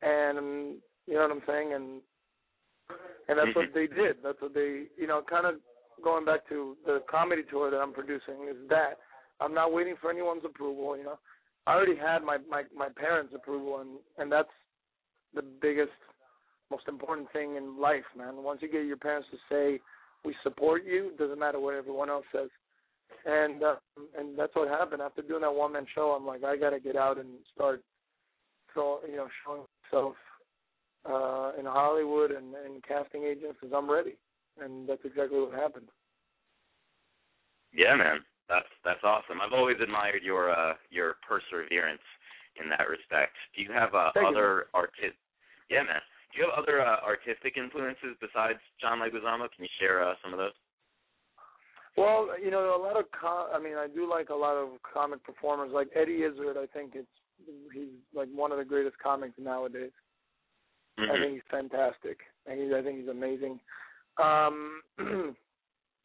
And 0.02 0.78
you 1.08 1.16
know 1.16 1.22
what 1.22 1.32
i'm 1.32 1.42
saying? 1.48 1.74
And 1.74 2.02
and 3.28 3.38
that's 3.38 3.56
what 3.56 3.74
they 3.74 3.88
did. 3.88 4.18
That's 4.24 4.42
what 4.42 4.54
they 4.54 4.84
you 4.98 5.08
know 5.08 5.22
kind 5.28 5.46
of 5.46 5.56
going 6.04 6.26
back 6.26 6.48
to 6.50 6.78
the 6.86 7.02
comedy 7.10 7.42
tour 7.50 7.72
that 7.72 7.78
i'm 7.78 7.92
producing 7.92 8.48
is 8.50 8.58
that 8.70 9.00
i'm 9.40 9.54
not 9.54 9.74
waiting 9.74 9.96
for 10.02 10.10
anyone's 10.10 10.46
approval 10.46 10.98
you 10.98 11.04
know. 11.04 11.20
I 11.66 11.74
already 11.74 11.98
had 11.98 12.24
my 12.24 12.38
my 12.50 12.64
my 12.76 12.90
parents 12.90 13.34
approval 13.36 13.80
and 13.80 13.92
and 14.18 14.32
that's 14.32 14.50
the 15.34 15.44
biggest 15.62 15.92
most 16.72 16.88
important 16.88 17.32
thing 17.32 17.56
in 17.56 17.80
life 17.80 18.06
man. 18.18 18.38
Once 18.38 18.62
you 18.62 18.72
get 18.72 18.86
your 18.86 18.98
parents 18.98 19.28
to 19.32 19.38
say 19.50 19.80
we 20.24 20.36
support 20.44 20.84
you 20.86 21.10
it 21.10 21.18
doesn't 21.18 21.40
matter 21.40 21.60
what 21.60 21.76
everyone 21.76 22.10
else 22.10 22.26
says. 22.32 22.50
And 23.26 23.64
uh, 23.64 23.76
and 24.18 24.38
that's 24.38 24.56
what 24.56 24.70
happened. 24.70 25.02
After 25.02 25.22
doing 25.22 25.42
that 25.42 25.54
one 25.54 25.74
man 25.74 25.86
show 25.94 26.16
i'm 26.18 26.26
like 26.26 26.44
i 26.44 26.56
got 26.58 26.72
to 26.72 26.80
get 26.80 26.96
out 26.96 27.18
and 27.18 27.30
start 27.54 27.82
so 28.74 29.00
you 29.10 29.18
know 29.18 29.28
showing 29.46 29.64
myself 29.92 30.16
uh 31.06 31.52
in 31.60 31.66
hollywood 31.66 32.32
and 32.32 32.54
and 32.66 32.84
casting 32.84 33.24
agents 33.24 33.58
because 33.60 33.76
i'm 33.76 33.90
ready. 33.92 34.16
And 34.60 34.90
that's 34.90 35.06
exactly 35.06 35.40
what 35.40 35.54
happened. 35.54 35.88
Yeah, 37.74 37.96
man. 37.96 38.20
That's 38.50 38.68
that's 38.84 39.04
awesome. 39.04 39.42
I've 39.42 39.54
always 39.54 39.78
admired 39.82 40.24
your 40.24 40.52
uh 40.52 40.74
your 40.90 41.16
perseverance 41.28 42.02
in 42.62 42.70
that 42.70 42.88
respect. 42.90 43.36
Do 43.56 43.62
you 43.62 43.72
have 43.72 43.94
uh, 43.94 44.12
Thank 44.14 44.28
other 44.28 44.68
artist 44.74 45.18
Yeah, 45.70 45.84
man. 45.84 46.02
Do 46.34 46.40
you 46.42 46.50
have 46.50 46.58
other 46.58 46.82
uh, 46.82 46.98
artistic 47.06 47.58
influences 47.58 48.16
besides 48.20 48.60
John 48.82 49.00
Leguizamo? 49.00 49.48
Can 49.56 49.64
you 49.64 49.70
share 49.80 50.04
uh, 50.04 50.16
some 50.24 50.34
of 50.34 50.40
those? 50.40 50.52
Well, 51.96 52.30
you 52.42 52.52
know, 52.52 52.76
a 52.76 52.82
lot 52.82 52.98
of 52.98 53.06
com- 53.12 53.50
I 53.54 53.60
mean, 53.60 53.76
I 53.76 53.88
do 53.88 54.10
like 54.10 54.30
a 54.30 54.36
lot 54.36 54.56
of 54.56 54.70
comic 54.82 55.24
performers 55.24 55.72
like 55.74 55.88
Eddie 55.96 56.24
Izzard. 56.24 56.58
I 56.58 56.68
think 56.68 56.94
it's 56.96 57.08
he's 57.74 57.90
like 58.16 58.30
one 58.34 58.52
of 58.52 58.58
the 58.58 58.66
greatest 58.66 58.98
comics 59.00 59.36
nowadays. 59.38 59.92
I 60.98 61.02
Mhm. 61.02 61.20
think 61.22 61.34
he's 61.34 61.52
fantastic. 61.52 62.20
And 62.46 62.60
he's, 62.60 62.74
I 62.74 62.82
think 62.82 63.00
he's 63.00 63.08
amazing. 63.10 63.60
Um, 64.18 64.82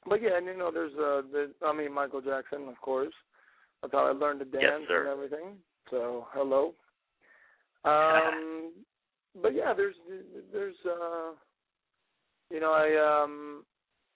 but 0.09 0.23
yeah, 0.23 0.37
and 0.37 0.47
you 0.47 0.57
know, 0.57 0.71
there's 0.73 0.93
uh, 0.95 1.23
the, 1.33 1.51
I 1.65 1.73
mean, 1.75 1.93
Michael 1.93 2.21
Jackson, 2.21 2.69
of 2.69 2.81
course. 2.81 3.15
That's 3.81 3.93
how 3.93 4.07
I 4.07 4.13
learned 4.13 4.41
to 4.41 4.45
dance 4.45 4.63
Yes, 4.63 4.91
and 4.91 5.09
everything. 5.09 5.57
So 5.91 6.27
hello. 6.33 6.75
Um, 7.85 8.73
but 9.43 9.55
yeah, 9.55 9.73
there's 9.75 9.97
there's 10.53 10.77
uh, 10.87 11.33
you 12.51 12.61
know, 12.61 12.73
I 12.73 13.23
um, 13.23 13.65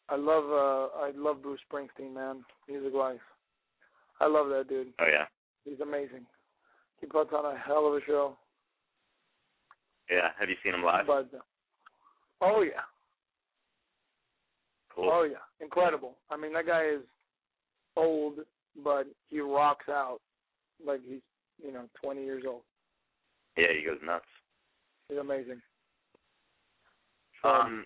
I 0.08 0.16
love 0.16 0.44
uh 0.44 0.98
I 0.98 1.12
love 1.16 1.42
Bruce 1.42 1.60
Springsteen, 1.70 2.14
man. 2.14 2.44
Music 2.68 2.94
life. 2.94 3.20
I 4.20 4.26
love 4.26 4.48
that 4.48 4.68
dude. 4.68 4.88
Oh 5.00 5.06
yeah. 5.10 5.26
He's 5.64 5.80
amazing. 5.80 6.26
He 7.00 7.06
puts 7.06 7.30
on 7.32 7.44
a 7.44 7.58
hell 7.58 7.86
of 7.88 7.94
a 7.94 8.00
show. 8.06 8.36
Yeah. 10.10 10.28
Have 10.38 10.48
you 10.48 10.56
seen 10.62 10.74
him 10.74 10.84
live? 10.84 11.06
But 11.06 11.30
oh 12.40 12.62
yeah. 12.62 12.82
Cool. 14.94 15.10
Oh 15.12 15.22
yeah. 15.24 15.45
Incredible. 15.60 16.16
I 16.30 16.36
mean 16.36 16.52
that 16.52 16.66
guy 16.66 16.84
is 16.84 17.02
old 17.96 18.40
but 18.82 19.06
he 19.28 19.40
rocks 19.40 19.88
out 19.88 20.18
like 20.84 21.00
he's, 21.06 21.20
you 21.64 21.72
know, 21.72 21.88
twenty 22.02 22.24
years 22.24 22.44
old. 22.46 22.62
Yeah, 23.56 23.68
he 23.78 23.86
goes 23.86 23.98
nuts. 24.04 24.24
He's 25.08 25.18
amazing. 25.18 25.60
Um, 27.44 27.84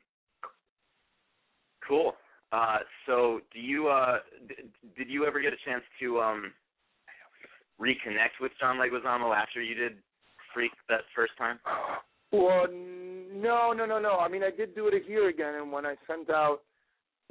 cool. 1.86 2.14
Uh, 2.52 2.78
so, 3.06 3.40
do 3.52 3.60
you 3.60 3.88
uh, 3.88 4.18
d- 4.48 4.54
did 4.96 5.08
you 5.08 5.26
ever 5.26 5.40
get 5.40 5.52
a 5.52 5.56
chance 5.64 5.84
to 6.00 6.20
um 6.20 6.52
reconnect 7.80 8.40
with 8.40 8.52
John 8.60 8.76
Leguizamo 8.76 9.34
after 9.34 9.62
you 9.62 9.74
did 9.74 9.92
Freak 10.52 10.72
that 10.88 11.00
first 11.14 11.32
time? 11.38 11.58
Well, 12.32 12.66
no, 12.70 13.72
no, 13.72 13.86
no, 13.86 13.98
no. 13.98 14.18
I 14.18 14.28
mean, 14.28 14.42
I 14.42 14.50
did 14.50 14.74
do 14.74 14.88
it 14.88 15.02
here 15.06 15.28
again, 15.28 15.54
and 15.54 15.70
when 15.70 15.86
I 15.86 15.94
sent 16.06 16.30
out, 16.30 16.60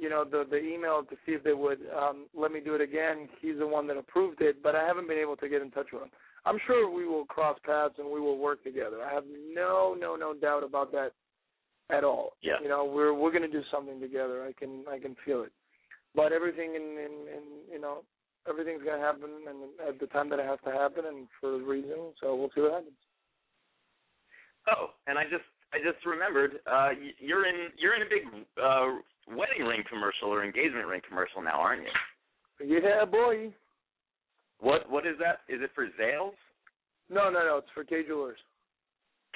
you 0.00 0.08
know, 0.08 0.24
the 0.24 0.44
the 0.48 0.58
email 0.58 1.02
to 1.04 1.16
see 1.26 1.32
if 1.32 1.44
they 1.44 1.52
would 1.52 1.80
um 1.96 2.26
let 2.34 2.50
me 2.52 2.60
do 2.60 2.74
it 2.74 2.80
again, 2.80 3.28
he's 3.40 3.58
the 3.58 3.66
one 3.66 3.86
that 3.88 3.96
approved 3.96 4.40
it. 4.40 4.62
But 4.62 4.74
I 4.74 4.84
haven't 4.86 5.08
been 5.08 5.18
able 5.18 5.36
to 5.36 5.48
get 5.48 5.62
in 5.62 5.70
touch 5.70 5.88
with 5.92 6.02
him. 6.02 6.10
I'm 6.46 6.58
sure 6.66 6.90
we 6.90 7.06
will 7.06 7.26
cross 7.26 7.58
paths 7.64 7.94
and 7.98 8.10
we 8.10 8.18
will 8.18 8.38
work 8.38 8.64
together. 8.64 9.02
I 9.02 9.12
have 9.12 9.24
no, 9.54 9.94
no, 9.98 10.16
no 10.16 10.32
doubt 10.32 10.64
about 10.64 10.90
that 10.92 11.12
at 11.90 12.02
all. 12.02 12.32
Yeah. 12.42 12.54
You 12.62 12.68
know, 12.68 12.84
we're 12.84 13.12
we're 13.12 13.32
gonna 13.32 13.48
do 13.48 13.62
something 13.70 14.00
together. 14.00 14.44
I 14.44 14.52
can 14.52 14.84
I 14.90 14.98
can 14.98 15.16
feel 15.24 15.42
it. 15.42 15.52
But 16.14 16.32
everything 16.32 16.74
in 16.74 16.82
in, 16.82 17.12
in 17.36 17.42
you 17.70 17.80
know 17.80 17.98
everything's 18.48 18.82
gonna 18.82 19.02
happen 19.02 19.28
and 19.48 19.88
at 19.88 20.00
the 20.00 20.06
time 20.06 20.30
that 20.30 20.38
it 20.38 20.46
has 20.46 20.58
to 20.64 20.72
happen 20.72 21.04
and 21.06 21.26
for 21.40 21.56
a 21.56 21.58
reason. 21.58 22.14
So 22.20 22.34
we'll 22.34 22.50
see 22.54 22.62
what 22.62 22.72
happens. 22.72 22.96
Oh, 24.68 24.90
and 25.06 25.18
I 25.18 25.24
just 25.24 25.44
I 25.72 25.78
just 25.78 26.04
remembered 26.06 26.60
uh, 26.66 26.90
you're 27.18 27.46
in 27.46 27.68
you're 27.76 27.94
in 27.94 28.02
a 28.02 28.10
big 28.10 28.46
uh, 28.62 29.00
wedding 29.28 29.66
ring 29.66 29.82
commercial 29.88 30.28
or 30.28 30.44
engagement 30.44 30.86
ring 30.86 31.00
commercial 31.06 31.42
now, 31.42 31.60
aren't 31.60 31.82
you? 31.82 32.80
Yeah, 32.80 33.04
boy. 33.04 33.52
What 34.60 34.90
what 34.90 35.06
is 35.06 35.16
that? 35.18 35.40
Is 35.48 35.60
it 35.62 35.70
for 35.74 35.86
Zales? 36.00 36.32
No, 37.08 37.30
no, 37.30 37.44
no. 37.44 37.56
It's 37.58 37.68
for 37.74 37.84
Kay 37.84 38.02
Jewelers. 38.06 38.38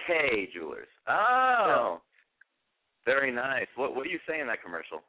Kay 0.06 0.48
Jewelers. 0.52 0.88
Oh, 1.08 2.00
very 3.04 3.32
nice. 3.32 3.66
What 3.76 3.96
what 3.96 4.04
do 4.04 4.10
you 4.10 4.18
say 4.28 4.40
in 4.40 4.46
that 4.48 4.62
commercial? 4.62 5.00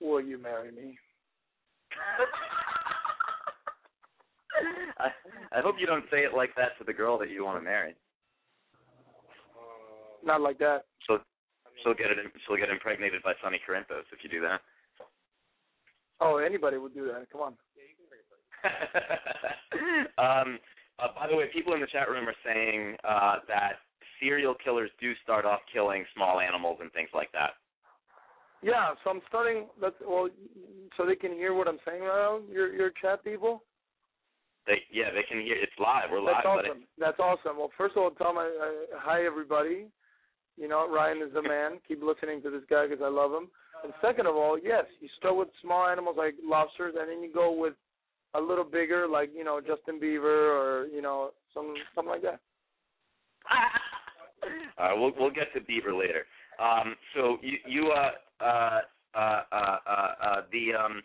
Will 0.00 0.20
you 0.20 0.38
marry 0.38 0.72
me? 0.72 0.98
I 4.98 5.08
I 5.56 5.60
hope 5.60 5.76
you 5.78 5.86
don't 5.86 6.04
say 6.10 6.18
it 6.18 6.34
like 6.34 6.50
that 6.56 6.76
to 6.78 6.84
the 6.84 6.92
girl 6.92 7.16
that 7.18 7.30
you 7.30 7.44
want 7.44 7.58
to 7.58 7.64
marry. 7.64 7.94
Not 10.24 10.40
like 10.40 10.58
that. 10.58 10.84
She'll 11.06 11.18
she'll 11.82 11.94
get 11.94 12.10
it. 12.10 12.18
She'll 12.46 12.56
get 12.56 12.70
impregnated 12.70 13.22
by 13.22 13.32
Sonny 13.42 13.60
Corinthos 13.66 14.06
if 14.12 14.22
you 14.22 14.30
do 14.30 14.40
that. 14.42 14.60
Oh, 16.20 16.36
anybody 16.36 16.78
would 16.78 16.94
do 16.94 17.06
that. 17.06 17.26
Come 17.30 17.40
on. 17.40 17.54
um, 20.18 20.58
uh, 20.98 21.08
by 21.14 21.26
the 21.28 21.36
way, 21.36 21.46
people 21.52 21.74
in 21.74 21.80
the 21.80 21.86
chat 21.86 22.08
room 22.08 22.28
are 22.28 22.36
saying 22.44 22.96
uh, 23.04 23.36
that 23.48 23.82
serial 24.20 24.54
killers 24.54 24.90
do 25.00 25.12
start 25.22 25.44
off 25.44 25.60
killing 25.72 26.04
small 26.14 26.40
animals 26.40 26.78
and 26.80 26.92
things 26.92 27.10
like 27.12 27.30
that. 27.32 27.50
Yeah, 28.62 28.94
so 29.02 29.10
I'm 29.10 29.20
starting. 29.28 29.66
That's 29.80 29.94
well, 30.00 30.28
so 30.96 31.04
they 31.04 31.16
can 31.16 31.32
hear 31.32 31.52
what 31.52 31.68
I'm 31.68 31.78
saying 31.86 32.00
right 32.02 32.40
now. 32.40 32.40
Your 32.50 32.72
your 32.72 32.90
chat 33.02 33.22
people. 33.22 33.62
They 34.66 34.80
yeah, 34.90 35.10
they 35.12 35.22
can 35.28 35.42
hear. 35.42 35.56
It's 35.60 35.72
live. 35.78 36.08
We're 36.10 36.24
That's 36.24 36.46
live, 36.46 36.56
buddy. 36.56 36.68
awesome. 36.70 36.84
That's 36.98 37.18
awesome. 37.18 37.58
Well, 37.58 37.70
first 37.76 37.96
of 37.96 38.02
all, 38.02 38.10
tell 38.12 38.32
my 38.32 38.46
uh, 38.46 38.96
hi 38.96 39.26
everybody. 39.26 39.88
You 40.56 40.68
know, 40.68 40.88
Ryan 40.88 41.22
is 41.22 41.34
the 41.34 41.42
man. 41.42 41.78
Keep 41.86 42.02
listening 42.02 42.42
to 42.42 42.50
this 42.50 42.62
guy 42.70 42.86
because 42.86 43.02
I 43.04 43.08
love 43.08 43.32
him. 43.32 43.48
And 43.82 43.92
second 44.00 44.26
of 44.26 44.36
all, 44.36 44.58
yes, 44.58 44.84
you 45.00 45.08
start 45.18 45.36
with 45.36 45.48
small 45.60 45.86
animals 45.88 46.16
like 46.16 46.34
lobsters, 46.42 46.94
and 46.98 47.08
then 47.08 47.22
you 47.22 47.32
go 47.32 47.52
with 47.52 47.74
a 48.34 48.40
little 48.40 48.64
bigger, 48.64 49.06
like 49.08 49.30
you 49.36 49.44
know 49.44 49.60
Justin 49.60 50.00
Bieber 50.00 50.24
or 50.24 50.86
you 50.86 51.02
know 51.02 51.30
some 51.52 51.74
something 51.94 52.10
like 52.10 52.22
that. 52.22 52.40
Right, 54.78 54.92
we'll 54.92 55.12
we'll 55.18 55.30
get 55.30 55.52
to 55.54 55.60
Bieber 55.60 55.98
later. 55.98 56.26
Um, 56.60 56.96
so 57.14 57.38
you 57.40 57.56
you 57.66 57.92
uh 57.92 58.44
uh 58.44 58.80
uh 59.14 59.42
uh 59.50 59.78
uh, 59.86 60.12
uh 60.22 60.40
the 60.52 60.74
um 60.74 61.02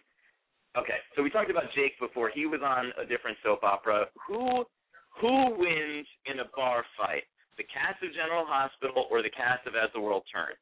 okay. 0.77 0.97
So 1.15 1.23
we 1.23 1.29
talked 1.29 1.49
about 1.49 1.63
Jake 1.75 1.97
before. 1.99 2.31
He 2.33 2.45
was 2.45 2.59
on 2.63 2.91
a 3.01 3.07
different 3.07 3.37
soap 3.43 3.63
opera. 3.63 4.05
Who 4.27 4.65
who 5.21 5.55
wins 5.57 6.07
in 6.25 6.39
a 6.39 6.45
bar 6.55 6.83
fight? 6.97 7.23
The 7.59 7.67
cast 7.67 7.99
of 8.01 8.15
General 8.15 8.47
Hospital 8.47 9.05
or 9.11 9.21
the 9.21 9.29
cast 9.29 9.67
of 9.67 9.75
As 9.75 9.91
the 9.93 9.99
World 9.99 10.23
Turns? 10.31 10.57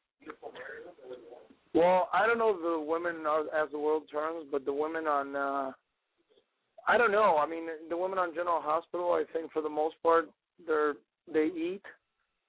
Well, 1.74 2.08
I 2.12 2.26
don't 2.26 2.38
know 2.38 2.58
the 2.58 2.80
women 2.80 3.22
as 3.54 3.70
the 3.70 3.78
world 3.78 4.04
turns, 4.10 4.46
but 4.50 4.64
the 4.64 4.72
women 4.72 5.06
on 5.06 5.36
uh 5.36 5.72
I 6.88 6.96
don't 6.96 7.12
know. 7.12 7.36
I 7.36 7.46
mean, 7.46 7.66
the 7.90 7.96
women 7.96 8.18
on 8.18 8.34
General 8.34 8.62
Hospital, 8.62 9.12
I 9.12 9.24
think 9.32 9.52
for 9.52 9.60
the 9.60 9.68
most 9.68 9.94
part, 10.02 10.30
they're 10.66 10.94
they 11.32 11.46
eat, 11.54 11.82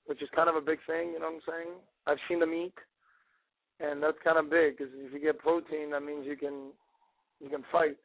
which 0.06 0.24
is 0.24 0.30
kind 0.34 0.50
of 0.50 0.56
a 0.56 0.62
big 0.62 0.80
thing. 0.88 1.12
You 1.14 1.20
know 1.20 1.30
what 1.30 1.44
I'm 1.46 1.54
saying? 1.54 1.72
I've 2.08 2.24
seen 2.28 2.40
them 2.40 2.54
eat, 2.54 2.74
and 3.80 4.02
that's 4.02 4.18
kind 4.24 4.40
of 4.40 4.50
big 4.50 4.78
because 4.78 4.92
if 4.96 5.14
you 5.14 5.20
get 5.20 5.38
protein, 5.38 5.92
that 5.92 6.02
means 6.02 6.26
you 6.26 6.38
can 6.38 6.72
you 7.40 7.50
can 7.50 7.64
fight. 7.72 7.98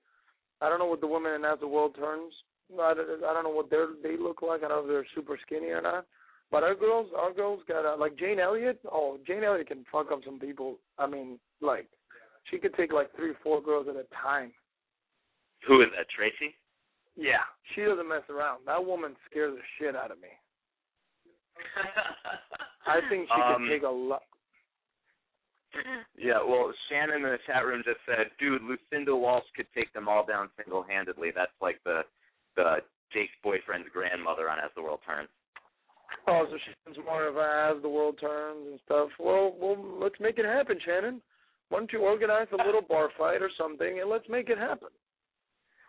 I 0.61 0.69
don't 0.69 0.79
know 0.79 0.87
what 0.93 1.01
the 1.01 1.07
women 1.07 1.33
in 1.33 1.45
As 1.45 1.61
the 1.61 1.69
World 1.69 1.95
Turns. 1.97 2.35
I 2.75 2.93
don't, 2.93 3.25
I 3.25 3.33
don't 3.33 3.45
know 3.45 3.51
what 3.55 3.71
they 3.71 3.83
they 4.03 4.17
look 4.17 4.43
like. 4.43 4.65
I 4.65 4.69
don't 4.69 4.77
know 4.77 4.83
if 4.83 4.89
they're 4.89 5.15
super 5.15 5.39
skinny 5.47 5.69
or 5.69 5.81
not. 5.81 6.05
But 6.51 6.63
our 6.63 6.75
girls, 6.75 7.09
our 7.17 7.33
girls 7.33 7.61
got 7.67 7.85
uh, 7.85 7.97
like 7.99 8.17
Jane 8.17 8.39
Elliott. 8.39 8.79
Oh, 8.91 9.19
Jane 9.27 9.43
Elliott 9.45 9.69
can 9.69 9.85
fuck 9.91 10.13
up 10.13 10.21
some 10.25 10.39
people. 10.39 10.79
I 10.99 11.07
mean, 11.07 11.39
like 11.61 11.89
she 12.51 12.59
could 12.59 12.75
take 12.75 12.93
like 12.93 13.15
three, 13.17 13.33
four 13.43 13.61
girls 13.63 13.87
at 13.89 13.97
a 13.97 14.05
time. 14.23 14.53
Who 15.67 15.81
is 15.81 15.89
that? 15.97 16.07
Tracy? 16.15 16.55
Yeah, 17.17 17.43
she 17.75 17.83
doesn't 17.83 18.09
mess 18.09 18.23
around. 18.29 18.61
That 18.67 18.85
woman 18.85 19.15
scares 19.31 19.55
the 19.55 19.63
shit 19.79 19.97
out 19.97 20.11
of 20.11 20.19
me. 20.21 20.29
I 22.87 23.01
think 23.09 23.29
she 23.35 23.41
Um, 23.41 23.63
could 23.63 23.69
take 23.71 23.83
a 23.83 23.89
lot. 23.89 24.23
Yeah, 26.17 26.39
well, 26.47 26.73
Shannon 26.89 27.17
in 27.17 27.23
the 27.23 27.39
chat 27.47 27.65
room 27.67 27.83
just 27.85 27.99
said, 28.07 28.31
"Dude, 28.39 28.63
Lucinda 28.63 29.15
Walsh 29.17 29.45
could 29.57 29.67
take 29.75 29.93
them 29.93 30.09
all 30.09 30.25
down 30.25 30.49
single-handedly." 30.57 31.33
That's 31.35 31.55
like 31.61 31.83
the 31.85 32.03
the 32.55 32.77
Jake's 33.13 33.35
boyfriend's 33.43 33.89
grandmother 33.93 34.49
on 34.49 34.59
As 34.61 34.71
the 34.77 34.83
World 34.83 35.01
Turns. 35.05 35.29
Oh, 36.27 36.47
so 36.51 36.57
she's 36.65 37.05
more 37.05 37.27
of 37.27 37.37
a 37.37 37.75
as 37.77 37.83
the 37.83 37.89
world 37.89 38.19
turns 38.21 38.67
and 38.71 38.81
stuff. 38.85 39.09
Well, 39.19 39.55
well, 39.59 39.77
let's 40.01 40.15
make 40.21 40.39
it 40.39 40.45
happen, 40.45 40.79
Shannon. 40.85 41.21
Why 41.69 41.79
don't 41.79 41.93
you 41.93 42.01
organize 42.01 42.47
a 42.53 42.65
little 42.65 42.83
bar 42.83 43.11
fight 43.19 43.43
or 43.43 43.51
something, 43.59 44.01
and 44.01 44.09
let's 44.09 44.29
make 44.29 44.49
it 44.49 44.59
happen. 44.59 44.89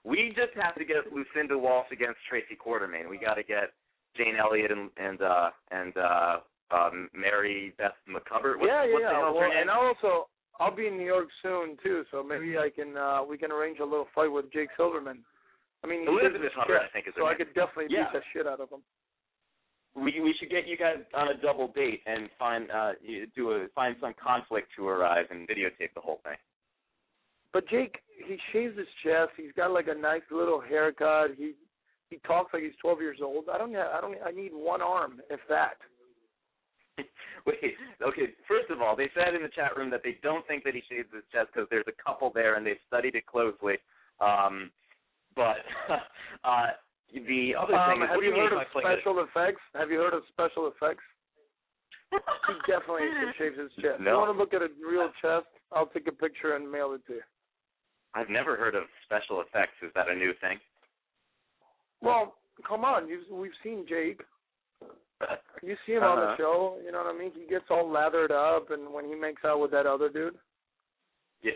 We 0.04 0.34
just 0.36 0.54
have 0.62 0.76
to 0.76 0.86
get 0.86 1.12
Lucinda 1.12 1.58
Walsh 1.58 1.88
against 1.92 2.18
Tracy 2.30 2.56
Quartermaine. 2.56 3.10
We 3.10 3.18
got 3.18 3.36
to 3.36 3.44
get 3.44 3.74
Jane 4.18 4.36
Elliott 4.40 4.72
and 4.72 4.90
and 4.98 5.22
uh 5.22 5.50
and 5.72 5.94
uh 5.98 6.38
um 6.72 7.10
Mary 7.14 7.74
Beth 7.78 7.98
McCubbert. 8.10 8.60
What, 8.60 8.68
yeah, 8.68 8.86
yeah. 8.86 9.10
the 9.10 9.16
hell's 9.16 9.36
well, 9.38 9.52
and 9.52 9.70
also, 9.70 10.28
I'll 10.60 10.76
be 10.76 10.88
in 10.88 10.98
New 10.98 11.06
York 11.06 11.28
soon 11.42 11.78
too, 11.84 12.04
so 12.12 12.24
maybe 12.24 12.58
I 12.58 12.70
can 12.70 12.96
uh 12.98 13.24
we 13.28 13.38
can 13.38 13.52
arrange 13.52 13.80
a 13.80 13.86
little 13.86 14.08
fight 14.14 14.32
with 14.32 14.52
Jake 14.54 14.70
Silberman. 14.80 15.20
I 15.84 15.88
mean, 15.88 16.02
he's 16.02 16.10
Elizabeth 16.10 16.54
Hubbard, 16.56 16.82
shit, 16.82 16.90
I 16.90 16.94
think 16.94 17.08
is 17.08 17.14
so 17.18 17.28
I 17.28 17.36
could 17.36 17.54
definitely 17.54 17.88
Yeah. 17.90 18.06
beat 18.12 18.20
the 18.20 18.24
shit 18.34 18.48
out 18.48 18.60
of 18.60 18.70
him. 18.72 18.82
We 19.96 20.20
we 20.22 20.36
should 20.40 20.50
get 20.50 20.68
you 20.68 20.78
guys 20.78 20.98
on 21.14 21.30
a 21.30 21.42
double 21.42 21.70
date 21.70 22.02
and 22.06 22.30
find 22.38 22.70
uh 22.72 22.92
you 23.02 23.28
do 23.36 23.52
a 23.52 23.68
find 23.74 23.96
some 24.02 24.14
conflict 24.22 24.68
to 24.76 24.88
arise 24.88 25.26
and 25.30 25.48
videotape 25.48 25.94
the 25.96 26.02
whole 26.02 26.20
thing. 26.24 26.38
But 27.54 27.70
Jake, 27.70 28.00
he 28.28 28.38
shaves 28.52 28.78
his 28.78 28.88
chest. 29.02 29.32
He's 29.38 29.54
got 29.56 29.72
like 29.72 29.88
a 29.88 29.98
nice 29.98 30.28
little 30.30 30.60
haircut. 30.60 31.32
He 31.38 31.54
he 32.10 32.18
talks 32.28 32.54
like 32.54 32.64
he's 32.64 32.76
12 32.82 33.00
years 33.02 33.20
old. 33.22 33.46
I 33.52 33.58
don't 33.58 33.74
have, 33.74 33.88
I 33.94 34.02
don't 34.02 34.16
I 34.26 34.32
need 34.32 34.52
one 34.54 34.82
arm, 34.82 35.22
if 35.30 35.40
that. 35.50 35.78
Wait, 37.46 37.76
okay. 38.02 38.28
First 38.48 38.70
of 38.70 38.82
all, 38.82 38.96
they 38.96 39.10
said 39.16 39.34
in 39.36 39.42
the 39.42 39.50
chat 39.50 39.76
room 39.76 39.90
that 39.92 40.02
they 40.04 40.18
don't 40.22 40.46
think 40.48 40.64
that 40.66 40.76
he 40.76 40.82
shaves 40.90 41.08
his 41.14 41.24
chest 41.32 41.50
because 41.54 41.68
there's 41.70 41.88
a 41.88 42.04
couple 42.04 42.32
there 42.34 42.56
and 42.56 42.66
they've 42.66 42.76
studied 42.88 43.16
it 43.16 43.26
closely. 43.26 43.76
Um, 44.20 44.70
but 45.36 45.58
uh, 46.44 46.68
the 47.14 47.56
other 47.56 47.76
Um, 47.76 47.90
thing 47.94 48.02
is, 48.04 48.08
have 48.10 48.16
what 48.18 48.22
do 48.22 48.26
you 48.28 48.32
you 48.32 48.34
mean 48.34 48.44
heard 48.50 48.54
of 48.54 48.60
by 48.60 48.66
playing 48.82 48.98
special 49.00 49.20
effects? 49.22 49.62
Have 49.74 49.92
you 49.92 50.00
heard 50.00 50.14
of 50.14 50.24
special 50.30 50.68
effects? 50.68 51.04
He 52.48 52.54
definitely 52.72 53.10
shaves 53.38 53.58
his 53.58 53.72
chest. 53.82 54.00
No. 54.00 54.12
You 54.12 54.18
want 54.18 54.34
to 54.34 54.38
look 54.40 54.54
at 54.54 54.62
a 54.62 54.70
real 54.88 55.10
chest? 55.22 55.48
I'll 55.72 55.88
take 55.88 56.08
a 56.08 56.12
picture 56.12 56.56
and 56.56 56.70
mail 56.72 56.94
it 56.94 57.02
to 57.08 57.14
you. 57.16 57.22
I've 58.14 58.30
never 58.30 58.56
heard 58.56 58.76
of 58.76 58.84
special 59.04 59.42
effects. 59.42 59.74
Is 59.82 59.92
that 59.96 60.08
a 60.10 60.16
new 60.16 60.32
thing? 60.40 60.60
Well, 62.02 62.36
come 62.68 62.86
on, 62.86 63.08
You've, 63.10 63.28
we've 63.32 63.52
seen 63.64 63.86
Jake. 63.88 64.22
You 65.64 65.76
see 65.88 65.94
him 65.94 66.04
on 66.04 66.18
the 66.20 66.24
Uh-huh. 66.28 66.36
show. 66.38 66.78
You 66.86 66.92
know 66.92 67.00
what 67.04 67.16
I 67.16 67.18
mean? 67.18 67.32
He 67.34 67.48
gets 67.50 67.66
all 67.72 67.90
lathered 67.90 68.32
up, 68.32 68.70
and 68.70 68.94
when 68.94 69.06
he 69.06 69.16
makes 69.16 69.44
out 69.44 69.60
with 69.60 69.72
that 69.72 69.86
other 69.88 70.10
dude. 70.10 70.36
Yeah, 71.42 71.52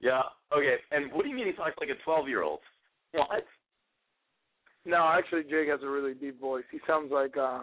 yeah. 0.00 0.22
Okay, 0.52 0.76
and 0.90 1.10
what 1.12 1.22
do 1.22 1.30
you 1.30 1.36
mean 1.36 1.46
he 1.46 1.52
talks 1.52 1.76
like 1.80 1.88
a 1.90 1.94
twelve-year-old? 2.04 2.60
What? 3.12 3.44
No, 4.88 5.06
actually, 5.06 5.44
Jake 5.44 5.68
has 5.68 5.82
a 5.82 5.88
really 5.88 6.14
deep 6.14 6.40
voice. 6.40 6.64
He 6.72 6.78
sounds 6.86 7.12
like 7.12 7.36
uh 7.36 7.60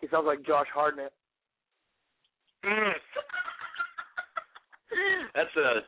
he 0.00 0.06
sounds 0.08 0.26
like 0.26 0.42
Josh 0.46 0.68
Hartnett. 0.72 1.12
Mm. 2.64 2.92
That's 5.34 5.56
a 5.56 5.80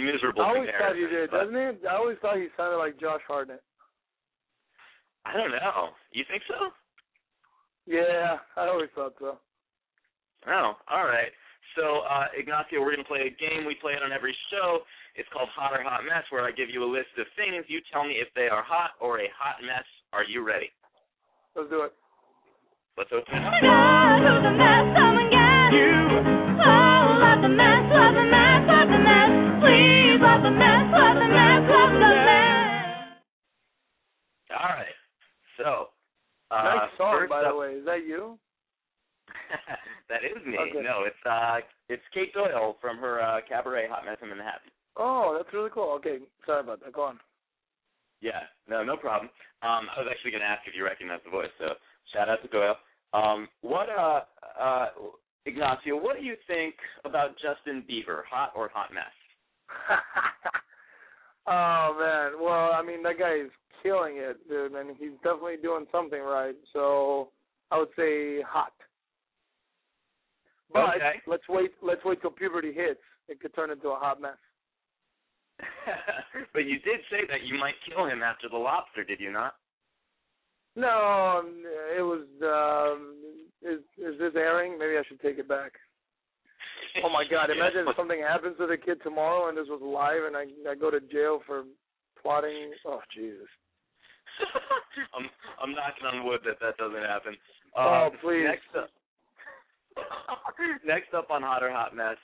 miserable 0.00 0.42
I 0.42 0.48
always 0.48 0.70
thought 0.78 0.96
he 0.96 1.06
did, 1.06 1.30
but- 1.30 1.44
doesn't 1.44 1.54
he? 1.54 1.86
I 1.86 1.94
always 1.96 2.16
thought 2.22 2.36
he 2.38 2.48
sounded 2.56 2.78
like 2.78 2.98
Josh 2.98 3.20
Hartnett. 3.28 3.62
I 5.26 5.36
don't 5.36 5.50
know. 5.50 5.90
You 6.12 6.24
think 6.30 6.42
so? 6.48 6.70
Yeah, 7.86 8.38
I 8.56 8.68
always 8.68 8.88
thought 8.94 9.14
so. 9.18 9.38
Oh, 10.48 10.72
all 10.88 11.04
right. 11.04 11.32
So, 11.74 12.06
uh, 12.06 12.30
Ignacio, 12.38 12.80
we're 12.80 12.94
going 12.94 13.04
to 13.04 13.10
play 13.10 13.26
a 13.26 13.34
game. 13.34 13.66
We 13.66 13.74
play 13.80 13.92
it 13.92 14.02
on 14.02 14.12
every 14.12 14.36
show. 14.52 14.86
It's 15.16 15.28
called 15.32 15.48
Hot 15.56 15.72
or 15.72 15.82
Hot 15.82 16.04
Mess, 16.04 16.24
where 16.30 16.44
I 16.44 16.52
give 16.52 16.70
you 16.70 16.84
a 16.84 16.90
list 16.90 17.10
of 17.18 17.26
things. 17.34 17.64
You 17.68 17.80
tell 17.92 18.04
me 18.04 18.20
if 18.20 18.28
they 18.36 18.46
are 18.46 18.62
hot 18.62 18.96
or 19.00 19.20
a 19.20 19.28
hot 19.32 19.60
mess. 19.64 19.84
Are 20.12 20.24
you 20.24 20.46
ready? 20.46 20.70
Let's 21.56 21.68
do 21.68 21.82
it. 21.82 21.92
Let's 22.96 23.10
open 23.12 23.28
it 23.28 23.44
up. 23.44 23.52
God, 23.60 24.20
who's 24.24 24.44
a 24.44 24.54
mess? 24.56 24.84
Come 24.96 25.16
and 25.20 25.28
get 25.28 25.68
you. 25.76 25.96
Oh, 26.64 27.20
love 27.20 27.40
the 27.44 27.52
mess, 27.52 27.84
love 27.92 28.14
the 28.16 28.24
mess, 28.24 28.60
love 28.64 28.88
the 28.88 29.00
mess. 29.04 29.32
Please, 29.60 30.16
love 30.20 30.40
the 30.40 30.54
mess, 30.56 30.84
love 30.96 31.16
the 31.20 31.28
mess, 31.28 31.60
love 31.68 31.92
the 31.92 32.12
mess. 32.24 33.20
All 34.56 34.72
right. 34.72 34.96
So, 35.60 35.92
uh, 36.48 36.88
nice 36.88 36.96
song, 36.96 37.26
by 37.28 37.44
up, 37.44 37.52
the 37.52 37.58
way. 37.60 37.72
Is 37.76 37.84
that 37.84 38.04
you? 38.08 38.38
that 40.10 40.24
is 40.24 40.44
me. 40.46 40.56
Okay. 40.58 40.82
No, 40.82 41.04
it's 41.04 41.22
uh, 41.28 41.60
it's 41.88 42.02
Kate 42.12 42.32
Doyle 42.32 42.76
from 42.80 42.98
her 42.98 43.20
uh, 43.20 43.40
cabaret 43.48 43.88
Hot 43.88 44.04
Mess 44.04 44.18
in 44.22 44.28
Manhattan. 44.28 44.70
Oh, 44.96 45.34
that's 45.36 45.52
really 45.52 45.70
cool. 45.72 45.92
Okay, 46.00 46.18
sorry 46.46 46.60
about 46.60 46.80
that. 46.80 46.92
Go 46.92 47.02
on. 47.02 47.18
Yeah, 48.20 48.48
no, 48.68 48.82
no 48.82 48.96
problem. 48.96 49.28
Um, 49.62 49.88
I 49.92 50.00
was 50.00 50.08
actually 50.10 50.30
going 50.30 50.40
to 50.40 50.48
ask 50.48 50.62
if 50.66 50.74
you 50.74 50.84
recognize 50.84 51.20
the 51.24 51.30
voice, 51.30 51.52
so 51.58 51.74
shout 52.12 52.28
out 52.28 52.40
to 52.42 52.48
Doyle. 52.48 52.76
Um, 53.12 53.48
what, 53.60 53.88
uh, 53.88 54.20
uh, 54.58 54.88
Ignacio, 55.44 55.96
what 56.00 56.16
do 56.16 56.24
you 56.24 56.34
think 56.46 56.74
about 57.04 57.36
Justin 57.36 57.84
Bieber? 57.88 58.22
Hot 58.30 58.52
or 58.56 58.70
hot 58.72 58.92
mess? 58.92 59.04
oh 61.46 61.96
man, 61.98 62.42
well, 62.42 62.72
I 62.72 62.82
mean 62.84 63.02
that 63.02 63.18
guy 63.18 63.44
is 63.44 63.50
killing 63.82 64.14
it, 64.16 64.36
dude, 64.48 64.72
and 64.72 64.96
he's 64.98 65.16
definitely 65.22 65.56
doing 65.62 65.86
something 65.92 66.20
right. 66.20 66.56
So 66.72 67.28
I 67.70 67.78
would 67.78 67.88
say 67.96 68.42
hot. 68.42 68.72
But 70.72 70.96
Okay. 70.96 71.20
let's 71.26 71.48
wait. 71.48 71.72
Let's 71.82 72.04
wait 72.04 72.20
till 72.20 72.30
puberty 72.30 72.72
hits. 72.72 73.00
It 73.28 73.40
could 73.40 73.54
turn 73.54 73.70
into 73.70 73.88
a 73.90 73.96
hot 73.96 74.20
mess. 74.20 74.36
but 76.52 76.64
you 76.66 76.78
did 76.80 77.00
say 77.10 77.24
that 77.28 77.42
you 77.42 77.58
might 77.58 77.74
kill 77.88 78.06
him 78.06 78.22
after 78.22 78.48
the 78.48 78.56
lobster, 78.58 79.04
did 79.04 79.20
you 79.20 79.32
not? 79.32 79.54
No, 80.74 81.40
um, 81.40 81.62
it 81.96 82.02
was. 82.02 82.26
Um, 82.44 83.16
is 83.62 83.80
is 83.96 84.18
this 84.18 84.34
airing? 84.36 84.78
Maybe 84.78 84.98
I 84.98 85.02
should 85.08 85.20
take 85.20 85.38
it 85.38 85.48
back. 85.48 85.72
Oh 87.02 87.08
my 87.08 87.24
God! 87.24 87.48
Yeah. 87.48 87.56
Imagine 87.56 87.88
if 87.88 87.96
something 87.96 88.20
happens 88.20 88.56
to 88.58 88.66
the 88.66 88.76
kid 88.76 88.98
tomorrow 89.02 89.48
and 89.48 89.56
this 89.56 89.68
was 89.68 89.80
live, 89.80 90.24
and 90.26 90.36
I 90.36 90.44
I 90.70 90.74
go 90.74 90.90
to 90.90 91.00
jail 91.00 91.40
for 91.46 91.64
plotting. 92.20 92.72
Oh 92.84 93.00
Jesus! 93.14 93.48
I'm 95.16 95.24
I'm 95.62 95.72
knocking 95.72 96.04
on 96.04 96.26
wood 96.26 96.40
that 96.44 96.60
that 96.60 96.76
doesn't 96.76 97.02
happen. 97.08 97.36
Oh, 97.74 98.10
Um, 98.12 98.18
please. 98.20 98.44
Next 98.44 98.68
up, 98.76 98.90
next 100.84 101.14
up 101.14 101.30
on 101.30 101.42
Hot 101.42 101.62
or 101.62 101.70
Hot 101.70 101.94
Mess. 101.94 102.16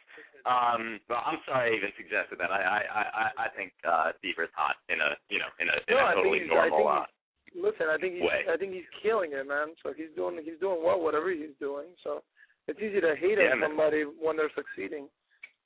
Um, 0.44 0.98
well, 1.08 1.22
I'm 1.24 1.38
sorry 1.46 1.72
I 1.72 1.76
even 1.76 1.90
suggested 1.96 2.38
that. 2.40 2.50
I 2.50 2.60
I 2.60 3.02
I 3.02 3.26
I 3.46 3.48
think 3.54 3.72
uh, 3.86 4.10
Bieber's 4.24 4.50
hot 4.54 4.76
in 4.88 4.98
a 5.00 5.14
you 5.30 5.38
know 5.38 5.50
in 5.62 5.68
a 5.70 5.76
in 5.86 5.94
No, 5.96 6.02
a 6.02 6.06
I 6.06 6.12
think 6.14 6.18
totally 6.26 6.38
he's- 6.42 6.50
I 6.50 6.68
normal. 6.68 6.78
think 6.78 6.90
uh, 6.90 7.06
Listen, 7.52 7.86
I 7.92 7.98
think 8.00 8.14
he's 8.16 8.24
Way. 8.24 8.48
I 8.48 8.56
think 8.56 8.72
he's 8.72 8.88
killing 9.04 9.32
it, 9.36 9.44
man. 9.46 9.76
So 9.84 9.92
he's 9.92 10.08
doing 10.16 10.40
he's 10.42 10.58
doing 10.58 10.80
well, 10.82 10.98
whatever 11.00 11.30
he's 11.30 11.52
doing. 11.60 11.92
So 12.02 12.24
it's 12.66 12.80
easy 12.80 13.00
to 13.00 13.14
hate 13.14 13.36
Yeah, 13.38 13.52
on 13.52 13.60
man. 13.60 13.68
somebody 13.70 14.02
when 14.08 14.36
they're 14.40 14.50
succeeding. 14.56 15.04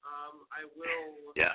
Um, 0.03 0.45
I 0.51 0.67
will 0.77 1.33
yeah. 1.39 1.55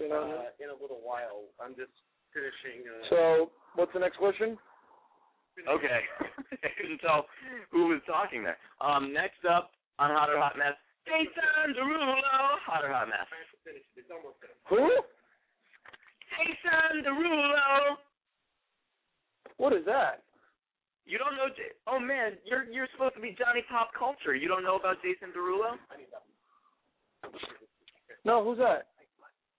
You 0.00 0.08
know. 0.08 0.24
what 0.24 0.24
I 0.24 0.32
mean? 0.32 0.40
uh, 0.48 0.64
in 0.64 0.68
a 0.72 0.78
little 0.80 1.00
while. 1.04 1.44
I'm 1.60 1.76
just 1.76 1.92
finishing. 2.32 2.88
Uh, 2.88 3.04
So 3.12 3.18
what's 3.76 3.92
the 3.92 4.00
next 4.00 4.16
question? 4.16 4.56
Okay. 5.66 6.00
I 6.64 6.70
couldn't 6.78 6.98
tell 6.98 7.26
who 7.70 7.88
was 7.88 8.00
talking 8.06 8.42
there. 8.44 8.58
Um, 8.80 9.12
next 9.12 9.42
up 9.48 9.72
on 9.98 10.10
Hot 10.10 10.30
or 10.30 10.38
Hot 10.38 10.54
Mess, 10.58 10.78
Jason 11.06 11.74
Derulo. 11.74 12.14
Hot 12.68 12.84
or 12.84 12.92
Hot 12.92 13.08
Mess. 13.08 13.26
it's 13.96 14.10
almost 14.12 14.38
done. 14.38 14.54
Who? 14.70 14.86
Jason 16.36 17.02
Derulo. 17.02 17.98
What 19.56 19.72
is 19.72 19.84
that? 19.86 20.22
You 21.08 21.18
don't 21.18 21.34
know? 21.34 21.48
J- 21.48 21.74
oh 21.88 21.98
man, 21.98 22.36
you're 22.44 22.64
you're 22.70 22.86
supposed 22.92 23.14
to 23.16 23.20
be 23.20 23.34
Johnny 23.38 23.64
Pop 23.70 23.90
Culture. 23.98 24.36
You 24.36 24.46
don't 24.46 24.62
know 24.62 24.76
about 24.76 25.02
Jason 25.02 25.32
Derulo? 25.34 25.74
No, 28.24 28.44
who's 28.44 28.58
that? 28.58 28.92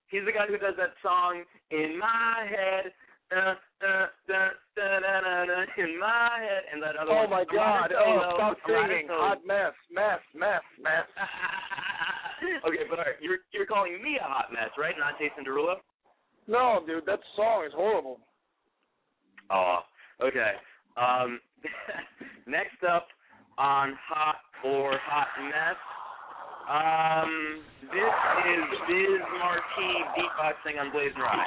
He's 0.08 0.26
the 0.26 0.32
guy 0.32 0.46
who 0.48 0.58
does 0.58 0.76
that 0.78 0.94
song 1.02 1.44
in 1.72 1.98
my 1.98 2.46
head. 2.50 2.94
Da, 3.30 3.54
da, 3.80 4.10
da, 4.28 4.50
da, 4.76 5.66
in 5.78 6.00
my 6.00 6.38
head, 6.42 6.64
and 6.74 6.82
that 6.82 6.96
other 6.96 7.12
Oh 7.12 7.22
one. 7.22 7.30
my 7.30 7.46
God! 7.46 7.94
Oh, 7.94 8.34
stop 8.34 8.58
I'm 8.66 8.74
not 8.74 8.90
a 8.90 8.90
singing. 8.90 9.08
Hot 9.10 9.46
mess, 9.46 9.74
mess, 9.94 10.20
mess, 10.34 10.66
mess. 10.82 11.06
okay, 12.68 12.90
but 12.90 12.98
all 12.98 13.06
right, 13.06 13.22
you're 13.22 13.38
you're 13.54 13.68
calling 13.68 14.02
me 14.02 14.18
a 14.20 14.24
hot 14.26 14.52
mess, 14.52 14.70
right? 14.80 14.96
Not 14.98 15.20
Jason 15.20 15.46
Derulo. 15.46 15.76
No, 16.48 16.82
dude, 16.88 17.06
that 17.06 17.20
song 17.36 17.66
is 17.68 17.74
horrible. 17.76 18.20
Oh, 19.52 19.80
okay. 20.24 20.54
Um, 20.98 21.40
next 22.48 22.84
up 22.84 23.08
on 23.60 23.94
hot 24.10 24.38
or 24.66 24.98
hot 25.04 25.28
mess. 25.44 25.78
Um, 26.70 27.64
this 27.82 27.98
is 28.46 28.64
Biz 28.88 29.22
Markie 29.40 30.06
beatboxing 30.14 30.80
on 30.80 30.92
BlazinRy. 30.92 31.42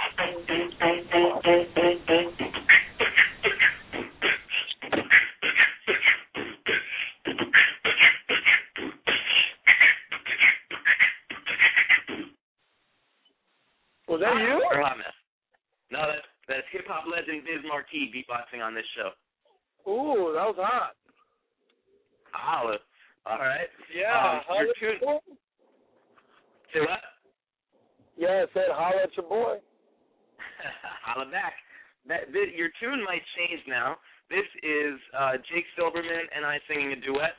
Was 14.08 14.20
that 14.22 14.34
you? 14.34 14.60
Or 14.72 14.96
mess? 14.96 15.06
No, 15.92 16.00
that's 16.00 16.26
that's 16.48 16.62
hip 16.72 16.86
hop 16.88 17.04
legend 17.06 17.44
Biz 17.44 17.62
Markie 17.68 18.10
beatboxing 18.12 18.60
on 18.60 18.74
this 18.74 18.82
show. 18.96 19.10
Ooh, 19.88 20.32
that 20.34 20.46
was 20.46 20.56
hot. 20.58 20.96
Holla. 22.32 22.78
All 23.26 23.38
right. 23.38 23.68
Yeah, 23.94 24.40
Um, 24.48 24.64
your 24.64 24.74
tune. 24.98 25.20
Say 26.74 26.80
what? 26.80 27.00
Yeah, 28.16 28.44
I 28.44 28.52
said 28.52 28.68
holla 28.70 29.02
at 29.04 29.16
your 29.16 29.26
boy. 29.26 29.56
Holla 31.04 31.30
back. 31.30 31.54
That, 32.08 32.32
that 32.32 32.46
your 32.56 32.68
tune 32.80 33.04
might 33.04 33.22
change 33.36 33.60
now. 33.68 33.96
This 34.28 34.46
is 34.62 34.98
uh, 35.16 35.32
Jake 35.52 35.64
Silberman 35.78 36.24
and 36.34 36.44
I 36.44 36.58
singing 36.68 36.92
a 36.92 36.96
duet. 36.96 37.36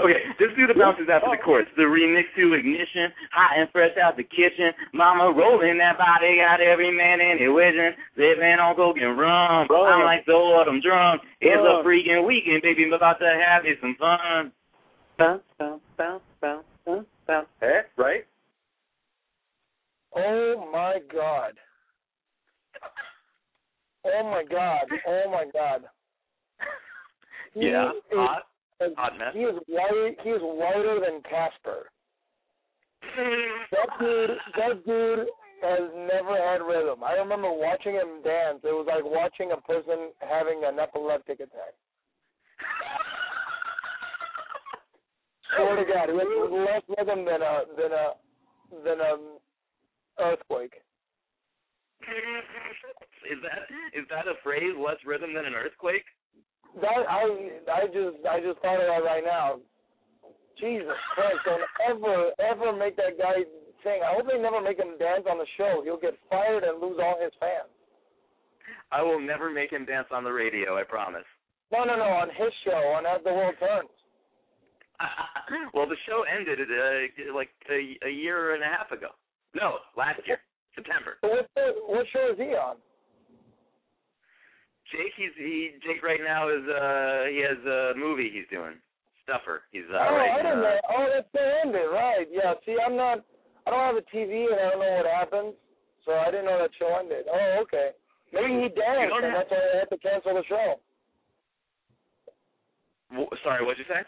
Okay, 0.00 0.20
this 0.38 0.48
dude 0.56 0.70
bounces 0.78 1.06
after 1.12 1.30
the 1.30 1.42
chorus. 1.42 1.66
The 1.76 1.82
remix 1.84 2.24
to 2.36 2.54
Ignition, 2.54 3.12
hot 3.32 3.58
and 3.58 3.68
fresh 3.70 3.92
out 4.02 4.16
the 4.16 4.24
kitchen. 4.24 4.72
Mama 4.92 5.30
rolling 5.36 5.78
that 5.78 5.98
body, 5.98 6.38
got 6.40 6.60
every 6.60 6.90
man 6.90 7.20
in 7.20 7.38
it 7.40 7.48
wishing. 7.48 7.92
Living 8.16 8.58
on 8.58 8.74
coke 8.76 8.96
and 9.00 9.18
rum. 9.18 9.68
I'm 9.70 10.04
like 10.04 10.24
so 10.26 10.54
autumn 10.54 10.80
drum. 10.80 11.18
It's 11.40 11.60
a 11.60 11.82
freaking 11.86 12.26
weekend, 12.26 12.62
baby. 12.62 12.84
I'm 12.86 12.92
about 12.92 13.18
to 13.20 13.26
have 13.46 13.64
it 13.64 13.78
some 13.80 13.96
fun. 13.98 14.52
Bounce, 15.18 15.42
bounce, 15.58 15.80
bounce, 15.96 16.22
bounce, 16.40 16.64
bounce, 16.86 17.06
bounce. 17.26 17.46
Hey, 17.60 17.80
right? 17.96 18.24
Oh 20.16 20.70
my 20.72 20.98
god. 21.12 21.52
Oh 24.04 24.22
my 24.24 24.44
god. 24.44 24.86
Oh 25.06 25.30
my 25.30 25.44
god. 25.52 25.84
He 27.54 27.68
Yeah, 27.68 27.92
hot, 28.12 28.38
is- 28.38 28.44
mess. 28.80 29.34
He 29.34 29.40
is 29.40 29.56
white. 29.66 30.16
He 30.22 30.30
is 30.30 30.42
whiter 30.42 31.00
than 31.00 31.22
Casper. 31.22 31.90
That 33.70 33.88
dude. 34.00 34.30
That 34.56 34.86
dude 34.86 35.28
has 35.62 35.88
never 35.94 36.36
had 36.36 36.60
rhythm. 36.60 37.02
I 37.04 37.12
remember 37.12 37.48
watching 37.52 37.94
him 37.94 38.22
dance. 38.22 38.60
It 38.64 38.74
was 38.74 38.86
like 38.88 39.04
watching 39.04 39.52
a 39.52 39.60
person 39.60 40.12
having 40.20 40.62
an 40.64 40.78
epileptic 40.78 41.40
attack. 41.40 41.72
Swear 45.56 45.76
to 45.76 45.84
God, 45.84 46.08
he 46.08 46.14
was 46.14 46.52
less 46.52 46.84
rhythm 46.98 47.24
than 47.24 47.40
a 47.42 47.62
than 47.76 47.92
a 47.92 48.06
than 48.84 49.00
a 49.00 49.14
um, 49.14 49.38
earthquake. 50.18 50.74
is 53.30 53.38
that 53.42 53.70
is 53.96 54.04
that 54.10 54.26
a 54.26 54.34
phrase? 54.42 54.74
Less 54.76 54.98
rhythm 55.06 55.32
than 55.34 55.46
an 55.46 55.54
earthquake? 55.54 56.04
That 56.80 57.06
I 57.08 57.22
I 57.70 57.86
just 57.86 58.18
I 58.26 58.40
just 58.40 58.58
thought 58.60 58.80
of 58.80 58.88
that 58.88 59.04
right 59.06 59.24
now. 59.24 59.60
Jesus 60.58 60.94
Christ! 61.14 61.42
Don't 61.44 61.62
ever, 61.90 62.30
ever 62.38 62.72
make 62.76 62.96
that 62.96 63.18
guy 63.18 63.42
sing. 63.82 64.00
I 64.02 64.14
hope 64.14 64.26
they 64.26 64.38
never 64.40 64.60
make 64.60 64.78
him 64.78 64.96
dance 64.98 65.26
on 65.28 65.38
the 65.38 65.46
show. 65.58 65.82
He'll 65.84 66.00
get 66.00 66.14
fired 66.30 66.62
and 66.62 66.80
lose 66.80 66.98
all 67.02 67.18
his 67.20 67.32
fans. 67.38 67.70
I 68.90 69.02
will 69.02 69.20
never 69.20 69.50
make 69.50 69.70
him 69.70 69.84
dance 69.84 70.08
on 70.10 70.24
the 70.24 70.32
radio. 70.32 70.78
I 70.78 70.84
promise. 70.84 71.26
No, 71.72 71.84
no, 71.84 71.96
no. 71.96 72.04
On 72.04 72.28
his 72.28 72.52
show, 72.64 72.94
on 72.94 73.04
As 73.06 73.22
the 73.24 73.32
World 73.32 73.54
Turns. 73.58 73.90
well, 75.74 75.88
the 75.88 75.98
show 76.06 76.22
ended 76.22 76.60
uh, 76.60 77.34
like 77.34 77.50
a, 77.70 78.06
a 78.06 78.10
year 78.10 78.54
and 78.54 78.62
a 78.62 78.66
half 78.66 78.90
ago. 78.92 79.08
No, 79.54 79.78
last 79.96 80.20
year, 80.26 80.38
September. 80.74 81.18
So 81.20 81.28
what, 81.28 81.46
what 81.86 82.06
show 82.12 82.30
is 82.32 82.38
he 82.38 82.54
on? 82.54 82.76
Jake, 84.94 85.14
he's 85.18 85.34
he 85.36 85.74
Jake 85.82 86.02
right 86.06 86.22
now 86.22 86.48
is 86.48 86.62
uh 86.62 87.26
he 87.26 87.42
has 87.42 87.58
a 87.66 87.98
movie 87.98 88.30
he's 88.30 88.46
doing. 88.50 88.78
Stuffer. 89.26 89.66
He's 89.72 89.88
uh, 89.88 89.98
oh, 89.98 90.14
writing, 90.14 90.30
I 90.30 90.36
didn't 90.36 90.60
uh, 90.60 90.68
know. 90.68 90.78
Oh, 90.94 91.06
that's 91.08 91.32
the 91.32 91.44
ended, 91.64 91.88
right? 91.90 92.28
Yeah. 92.30 92.54
See, 92.62 92.76
I'm 92.78 92.94
not. 92.94 93.24
I 93.66 93.72
don't 93.72 93.80
have 93.80 93.96
a 93.96 94.06
TV 94.14 94.52
and 94.52 94.60
I 94.60 94.70
don't 94.70 94.84
know 94.84 94.94
what 95.00 95.08
happens, 95.08 95.54
so 96.04 96.12
I 96.12 96.30
didn't 96.30 96.44
know 96.44 96.60
that 96.60 96.70
show 96.78 96.92
ended. 97.00 97.24
Oh, 97.26 97.64
okay. 97.64 97.96
Maybe 98.32 98.52
he 98.60 98.68
danced, 98.68 99.16
and 99.16 99.34
that's 99.34 99.50
why 99.50 99.56
I 99.56 99.78
had 99.80 99.90
to 99.90 99.98
cancel 99.98 100.34
the 100.34 100.44
show. 100.44 100.76
w- 103.10 103.30
sorry, 103.42 103.64
what'd 103.64 103.78
you 103.78 103.88
say? 103.88 104.02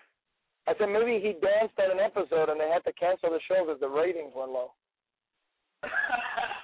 I 0.68 0.74
said 0.78 0.90
maybe 0.90 1.22
he 1.22 1.32
danced 1.38 1.78
on 1.78 1.94
an 1.94 2.02
episode 2.02 2.50
and 2.50 2.58
they 2.60 2.68
had 2.68 2.84
to 2.84 2.92
cancel 2.92 3.30
the 3.30 3.40
show 3.46 3.64
because 3.64 3.80
the 3.80 3.88
ratings 3.88 4.32
went 4.34 4.50
low. 4.50 4.74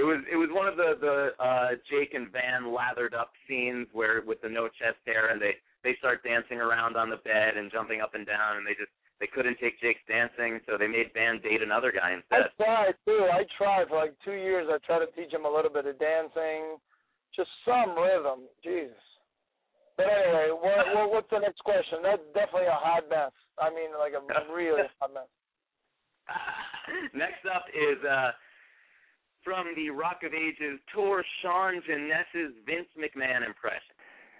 it 0.00 0.06
was 0.08 0.24
it 0.32 0.36
was 0.40 0.48
one 0.48 0.64
of 0.64 0.80
the 0.80 0.96
the 0.96 1.16
uh 1.36 1.76
Jake 1.92 2.16
and 2.16 2.32
Van 2.32 2.72
lathered 2.72 3.12
up 3.12 3.36
scenes 3.44 3.86
where 3.92 4.24
with 4.24 4.40
the 4.40 4.48
no 4.48 4.72
chest 4.72 4.96
hair 5.04 5.28
and 5.28 5.36
they 5.36 5.60
they 5.84 5.92
start 6.00 6.24
dancing 6.24 6.56
around 6.56 6.96
on 6.96 7.12
the 7.12 7.20
bed 7.20 7.60
and 7.60 7.68
jumping 7.68 8.00
up 8.00 8.16
and 8.16 8.24
down 8.24 8.56
and 8.56 8.64
they 8.64 8.72
just 8.72 8.92
they 9.20 9.28
couldn't 9.28 9.60
take 9.60 9.76
Jake's 9.84 10.00
dancing 10.08 10.64
so 10.64 10.80
they 10.80 10.88
made 10.88 11.12
Van 11.12 11.36
date 11.44 11.60
another 11.60 11.92
guy 11.92 12.16
instead. 12.16 12.48
I 12.48 12.64
tried 12.64 12.96
too. 13.04 13.28
I 13.28 13.44
tried 13.60 13.92
for 13.92 14.00
like 14.00 14.16
two 14.24 14.40
years. 14.40 14.64
I 14.72 14.80
tried 14.88 15.04
to 15.04 15.12
teach 15.12 15.28
him 15.28 15.44
a 15.44 15.52
little 15.52 15.70
bit 15.70 15.84
of 15.84 16.00
dancing, 16.00 16.80
just 17.36 17.52
some 17.68 17.92
rhythm. 17.92 18.48
Jesus. 18.64 18.96
But 20.00 20.08
anyway, 20.08 20.48
what, 20.56 20.88
what, 20.96 21.06
what's 21.12 21.28
the 21.28 21.44
next 21.44 21.60
question? 21.60 22.00
That's 22.00 22.24
definitely 22.32 22.72
a 22.72 22.80
hot 22.80 23.04
mess. 23.12 23.36
I 23.60 23.68
mean, 23.68 23.92
like 24.00 24.16
a 24.16 24.24
really 24.48 24.88
hot 24.96 25.12
mess. 25.12 25.28
Next 27.12 27.44
up 27.44 27.68
is 27.76 28.00
uh 28.08 28.32
from 29.44 29.66
the 29.76 29.90
Rock 29.90 30.20
of 30.24 30.32
Ages 30.34 30.78
tour 30.94 31.24
Sean 31.42 31.80
Janess's 31.86 32.54
Vince 32.66 32.88
McMahon 32.98 33.46
impression. 33.46 33.94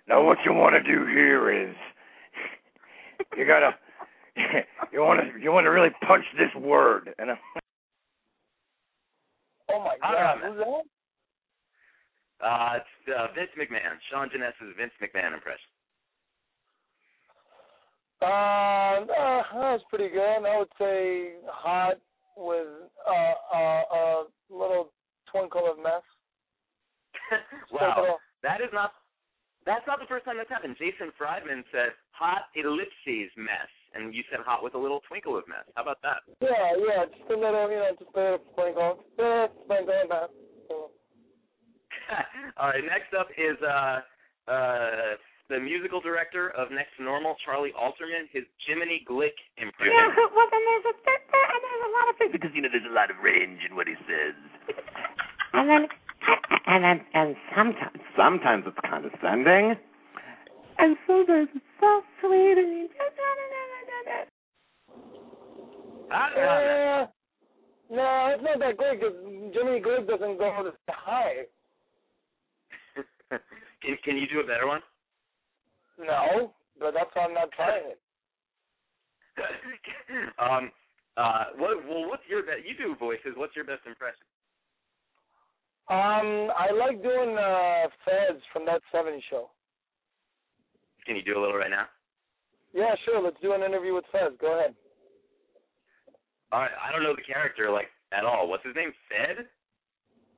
Now, 0.09 0.25
what 0.25 0.39
you 0.45 0.53
want 0.53 0.75
to 0.75 0.83
do 0.83 1.07
here 1.07 1.51
is 1.69 1.75
you 3.37 3.47
gotta 3.47 3.71
you 4.93 5.01
want 5.01 5.21
to 5.21 5.41
you 5.41 5.53
want 5.53 5.65
to 5.65 5.71
really 5.71 5.91
punch 6.07 6.25
this 6.39 6.55
word, 6.63 7.15
and 7.19 7.31
Oh 9.73 9.81
my 9.85 9.97
God, 10.03 10.37
mess. 10.41 10.51
who's 10.51 10.59
that? 12.41 12.47
Uh 12.47 12.77
it's 12.77 13.17
uh, 13.17 13.27
Vince 13.35 13.51
McMahon, 13.59 13.97
Sean 14.11 14.29
Janess's 14.33 14.75
Vince 14.77 14.93
McMahon 15.03 15.35
impression. 15.35 15.71
Uh, 18.23 18.27
uh, 18.27 19.43
was 19.55 19.81
pretty 19.89 20.09
good. 20.09 20.45
I 20.45 20.59
would 20.59 20.69
say 20.79 21.33
hot 21.49 21.97
with 22.41 22.89
uh, 23.05 23.37
uh, 23.53 23.83
a 23.93 24.25
little 24.49 24.93
twinkle 25.31 25.71
of 25.71 25.77
mess. 25.77 26.03
wow. 27.73 28.17
That 28.43 28.61
is 28.61 28.73
not 28.73 28.93
that's 29.67 29.87
not 29.87 30.01
the 30.01 30.09
first 30.09 30.25
time 30.25 30.41
that's 30.41 30.49
happened. 30.49 30.77
Jason 30.81 31.13
Friedman 31.21 31.63
said 31.71 31.93
hot 32.17 32.49
ellipses 32.57 33.31
mess 33.37 33.69
and 33.93 34.15
you 34.15 34.23
said 34.31 34.41
hot 34.41 34.65
with 34.65 34.75
a 34.75 34.79
little 34.79 35.01
twinkle 35.07 35.37
of 35.37 35.45
mess. 35.47 35.69
How 35.77 35.83
about 35.83 36.01
that? 36.03 36.25
Yeah, 36.41 36.49
yeah, 36.81 37.05
just 37.07 37.29
a 37.31 37.37
little, 37.37 37.69
you 37.69 37.77
know, 37.77 37.93
just 37.99 38.11
a 38.15 38.19
little 38.19 38.41
sprinkle, 38.53 39.05
just 39.19 39.21
a 39.21 39.49
sprinkle 39.65 39.95
of 39.95 40.09
mess. 40.09 40.33
All 42.57 42.71
right, 42.71 42.85
next 42.85 43.13
up 43.15 43.29
is 43.37 43.59
uh 43.63 44.01
uh 44.51 45.15
the 45.51 45.59
musical 45.59 46.01
director 46.01 46.55
of 46.55 46.71
Next 46.71 46.95
to 46.97 47.03
Normal, 47.03 47.35
Charlie 47.45 47.75
Alterman, 47.75 48.31
his 48.31 48.47
Jiminy 48.63 49.03
Glick 49.03 49.35
impression. 49.59 49.91
Yeah, 49.91 50.15
well, 50.31 50.47
then 50.47 50.63
there's 50.63 50.87
a 50.87 50.95
and 50.95 51.61
there's 51.67 51.85
a 51.85 51.93
lot 51.99 52.07
of 52.09 52.15
things 52.17 52.33
because 52.33 52.51
you 52.55 52.63
know 52.63 52.71
there's 52.71 52.87
a 52.87 52.95
lot 52.95 53.11
of 53.11 53.19
range 53.19 53.59
in 53.69 53.75
what 53.75 53.91
he 53.91 53.99
says. 54.07 54.39
And 55.53 55.67
then 55.69 55.91
and 56.71 56.81
then 56.87 56.99
and 57.15 57.35
sometimes 57.59 57.99
sometimes 58.15 58.65
it's 58.71 58.79
condescending, 58.87 59.75
and 60.79 60.97
sometimes 61.07 61.51
it's 61.51 61.67
so 61.83 62.03
sweet 62.23 62.55
and 62.55 62.71
you 62.71 62.89
just 62.95 63.19
Ah, 66.13 66.27
ah, 66.27 66.43
Uh, 66.43 67.07
no, 67.91 68.35
it's 68.35 68.43
not 68.43 68.59
that 68.59 68.77
great 68.77 69.01
because 69.01 69.15
Jimmy 69.55 69.83
Glick 69.83 70.07
doesn't 70.07 70.39
go 70.39 70.63
this 70.63 70.75
high. 70.89 71.47
can 73.83 73.99
can 74.05 74.17
you 74.17 74.27
do 74.31 74.41
a 74.41 74.47
better 74.47 74.67
one? 74.67 74.81
No, 76.01 76.53
but 76.79 76.95
that's 76.95 77.11
why 77.15 77.25
I'm 77.25 77.35
not 77.35 77.53
trying 77.53 77.93
it. 77.93 78.01
um 80.39 80.71
uh 81.17 81.45
what 81.57 81.87
well 81.89 82.09
what's 82.09 82.23
your 82.29 82.43
best 82.43 82.65
you 82.67 82.75
do 82.77 82.97
voices, 82.99 83.37
what's 83.37 83.55
your 83.55 83.65
best 83.65 83.87
impression? 83.87 84.27
Um, 85.89 86.55
I 86.55 86.71
like 86.71 87.03
doing 87.03 87.37
uh 87.37 87.89
Fez 88.05 88.41
from 88.53 88.65
that 88.67 88.81
'70s 88.95 89.21
show. 89.29 89.51
Can 91.07 91.17
you 91.17 91.23
do 91.23 91.39
a 91.39 91.41
little 91.41 91.57
right 91.57 91.71
now? 91.71 91.87
Yeah, 92.73 92.95
sure. 93.05 93.21
Let's 93.21 93.41
do 93.43 93.53
an 93.53 93.63
interview 93.63 93.95
with 93.95 94.05
Fez. 94.13 94.33
Go 94.41 94.59
ahead. 94.59 94.75
All 96.53 96.61
right, 96.61 96.71
I 96.83 96.93
don't 96.93 97.03
know 97.03 97.15
the 97.15 97.23
character 97.23 97.71
like 97.71 97.89
at 98.13 98.25
all. 98.25 98.49
What's 98.49 98.65
his 98.65 98.75
name? 98.75 98.93
Fed? 99.09 99.47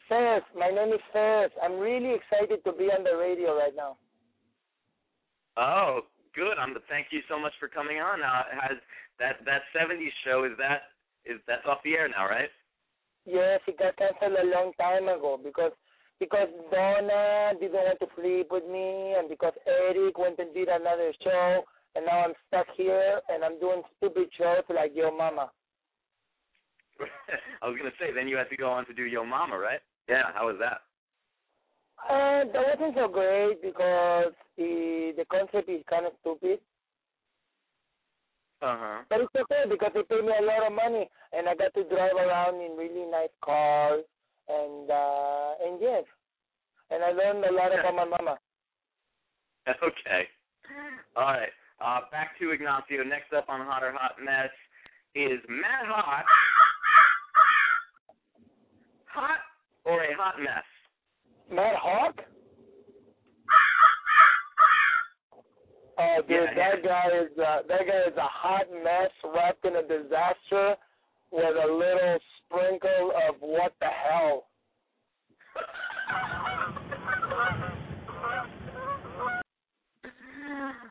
Fez, 0.08 0.42
my 0.56 0.68
name 0.68 0.92
is 0.92 1.00
Fez. 1.12 1.50
I'm 1.62 1.78
really 1.78 2.14
excited 2.14 2.64
to 2.64 2.72
be 2.72 2.84
on 2.92 3.04
the 3.04 3.16
radio 3.16 3.56
right 3.56 3.74
now. 3.74 3.96
Oh, 5.56 6.00
good. 6.34 6.58
I'm 6.58 6.74
thank 6.88 7.08
you 7.10 7.20
so 7.28 7.38
much 7.38 7.52
for 7.60 7.68
coming 7.68 7.98
on. 7.98 8.22
Uh, 8.22 8.42
has 8.60 8.78
that 9.18 9.44
that 9.44 9.62
'70s 9.76 10.12
show 10.24 10.44
is 10.44 10.52
that 10.58 10.96
is 11.24 11.40
that's 11.46 11.66
off 11.66 11.78
the 11.84 11.94
air 11.94 12.08
now, 12.08 12.26
right? 12.26 12.50
Yes, 13.24 13.60
it 13.66 13.78
got 13.78 13.96
canceled 13.96 14.38
a 14.40 14.46
long 14.46 14.72
time 14.80 15.08
ago 15.08 15.38
because 15.42 15.72
because 16.18 16.48
Donna 16.70 17.52
didn't 17.60 17.74
want 17.74 17.98
to 18.00 18.06
sleep 18.16 18.48
with 18.50 18.64
me, 18.64 19.14
and 19.18 19.28
because 19.28 19.52
Eric 19.66 20.18
went 20.18 20.38
and 20.38 20.54
did 20.54 20.68
another 20.68 21.12
show, 21.22 21.62
and 21.94 22.06
now 22.06 22.24
I'm 22.24 22.34
stuck 22.48 22.66
here 22.76 23.20
and 23.28 23.44
I'm 23.44 23.58
doing 23.60 23.82
stupid 23.98 24.28
shows 24.36 24.64
like 24.70 24.92
Yo 24.94 25.10
Mama. 25.16 25.50
I 27.62 27.68
was 27.68 27.76
gonna 27.76 27.94
say 27.98 28.12
then 28.14 28.28
you 28.28 28.36
had 28.36 28.50
to 28.50 28.56
go 28.56 28.70
on 28.70 28.86
to 28.86 28.94
do 28.94 29.04
Yo 29.04 29.24
Mama, 29.24 29.58
right? 29.58 29.80
Yeah. 30.08 30.32
How 30.34 30.46
was 30.46 30.56
that? 30.60 30.82
Uh, 32.02 32.44
that 32.50 32.62
wasn't 32.66 32.96
so 32.96 33.08
great 33.08 33.62
because 33.62 34.32
the 34.56 35.12
the 35.16 35.24
concept 35.30 35.68
is 35.68 35.82
kind 35.88 36.06
of 36.06 36.12
stupid. 36.20 36.58
Uh 38.60 38.76
huh. 38.78 38.98
But 39.08 39.20
it's 39.22 39.34
okay 39.34 39.64
because 39.70 39.90
they 39.94 40.02
pay 40.02 40.20
me 40.22 40.32
a 40.34 40.44
lot 40.44 40.66
of 40.66 40.72
money 40.72 41.08
and 41.32 41.48
I 41.48 41.54
got 41.54 41.74
to 41.74 41.84
drive 41.84 42.14
around 42.18 42.60
in 42.60 42.76
really 42.76 43.06
nice 43.10 43.34
cars 43.44 44.04
and 44.48 44.90
uh 44.90 45.50
and 45.66 45.80
yes. 45.80 46.04
And 46.90 47.02
I 47.02 47.12
learned 47.12 47.44
a 47.44 47.52
lot 47.54 47.72
about 47.72 47.94
my 47.94 48.04
mama. 48.04 48.38
Okay. 49.68 50.26
All 51.14 51.22
right. 51.22 51.54
Uh, 51.80 52.00
back 52.10 52.36
to 52.40 52.50
Ignacio. 52.50 53.04
Next 53.04 53.32
up 53.32 53.46
on 53.48 53.64
Hot 53.64 53.84
or 53.84 53.92
Hot 53.92 54.16
Mess 54.18 54.50
is 55.14 55.38
Matt 55.48 55.86
Hawk. 55.86 56.24
Hot 59.14 59.38
or 59.84 60.02
a 60.02 60.16
hot 60.16 60.40
mess? 60.40 60.64
Matt 61.52 61.76
Hawk? 61.76 62.14
Oh 65.98 66.16
dude, 66.26 66.30
Yeah, 66.30 66.54
that 66.56 66.82
guy 66.82 67.08
is 67.22 67.38
uh, 67.38 67.58
that 67.68 67.80
guy 67.86 68.00
is 68.08 68.16
a 68.16 68.26
hot 68.26 68.64
mess 68.82 69.10
wrapped 69.34 69.64
in 69.66 69.76
a 69.76 69.82
disaster 69.82 70.74
with 71.30 71.44
a 71.44 71.66
little 71.70 72.18
sprinkle 72.46 73.12
of 73.28 73.34
what 73.40 73.74
the 73.80 73.86
hell. 73.86 74.46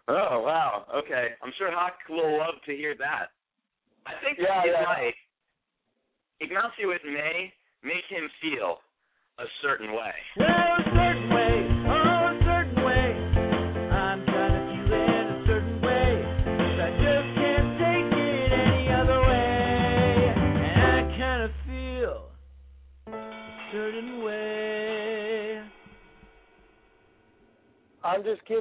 Oh 0.07 0.41
wow. 0.45 0.85
Okay. 0.95 1.29
I'm 1.43 1.51
sure 1.57 1.71
Hawk 1.71 1.93
will 2.09 2.37
love 2.39 2.55
to 2.65 2.75
hear 2.75 2.95
that. 2.97 3.27
I 4.05 4.11
think 4.23 4.37
Yeah, 4.39 4.63
it 4.63 4.71
yeah. 4.73 4.83
might. 4.85 5.13
Ignacio, 6.41 6.89
it 6.91 7.01
may 7.05 7.53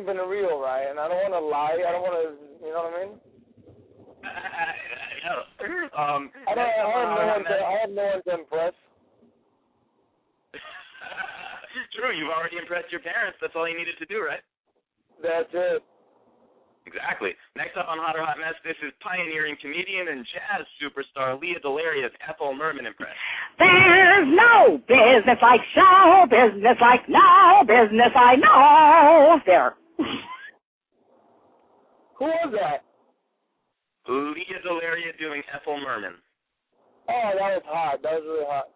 I'm 0.00 0.06
just 0.06 0.16
keeping 0.16 0.24
it 0.24 0.28
real, 0.28 0.64
I 0.64 1.08
don't 1.08 1.20
want 1.28 1.36
to 1.36 1.44
lie. 1.44 1.76
I 1.76 1.92
don't 1.92 2.00
want 2.02 2.16
to, 2.16 2.32
you 2.64 2.72
know 2.72 2.88
what 2.88 2.96
I 2.96 3.04
mean? 3.04 3.12
um, 5.96 6.30
I 6.48 6.54
don't. 6.54 6.64
I 6.64 6.80
up 6.80 6.96
on 6.96 7.04
have 7.04 7.16
no 7.16 7.26
one. 7.26 7.36
To, 7.36 7.44
Mess- 7.44 7.60
I 7.60 7.72
have 7.80 7.90
no 7.90 8.04
one 8.04 8.22
to 8.24 8.32
impress. 8.40 8.74
True, 11.96 12.12
you've 12.16 12.32
already 12.32 12.56
impressed 12.56 12.92
your 12.92 13.00
parents. 13.00 13.36
That's 13.40 13.52
all 13.56 13.68
you 13.68 13.76
needed 13.76 13.96
to 13.98 14.06
do, 14.06 14.20
right? 14.24 14.40
That's 15.22 15.48
it. 15.52 15.82
Exactly. 16.86 17.36
Next 17.56 17.76
up 17.76 17.86
on 17.88 17.98
Hot 18.00 18.16
or 18.16 18.24
Hot 18.24 18.38
Mess, 18.40 18.56
this 18.64 18.76
is 18.82 18.92
pioneering 19.04 19.54
comedian 19.60 20.08
and 20.08 20.24
jazz 20.32 20.64
superstar 20.80 21.40
Lea 21.40 21.56
DeLaria's 21.62 22.12
Ethel 22.24 22.54
Merman 22.54 22.86
impression. 22.86 23.14
There's 23.58 24.28
no 24.32 24.80
business 24.88 25.38
like 25.42 25.60
show 25.76 26.24
business 26.26 26.76
like 26.80 27.04
no 27.08 27.62
business 27.68 28.10
I 28.16 28.36
know. 28.36 29.40
There. 29.44 29.69
Who 32.20 32.26
was 32.28 32.52
that? 32.52 32.84
Lea 34.08 34.44
DeLaria 34.64 35.16
doing 35.18 35.42
Ethel 35.48 35.80
Merman. 35.80 36.14
Oh, 37.08 37.30
that 37.32 37.50
was 37.56 37.62
hot. 37.66 38.02
That 38.02 38.12
was 38.20 38.24
really 38.28 38.44
hot. 38.46 38.68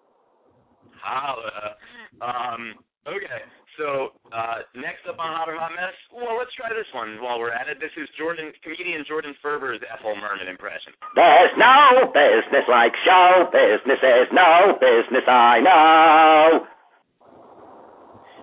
Holla. 1.05 1.77
Um, 2.25 2.75
okay, 3.05 3.45
so 3.77 4.17
uh, 4.33 4.65
next 4.75 5.05
up 5.05 5.19
on 5.21 5.37
Hot 5.37 5.49
or 5.53 5.61
Hot 5.61 5.73
Mess, 5.77 5.93
well, 6.09 6.39
let's 6.41 6.55
try 6.57 6.71
this 6.73 6.89
one 6.97 7.21
while 7.21 7.39
we're 7.39 7.53
at 7.53 7.69
it. 7.69 7.77
This 7.81 7.93
is 8.01 8.09
Jordan, 8.17 8.49
comedian 8.65 9.05
Jordan 9.07 9.35
Ferber's 9.45 9.83
Ethel 9.93 10.17
Merman 10.17 10.49
impression. 10.49 10.97
There's 11.15 11.53
no 11.61 12.09
business 12.17 12.65
like 12.73 12.97
show 13.05 13.53
business. 13.53 14.01
There's 14.01 14.33
no 14.33 14.81
business 14.81 15.29
I 15.29 15.61
know. 15.61 16.65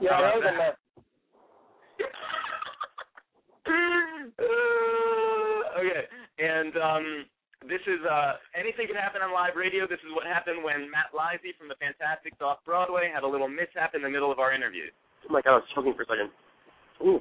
Yeah, 0.01 0.13
How 0.13 0.21
that 0.21 0.37
about 0.37 0.45
was 0.45 0.45
a 0.45 0.53
mess. 0.61 0.77
Okay, 5.81 6.05
and 6.37 6.77
um, 6.77 7.05
this 7.67 7.81
is 7.89 7.97
uh, 8.05 8.33
anything 8.53 8.85
can 8.85 8.95
happen 8.95 9.21
on 9.21 9.33
live 9.33 9.55
radio. 9.57 9.87
This 9.87 9.97
is 10.05 10.13
what 10.13 10.27
happened 10.27 10.63
when 10.63 10.85
Matt 10.93 11.09
Lisey 11.09 11.57
from 11.57 11.69
the 11.69 11.75
Fantasticks 11.81 12.37
off 12.39 12.59
Broadway 12.65 13.09
had 13.11 13.23
a 13.23 13.27
little 13.27 13.47
mishap 13.49 13.95
in 13.95 14.03
the 14.03 14.09
middle 14.09 14.31
of 14.31 14.37
our 14.37 14.53
interview. 14.53 14.93
Oh 15.27 15.33
my 15.33 15.41
god, 15.41 15.51
I 15.51 15.55
was 15.57 15.63
choking 15.73 15.93
for 15.95 16.03
a 16.03 16.05
second. 16.05 16.29
Ooh. 17.01 17.19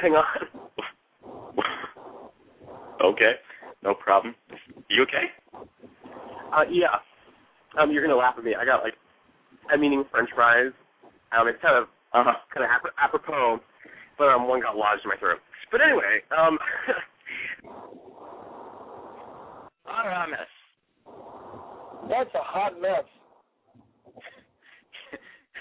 Hang 0.00 0.12
on. 0.14 0.24
Okay, 3.02 3.32
no 3.82 3.94
problem. 3.94 4.34
You 4.88 5.02
okay? 5.02 5.26
Uh, 6.54 6.62
yeah. 6.70 7.02
Um, 7.80 7.90
you're 7.90 8.02
gonna 8.02 8.16
laugh 8.16 8.34
at 8.38 8.44
me. 8.44 8.54
I 8.54 8.64
got 8.64 8.82
like, 8.84 8.94
I'm 9.70 9.82
eating 9.82 10.04
French 10.10 10.30
fries. 10.34 10.70
Um, 11.36 11.48
it's 11.48 11.60
kind 11.62 11.76
of 11.76 11.84
Uh 12.14 12.22
huh. 12.30 12.38
kind 12.54 12.64
of 12.64 12.70
ap- 12.70 12.94
apropos, 13.02 13.58
but 14.18 14.28
um, 14.28 14.46
one 14.48 14.60
got 14.62 14.76
lodged 14.76 15.02
in 15.04 15.10
my 15.10 15.16
throat. 15.16 15.38
But 15.70 15.80
anyway, 15.82 16.22
um, 16.36 16.58
Hot 19.88 20.04
or 20.06 20.10
hot 20.12 20.28
mess? 20.28 20.52
That's 22.10 22.28
a 22.34 22.37
hot 22.48 22.80
mess. 22.80 23.04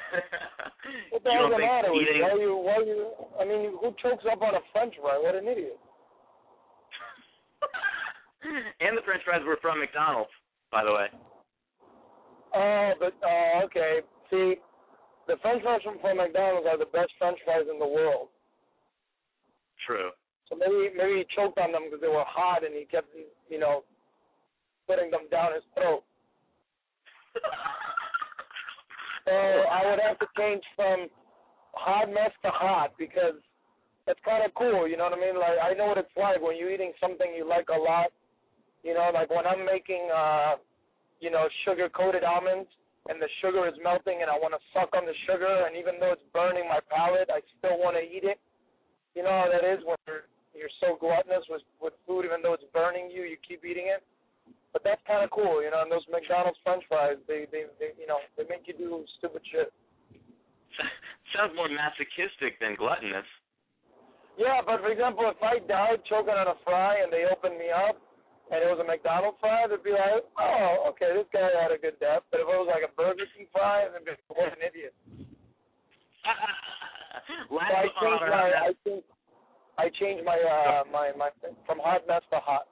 What 1.11 1.23
the 1.23 1.31
hell's 1.35 1.51
the 1.51 1.59
matter 1.59 1.91
with 1.91 2.07
you? 2.07 2.23
Why 2.23 2.39
you? 2.39 2.55
Why 2.55 2.77
you? 2.79 3.11
I 3.35 3.43
mean, 3.43 3.75
who 3.75 3.91
chokes 3.99 4.23
up 4.31 4.41
on 4.41 4.55
a 4.55 4.63
French 4.71 4.95
fry? 5.01 5.19
What 5.19 5.35
an 5.35 5.47
idiot! 5.47 5.75
and 8.79 8.95
the 8.95 9.03
French 9.03 9.21
fries 9.27 9.43
were 9.43 9.59
from 9.61 9.79
McDonald's, 9.79 10.31
by 10.71 10.85
the 10.85 10.93
way. 10.95 11.07
Oh, 12.55 12.91
but 12.99 13.13
oh, 13.19 13.61
okay. 13.65 13.99
See, 14.31 14.55
the 15.27 15.35
French 15.41 15.61
fries 15.63 15.81
from, 15.83 15.99
from 15.99 16.17
McDonald's 16.17 16.67
are 16.71 16.79
the 16.79 16.87
best 16.95 17.11
French 17.19 17.39
fries 17.43 17.67
in 17.69 17.79
the 17.79 17.87
world. 17.87 18.31
True. 19.85 20.11
So 20.47 20.55
maybe 20.55 20.95
maybe 20.95 21.27
he 21.27 21.35
choked 21.35 21.59
on 21.59 21.71
them 21.71 21.91
because 21.91 21.99
they 21.99 22.07
were 22.07 22.23
hot 22.23 22.63
and 22.63 22.73
he 22.73 22.85
kept, 22.87 23.11
you 23.49 23.59
know, 23.59 23.83
putting 24.87 25.11
them 25.11 25.27
down 25.29 25.53
his 25.53 25.67
throat. 25.75 26.03
So 29.27 29.35
I 29.35 29.83
would 29.83 29.99
have 29.99 30.19
to 30.19 30.27
change 30.39 30.63
from 30.75 31.11
hot 31.75 32.07
mess 32.07 32.31
to 32.43 32.49
hot 32.49 32.95
because 32.97 33.35
that's 34.07 34.19
kind 34.23 34.45
of 34.47 34.55
cool. 34.55 34.87
You 34.87 34.95
know 34.95 35.11
what 35.11 35.19
I 35.19 35.21
mean? 35.21 35.35
Like 35.35 35.59
I 35.59 35.75
know 35.75 35.91
what 35.91 35.99
it's 35.99 36.15
like 36.15 36.39
when 36.39 36.55
you're 36.55 36.71
eating 36.71 36.95
something 37.03 37.27
you 37.35 37.43
like 37.43 37.67
a 37.67 37.77
lot. 37.77 38.07
You 38.87 38.95
know, 38.95 39.11
like 39.13 39.29
when 39.29 39.43
I'm 39.43 39.67
making, 39.67 40.07
uh, 40.07 40.55
you 41.19 41.27
know, 41.27 41.43
sugar 41.67 41.89
coated 41.91 42.23
almonds 42.23 42.71
and 43.11 43.19
the 43.19 43.27
sugar 43.43 43.67
is 43.67 43.75
melting 43.83 44.23
and 44.23 44.31
I 44.31 44.39
want 44.39 44.55
to 44.55 44.63
suck 44.71 44.95
on 44.95 45.03
the 45.03 45.17
sugar 45.27 45.67
and 45.67 45.75
even 45.75 45.99
though 45.99 46.15
it's 46.15 46.23
burning 46.31 46.71
my 46.71 46.79
palate, 46.87 47.27
I 47.27 47.43
still 47.59 47.75
want 47.83 47.99
to 47.99 48.03
eat 48.03 48.23
it. 48.23 48.39
You 49.11 49.27
know 49.27 49.35
how 49.43 49.51
that 49.51 49.67
is 49.67 49.83
when 49.83 49.99
you're, 50.07 50.23
you're 50.55 50.75
so 50.79 50.95
gluttonous 50.95 51.43
with 51.51 51.67
with 51.83 51.93
food, 52.07 52.23
even 52.23 52.39
though 52.39 52.53
it's 52.53 52.69
burning 52.71 53.11
you, 53.11 53.27
you 53.27 53.35
keep 53.43 53.65
eating 53.67 53.91
it. 53.91 53.99
But 54.73 54.83
that's 54.83 55.01
kind 55.07 55.23
of 55.23 55.31
cool, 55.31 55.63
you 55.63 55.71
know. 55.71 55.81
And 55.81 55.91
those 55.91 56.05
McDonald's 56.11 56.59
French 56.63 56.83
fries, 56.87 57.17
they, 57.27 57.47
they, 57.51 57.65
they, 57.79 57.97
you 57.97 58.05
know, 58.05 58.19
they 58.37 58.43
make 58.49 58.67
you 58.67 58.75
do 58.77 59.03
stupid 59.17 59.41
shit. 59.49 59.71
Sounds 61.35 61.55
more 61.55 61.69
masochistic 61.69 62.59
than 62.59 62.75
gluttonous. 62.75 63.27
Yeah, 64.37 64.61
but 64.61 64.85
for 64.85 64.93
example, 64.93 65.25
if 65.33 65.41
I 65.41 65.57
died 65.65 66.05
choking 66.05 66.37
on 66.37 66.45
a 66.45 66.57
fry 66.61 67.01
and 67.01 67.09
they 67.09 67.25
opened 67.25 67.57
me 67.57 67.73
up 67.73 67.97
and 68.53 68.61
it 68.61 68.69
was 68.69 68.77
a 68.77 68.85
McDonald's 68.85 69.41
fry, 69.41 69.65
they'd 69.65 69.81
be 69.81 69.97
like, 69.97 70.23
oh, 70.37 70.93
okay, 70.93 71.09
this 71.17 71.25
guy 71.33 71.49
had 71.57 71.73
a 71.73 71.81
good 71.81 71.97
death. 71.97 72.21
But 72.29 72.45
if 72.45 72.47
it 72.47 72.53
was 72.53 72.69
like 72.69 72.85
a 72.85 72.93
Burger 72.93 73.25
King 73.33 73.49
fry, 73.49 73.89
they'd 73.89 74.05
be 74.05 74.13
like, 74.13 74.29
what 74.29 74.53
an 74.53 74.61
idiot. 74.61 74.93
So 77.49 77.59
I 77.59 77.89
changed 77.99 78.23
my, 78.29 78.51
I 78.55 78.71
think, 78.83 79.03
I 79.77 79.89
changed 79.99 80.23
my, 80.23 80.37
uh, 80.37 80.83
my, 80.91 81.11
my, 81.17 81.29
from 81.65 81.79
hot 81.83 82.07
mess 82.07 82.21
to 82.31 82.39
hot. 82.39 82.67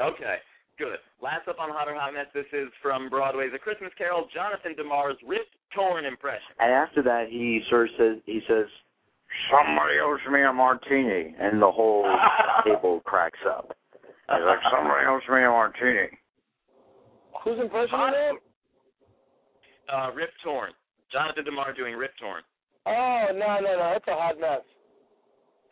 Okay, 0.00 0.36
good. 0.80 0.96
Last 1.20 1.44
up 1.44 1.60
on 1.60 1.68
Hot 1.68 1.92
or 1.92 1.94
Hot 1.94 2.16
Mess, 2.16 2.32
this 2.32 2.48
is 2.56 2.72
from 2.80 3.12
Broadway's 3.12 3.52
A 3.54 3.60
Christmas 3.60 3.92
Carol, 4.00 4.24
Jonathan 4.32 4.72
DeMar's 4.72 5.20
Rip 5.28 5.44
Torn 5.76 6.08
impression. 6.08 6.56
And 6.58 6.72
after 6.72 7.04
that, 7.04 7.28
he 7.28 7.60
sort 7.68 7.92
of 7.92 7.94
says, 8.00 8.16
he 8.24 8.40
says, 8.48 8.64
somebody 9.52 10.00
owes 10.00 10.24
me 10.32 10.40
a 10.40 10.52
martini, 10.52 11.36
and 11.36 11.60
the 11.60 11.70
whole 11.70 12.08
table 12.64 13.04
cracks 13.04 13.38
up. 13.44 13.76
He's 13.92 14.40
like, 14.40 14.64
somebody 14.72 15.04
owes 15.04 15.22
me 15.28 15.44
a 15.44 15.52
martini. 15.52 16.16
Whose 17.44 17.60
impression 17.60 18.00
is 18.00 18.16
that? 18.16 18.34
Uh, 19.92 20.08
Rip 20.16 20.32
Torn. 20.42 20.72
Jonathan 21.12 21.44
DeMar 21.44 21.74
doing 21.74 21.94
Rip 21.94 22.16
Torn. 22.16 22.40
Oh, 22.86 23.26
no, 23.36 23.60
no, 23.60 23.76
no, 23.76 23.86
that's 23.92 24.08
a 24.08 24.16
hot 24.16 24.40
mess. 24.40 24.64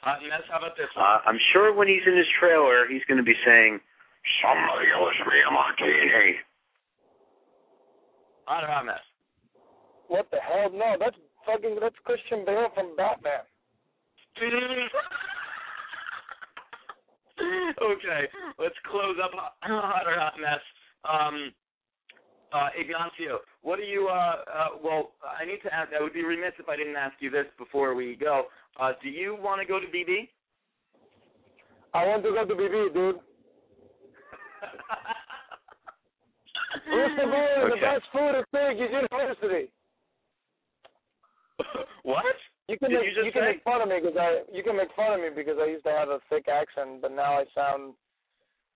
Hot 0.04 0.20
mess. 0.20 0.44
How 0.52 0.58
about 0.58 0.76
this 0.76 0.92
one? 0.92 1.00
Uh, 1.00 1.18
I'm 1.24 1.40
sure 1.52 1.72
when 1.72 1.88
he's 1.88 2.04
in 2.04 2.16
his 2.16 2.28
trailer, 2.38 2.84
he's 2.90 3.02
going 3.08 3.18
to 3.18 3.24
be 3.24 3.36
saying, 3.46 3.80
somebody 4.42 4.88
owes 4.96 5.18
me 5.26 5.38
a 5.46 5.50
martini. 5.50 6.36
Hot 8.46 8.64
or 8.64 8.68
hot 8.68 8.86
mess? 8.86 9.04
What 10.08 10.30
the 10.30 10.38
hell? 10.40 10.70
No, 10.72 10.96
that's 10.98 11.16
fucking, 11.44 11.76
that's 11.80 11.96
Christian 12.04 12.44
Bale 12.46 12.68
from 12.74 12.96
Batman. 12.96 13.44
okay, 17.82 18.28
let's 18.58 18.74
close 18.90 19.16
up 19.22 19.32
hot 19.34 20.06
or 20.06 20.14
hot 20.18 20.34
mess. 20.40 20.60
Um, 21.04 21.52
uh, 22.52 22.68
Ignacio, 22.78 23.40
what 23.62 23.76
do 23.76 23.82
you? 23.82 24.08
Uh, 24.08 24.36
uh, 24.48 24.68
well, 24.82 25.12
I 25.22 25.44
need 25.44 25.60
to 25.64 25.74
ask. 25.74 25.90
I 25.98 26.02
would 26.02 26.14
be 26.14 26.24
remiss 26.24 26.52
if 26.58 26.68
I 26.68 26.76
didn't 26.76 26.96
ask 26.96 27.14
you 27.20 27.30
this 27.30 27.46
before 27.58 27.94
we 27.94 28.16
go. 28.16 28.44
Uh, 28.80 28.92
do 29.02 29.08
you 29.10 29.36
want 29.38 29.60
to 29.60 29.66
go 29.66 29.78
to 29.78 29.86
BB? 29.86 30.28
I 31.94 32.06
want 32.06 32.22
to 32.22 32.30
go 32.30 32.44
to 32.46 32.54
BB, 32.54 32.94
dude. 32.94 33.16
First 36.86 37.18
of 37.22 37.30
all, 37.32 37.70
the 37.70 37.80
best 37.80 38.04
food 38.12 38.34
at 38.36 38.44
is 38.72 38.90
University. 38.92 39.72
what? 42.02 42.24
You 42.68 42.78
can 42.78 42.90
Did 42.90 43.00
make, 43.00 43.06
you 43.08 43.22
just 43.24 43.32
can 43.32 43.44
make 43.44 43.62
fun 43.64 43.80
of 43.80 43.88
me 43.88 43.96
because 44.00 44.16
I 44.20 44.42
you 44.52 44.62
can 44.62 44.76
make 44.76 44.92
fun 44.94 45.14
of 45.14 45.20
me 45.20 45.28
because 45.34 45.56
I 45.60 45.66
used 45.66 45.84
to 45.84 45.90
have 45.90 46.08
a 46.10 46.20
thick 46.28 46.46
accent, 46.48 47.00
but 47.00 47.12
now 47.12 47.40
I 47.40 47.44
sound 47.54 47.94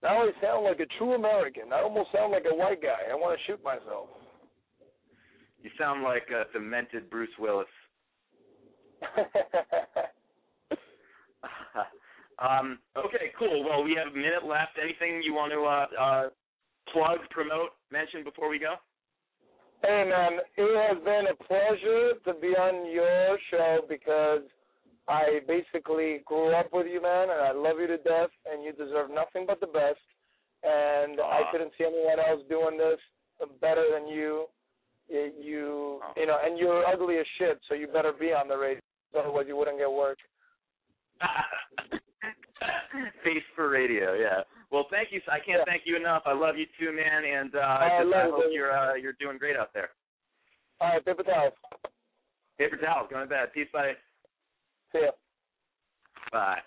now 0.03 0.23
I 0.23 0.31
sound 0.41 0.65
like 0.65 0.81
a 0.81 0.87
true 0.99 1.13
American. 1.15 1.73
I 1.73 1.83
almost 1.83 2.11
sound 2.13 2.33
like 2.33 2.45
a 2.51 2.55
white 2.55 2.81
guy. 2.81 3.11
I 3.11 3.15
want 3.15 3.39
to 3.39 3.45
shoot 3.47 3.63
myself. 3.63 4.09
You 5.63 5.71
sound 5.79 6.03
like 6.03 6.29
a 6.33 6.51
demented 6.53 7.11
Bruce 7.11 7.31
Willis. 7.39 7.67
um, 12.39 12.79
okay, 12.97 13.33
cool. 13.39 13.63
Well, 13.65 13.85
we 13.85 13.95
have 13.95 14.13
a 14.13 14.17
minute 14.17 14.45
left. 14.45 14.79
Anything 14.83 15.23
you 15.23 15.35
want 15.35 15.53
to 15.53 15.65
uh, 15.65 15.87
uh, 16.03 16.29
plug, 16.93 17.19
promote, 17.31 17.71
mention 17.91 18.25
before 18.25 18.49
we 18.49 18.59
go? 18.59 18.75
Hey 19.83 20.07
man, 20.09 20.39
it 20.57 20.95
has 20.95 21.03
been 21.03 21.27
a 21.27 21.35
pleasure 21.43 22.13
to 22.25 22.41
be 22.41 22.55
on 22.55 22.93
your 22.93 23.37
show 23.51 23.81
because 23.89 24.43
I 25.09 25.41
basically 25.49 26.21
grew 26.25 26.55
up 26.55 26.69
with 26.73 26.87
you, 26.87 27.03
man, 27.03 27.31
and 27.31 27.41
I 27.41 27.53
love 27.53 27.77
you 27.81 27.89
to 27.89 27.97
death, 27.99 28.31
and 28.51 28.63
you 28.63 28.73
deserve 28.73 29.11
nothing 29.11 29.45
but 29.47 29.61
the 29.61 29.67
best. 29.67 29.99
And 30.63 31.21
I 31.21 31.43
couldn't 31.51 31.73
see 31.77 31.85
anyone 31.85 32.21
else 32.21 32.43
doing 32.49 32.79
this 32.79 33.01
better 33.61 33.85
than 33.93 34.07
you. 34.07 34.47
You, 35.09 35.33
you, 35.43 36.01
you 36.17 36.27
know, 36.27 36.39
and 36.43 36.57
you're 36.57 36.87
ugly 36.87 37.19
as 37.19 37.27
shit, 37.39 37.59
so 37.69 37.75
you 37.75 37.89
better 37.89 38.13
be 38.13 38.27
on 38.27 38.47
the 38.47 38.57
radio, 38.57 38.81
otherwise 39.19 39.47
you 39.49 39.57
wouldn't 39.57 39.79
get 39.79 39.91
work. 39.91 40.19
Face 43.25 43.43
for 43.57 43.69
radio, 43.69 44.15
yeah. 44.15 44.43
Well, 44.73 44.87
thank 44.91 45.13
you. 45.13 45.21
I 45.31 45.39
can't 45.39 45.59
Yeah. 45.61 45.65
thank 45.67 45.83
you 45.85 45.97
enough. 45.97 46.23
I 46.25 46.33
love 46.33 46.57
you 46.57 46.67
too, 46.81 46.93
man, 46.93 47.25
and 47.25 47.55
uh, 47.55 47.59
I 47.61 48.03
just, 48.03 48.15
I 48.15 48.23
hope 48.25 48.43
baby. 48.45 48.55
you're 48.55 48.73
uh, 48.73 48.95
you're 48.95 49.13
doing 49.21 49.37
great 49.37 49.55
out 49.57 49.73
there. 49.75 49.91
All 50.81 50.89
right, 50.89 51.05
paper 51.05 51.23
towels. 51.23 51.53
Paper 52.59 52.77
towels, 52.79 53.09
going 53.11 53.23
to 53.23 53.29
bed. 53.29 53.53
Peace, 53.53 53.69
buddy. 53.73 53.93
See 54.93 55.01
ya. 55.03 55.11
Bye. 56.33 56.59